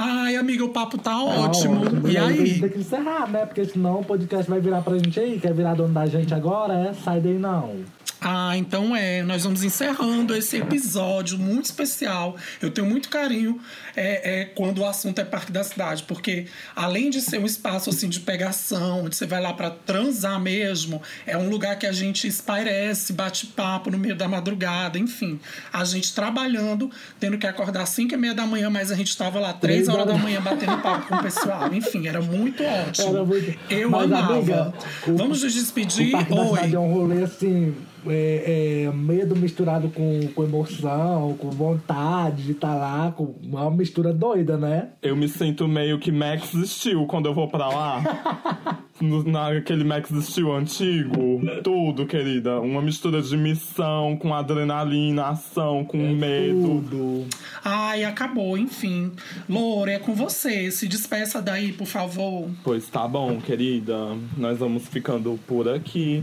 Ai, 0.00 0.36
amiga, 0.36 0.64
o 0.64 0.68
papo 0.68 0.96
tá 0.96 1.10
Tá 1.10 1.24
ótimo. 1.24 2.08
E 2.08 2.16
aí? 2.16 2.60
Tem 2.60 2.68
que 2.68 2.78
encerrar, 2.78 3.26
né? 3.28 3.46
Porque 3.46 3.64
senão 3.64 4.00
o 4.00 4.04
podcast 4.04 4.48
vai 4.48 4.60
virar 4.60 4.82
pra 4.82 4.96
gente 4.96 5.18
aí. 5.18 5.40
Quer 5.40 5.52
virar 5.52 5.74
dono 5.74 5.92
da 5.92 6.06
gente 6.06 6.32
agora? 6.32 6.74
É? 6.74 6.92
Sai 6.92 7.18
daí 7.18 7.38
não. 7.38 7.76
Ah, 8.20 8.56
então 8.56 8.94
é. 8.94 9.22
Nós 9.22 9.44
vamos 9.44 9.62
encerrando 9.62 10.34
esse 10.34 10.56
episódio 10.56 11.38
muito 11.38 11.66
especial. 11.66 12.36
Eu 12.60 12.70
tenho 12.70 12.86
muito 12.86 13.08
carinho 13.08 13.60
é, 13.96 14.40
é, 14.40 14.44
quando 14.44 14.78
o 14.78 14.86
assunto 14.86 15.20
é 15.20 15.24
Parque 15.24 15.52
da 15.52 15.62
Cidade, 15.62 16.02
porque 16.04 16.46
além 16.74 17.10
de 17.10 17.20
ser 17.20 17.38
um 17.38 17.46
espaço 17.46 17.90
assim 17.90 18.08
de 18.08 18.20
pegação, 18.20 19.04
onde 19.04 19.16
você 19.16 19.26
vai 19.26 19.40
lá 19.40 19.52
pra 19.52 19.70
transar 19.70 20.40
mesmo, 20.40 21.00
é 21.26 21.36
um 21.36 21.48
lugar 21.48 21.78
que 21.78 21.86
a 21.86 21.92
gente 21.92 22.26
espairece, 22.26 23.12
bate 23.12 23.46
papo 23.46 23.90
no 23.90 23.98
meio 23.98 24.16
da 24.16 24.28
madrugada, 24.28 24.98
enfim. 24.98 25.38
A 25.72 25.84
gente 25.84 26.14
trabalhando, 26.14 26.90
tendo 27.20 27.38
que 27.38 27.46
acordar 27.46 27.82
às 27.82 27.90
5 27.90 28.14
e 28.14 28.16
meia 28.16 28.34
da 28.34 28.46
manhã, 28.46 28.68
mas 28.68 28.90
a 28.90 28.94
gente 28.94 29.10
estava 29.10 29.38
lá 29.38 29.52
três 29.52 29.87
Três 29.92 30.00
horas 30.00 30.06
da 30.06 30.22
manhã 30.22 30.40
batendo 30.40 30.78
papo 30.82 31.06
com 31.08 31.14
o 31.16 31.22
pessoal. 31.22 31.72
Enfim, 31.72 32.06
era 32.06 32.20
muito 32.20 32.62
ótimo. 32.62 33.08
Era 33.08 33.24
muito- 33.24 33.58
Eu 33.70 33.90
Mas, 33.90 34.04
amava. 34.12 34.34
amiga, 34.34 34.72
o- 35.06 35.16
Vamos 35.16 35.42
nos 35.42 35.54
despedir. 35.54 36.08
O 36.08 36.12
Parque 36.12 36.34
da 36.34 36.46
Cidade 36.46 36.74
é 36.74 36.78
Oi. 36.78 36.84
um 36.86 36.92
rolê 36.92 37.22
assim. 37.22 37.74
é, 38.06 38.84
é, 38.86 38.92
medo 38.92 39.34
misturado 39.36 39.88
com, 39.90 40.20
com 40.34 40.44
emoção, 40.44 41.36
com 41.38 41.50
vontade 41.50 42.44
de 42.44 42.52
estar 42.52 42.74
lá, 42.74 43.12
com 43.14 43.34
uma 43.42 43.68
mistura 43.70 44.12
doida, 44.14 44.56
né? 44.56 44.90
Eu 45.02 45.16
me 45.16 45.28
sinto 45.28 45.66
meio 45.68 45.98
que 45.98 46.10
Max 46.12 46.52
Steel 46.64 47.04
quando 47.06 47.26
eu 47.26 47.34
vou 47.34 47.48
pra 47.48 47.66
lá. 47.68 48.78
No- 49.00 49.22
Naquele 49.22 49.84
Max 49.84 50.10
Steel 50.22 50.52
antigo. 50.54 51.40
Tudo, 51.62 52.06
querida. 52.06 52.60
Uma 52.60 52.82
mistura 52.82 53.22
de 53.22 53.36
missão 53.36 54.16
com 54.16 54.34
adrenalina, 54.34 55.26
ação, 55.28 55.84
com 55.84 55.98
medo. 56.14 56.82
Tudo. 56.88 57.26
Ai, 57.64 58.04
acabou, 58.04 58.56
enfim. 58.58 59.12
Loura, 59.48 59.92
é 59.92 59.98
com 59.98 60.14
você. 60.14 60.70
Se 60.70 60.88
despeça 60.88 61.40
daí, 61.40 61.72
por 61.72 61.86
favor. 61.86 62.48
Pois 62.64 62.88
tá 62.88 63.06
bom, 63.06 63.40
querida. 63.40 63.96
Nós 64.36 64.58
vamos 64.58 64.86
ficando 64.88 65.38
por 65.46 65.68
aqui. 65.68 66.22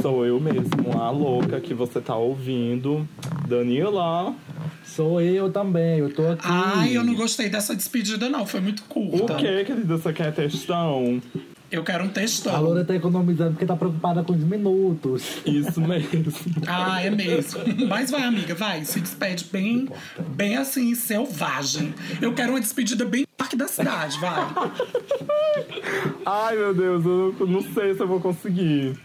Sou 0.00 0.24
eu 0.24 0.38
mesmo, 0.38 0.92
a 1.00 1.10
louca 1.10 1.60
que 1.60 1.74
você 1.74 2.00
tá 2.00 2.14
ouvindo. 2.16 3.08
Danila. 3.48 4.32
Sou 4.84 5.20
eu 5.20 5.50
também, 5.50 5.98
eu 5.98 6.12
tô 6.14 6.26
aqui. 6.28 6.42
Ai, 6.44 6.96
eu 6.96 7.02
não 7.04 7.14
gostei 7.14 7.48
dessa 7.48 7.74
despedida, 7.74 8.28
não. 8.28 8.46
Foi 8.46 8.60
muito 8.60 8.80
O 8.80 8.84
curta. 8.84 9.34
que, 9.34 9.64
querida? 9.64 9.96
Você 9.96 10.12
quer 10.12 10.32
textão? 10.32 11.20
Eu 11.70 11.84
quero 11.84 12.04
um 12.04 12.08
textão. 12.08 12.54
A 12.54 12.58
Loura 12.58 12.82
tá 12.82 12.94
economizando 12.94 13.50
porque 13.50 13.66
tá 13.66 13.76
preocupada 13.76 14.22
com 14.22 14.32
os 14.32 14.42
minutos. 14.42 15.42
Isso 15.44 15.80
mesmo. 15.80 16.32
Ah, 16.66 17.02
é 17.02 17.10
mesmo. 17.10 17.60
Mas 17.86 18.10
vai, 18.10 18.22
amiga, 18.22 18.54
vai. 18.54 18.84
Se 18.84 19.00
despede 19.00 19.44
bem, 19.52 19.88
bem 20.30 20.56
assim, 20.56 20.94
selvagem. 20.94 21.94
Eu 22.20 22.34
quero 22.34 22.52
uma 22.52 22.60
despedida 22.60 23.04
bem 23.04 23.26
parque 23.36 23.56
da 23.56 23.68
cidade, 23.68 24.18
vai. 24.18 24.46
Ai, 26.24 26.56
meu 26.56 26.74
Deus, 26.74 27.04
eu 27.04 27.46
não 27.46 27.62
sei 27.62 27.94
se 27.94 28.00
eu 28.00 28.08
vou 28.08 28.20
conseguir. 28.20 28.98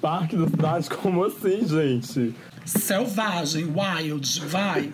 Parque 0.00 0.36
da 0.36 0.48
cidade? 0.48 0.90
Como 0.90 1.24
assim, 1.24 1.66
gente? 1.66 2.34
Selvagem, 2.64 3.66
wild, 3.66 4.40
vai. 4.46 4.90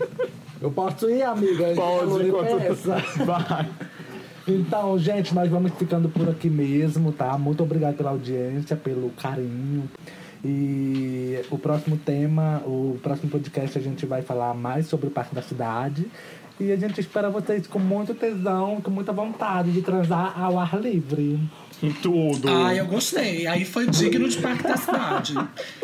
Eu 0.60 0.70
posso 0.70 1.10
ir, 1.10 1.22
amiga? 1.22 1.74
Pode, 1.74 2.28
enquanto... 2.28 2.74
Vai. 3.24 3.68
Então, 4.46 4.98
gente, 4.98 5.34
nós 5.34 5.48
vamos 5.48 5.72
ficando 5.72 6.08
por 6.08 6.28
aqui 6.28 6.50
mesmo, 6.50 7.12
tá? 7.12 7.38
Muito 7.38 7.62
obrigado 7.62 7.96
pela 7.96 8.10
audiência, 8.10 8.76
pelo 8.76 9.08
carinho. 9.10 9.88
E 10.44 11.40
o 11.50 11.58
próximo 11.58 11.96
tema, 11.96 12.62
o 12.66 12.98
próximo 13.02 13.30
podcast, 13.30 13.78
a 13.78 13.80
gente 13.80 14.04
vai 14.04 14.20
falar 14.20 14.52
mais 14.52 14.86
sobre 14.86 15.06
o 15.06 15.10
Parque 15.10 15.34
da 15.34 15.40
Cidade. 15.40 16.06
E 16.60 16.70
a 16.70 16.76
gente 16.76 17.00
espera 17.00 17.30
vocês 17.30 17.66
com 17.66 17.78
muito 17.78 18.14
tesão, 18.14 18.80
com 18.82 18.90
muita 18.90 19.12
vontade 19.12 19.72
de 19.72 19.80
transar 19.80 20.38
ao 20.38 20.58
ar 20.58 20.78
livre. 20.78 21.40
Tudo. 22.02 22.48
Ah, 22.48 22.74
eu 22.74 22.86
gostei. 22.86 23.46
Aí 23.46 23.64
foi 23.64 23.86
digno 23.86 24.28
de 24.28 24.38
Parque 24.38 24.62
da 24.62 24.76
Cidade. 24.76 25.34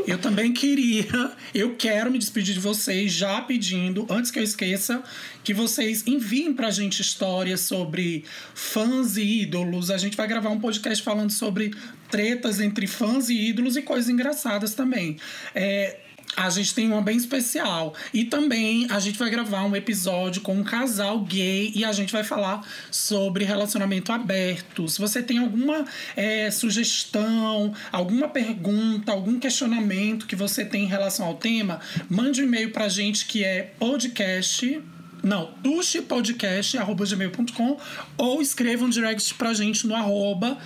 Eu 0.06 0.18
também 0.18 0.52
queria, 0.52 1.32
eu 1.54 1.74
quero 1.76 2.10
me 2.10 2.18
despedir 2.18 2.54
de 2.54 2.60
vocês 2.60 3.12
já 3.12 3.40
pedindo, 3.42 4.06
antes 4.08 4.30
que 4.30 4.38
eu 4.38 4.42
esqueça, 4.42 5.02
que 5.44 5.52
vocês 5.52 6.06
enviem 6.06 6.52
pra 6.52 6.70
gente 6.70 7.00
histórias 7.00 7.60
sobre 7.60 8.24
fãs 8.54 9.16
e 9.16 9.42
ídolos. 9.42 9.90
A 9.90 9.98
gente 9.98 10.16
vai 10.16 10.26
gravar 10.26 10.50
um 10.50 10.60
podcast 10.60 11.02
falando 11.02 11.30
sobre 11.30 11.72
tretas 12.10 12.60
entre 12.60 12.86
fãs 12.86 13.28
e 13.28 13.48
ídolos 13.48 13.76
e 13.76 13.82
coisas 13.82 14.08
engraçadas 14.08 14.74
também. 14.74 15.16
É, 15.54 15.98
a 16.36 16.50
gente 16.50 16.74
tem 16.74 16.88
uma 16.88 17.00
bem 17.02 17.16
especial. 17.16 17.94
E 18.12 18.24
também 18.24 18.88
a 18.90 18.98
gente 18.98 19.16
vai 19.18 19.30
gravar 19.30 19.64
um 19.64 19.76
episódio 19.76 20.42
com 20.42 20.54
um 20.54 20.64
casal 20.64 21.20
gay 21.20 21.70
e 21.74 21.84
a 21.84 21.92
gente 21.92 22.12
vai 22.12 22.24
falar 22.24 22.66
sobre 22.90 23.44
relacionamento 23.44 24.10
aberto. 24.12 24.88
Se 24.88 25.00
você 25.00 25.22
tem 25.22 25.38
alguma 25.38 25.84
é, 26.16 26.50
sugestão, 26.50 27.72
alguma 27.92 28.28
pergunta, 28.28 29.12
algum 29.12 29.38
questionamento 29.38 30.26
que 30.26 30.36
você 30.36 30.64
tem 30.64 30.84
em 30.84 30.88
relação 30.88 31.26
ao 31.26 31.34
tema, 31.34 31.80
mande 32.08 32.40
um 32.42 32.44
e-mail 32.44 32.70
pra 32.70 32.88
gente 32.88 33.26
que 33.26 33.44
é 33.44 33.74
podcast. 33.78 34.80
Não, 35.22 35.52
tuxepodcast.gmail.com 35.62 37.76
ou 38.16 38.40
escreva 38.40 38.86
um 38.86 38.88
direct 38.88 39.34
pra 39.34 39.52
gente 39.52 39.86
no 39.86 39.94
arroba 39.94 40.56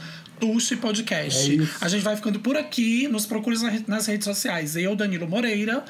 Tuxi 0.45 0.77
Podcast. 0.77 1.63
É. 1.63 1.67
A 1.81 1.89
gente 1.89 2.03
vai 2.03 2.15
ficando 2.17 2.39
por 2.39 2.55
aqui. 2.57 3.09
Nos 3.09 3.25
procure 3.25 3.57
nas- 3.87 4.07
redes 4.07 4.25
sociais. 4.27 4.77
Eu, 4.77 4.95
Danilo 4.95 5.27
Moreira, 5.27 5.83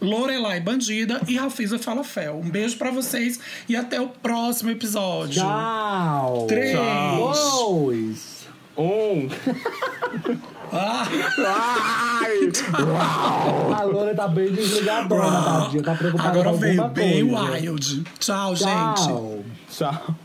Lorelai 0.00 0.60
Bandida 0.60 1.20
e 1.26 1.36
Rafisa 1.36 1.78
Falafel. 1.80 2.36
Um 2.44 2.48
beijo 2.48 2.76
pra 2.76 2.92
vocês 2.92 3.40
e 3.68 3.74
até 3.74 4.00
o 4.00 4.08
próximo 4.08 4.70
episódio. 4.70 5.42
Tchau! 5.42 6.46
Três. 6.46 6.78
Dois! 6.78 8.38
Um. 8.76 9.28
Ah, 10.72 11.08
Ai! 12.22 12.52
A 13.76 13.82
Loura 13.82 14.14
tá 14.14 14.28
bem 14.28 14.52
desligadona, 14.52 15.42
tadinha. 15.42 15.82
Tá 15.82 15.94
preocupada 15.96 16.28
agora 16.30 16.50
com 16.50 16.56
veio 16.58 16.82
alguma 16.82 16.94
bem 16.94 17.28
coisa. 17.28 17.52
wild. 17.72 18.04
Tchau, 18.20 18.54
gente. 18.54 18.68
Tchau! 19.04 19.44
Tchau. 19.68 20.16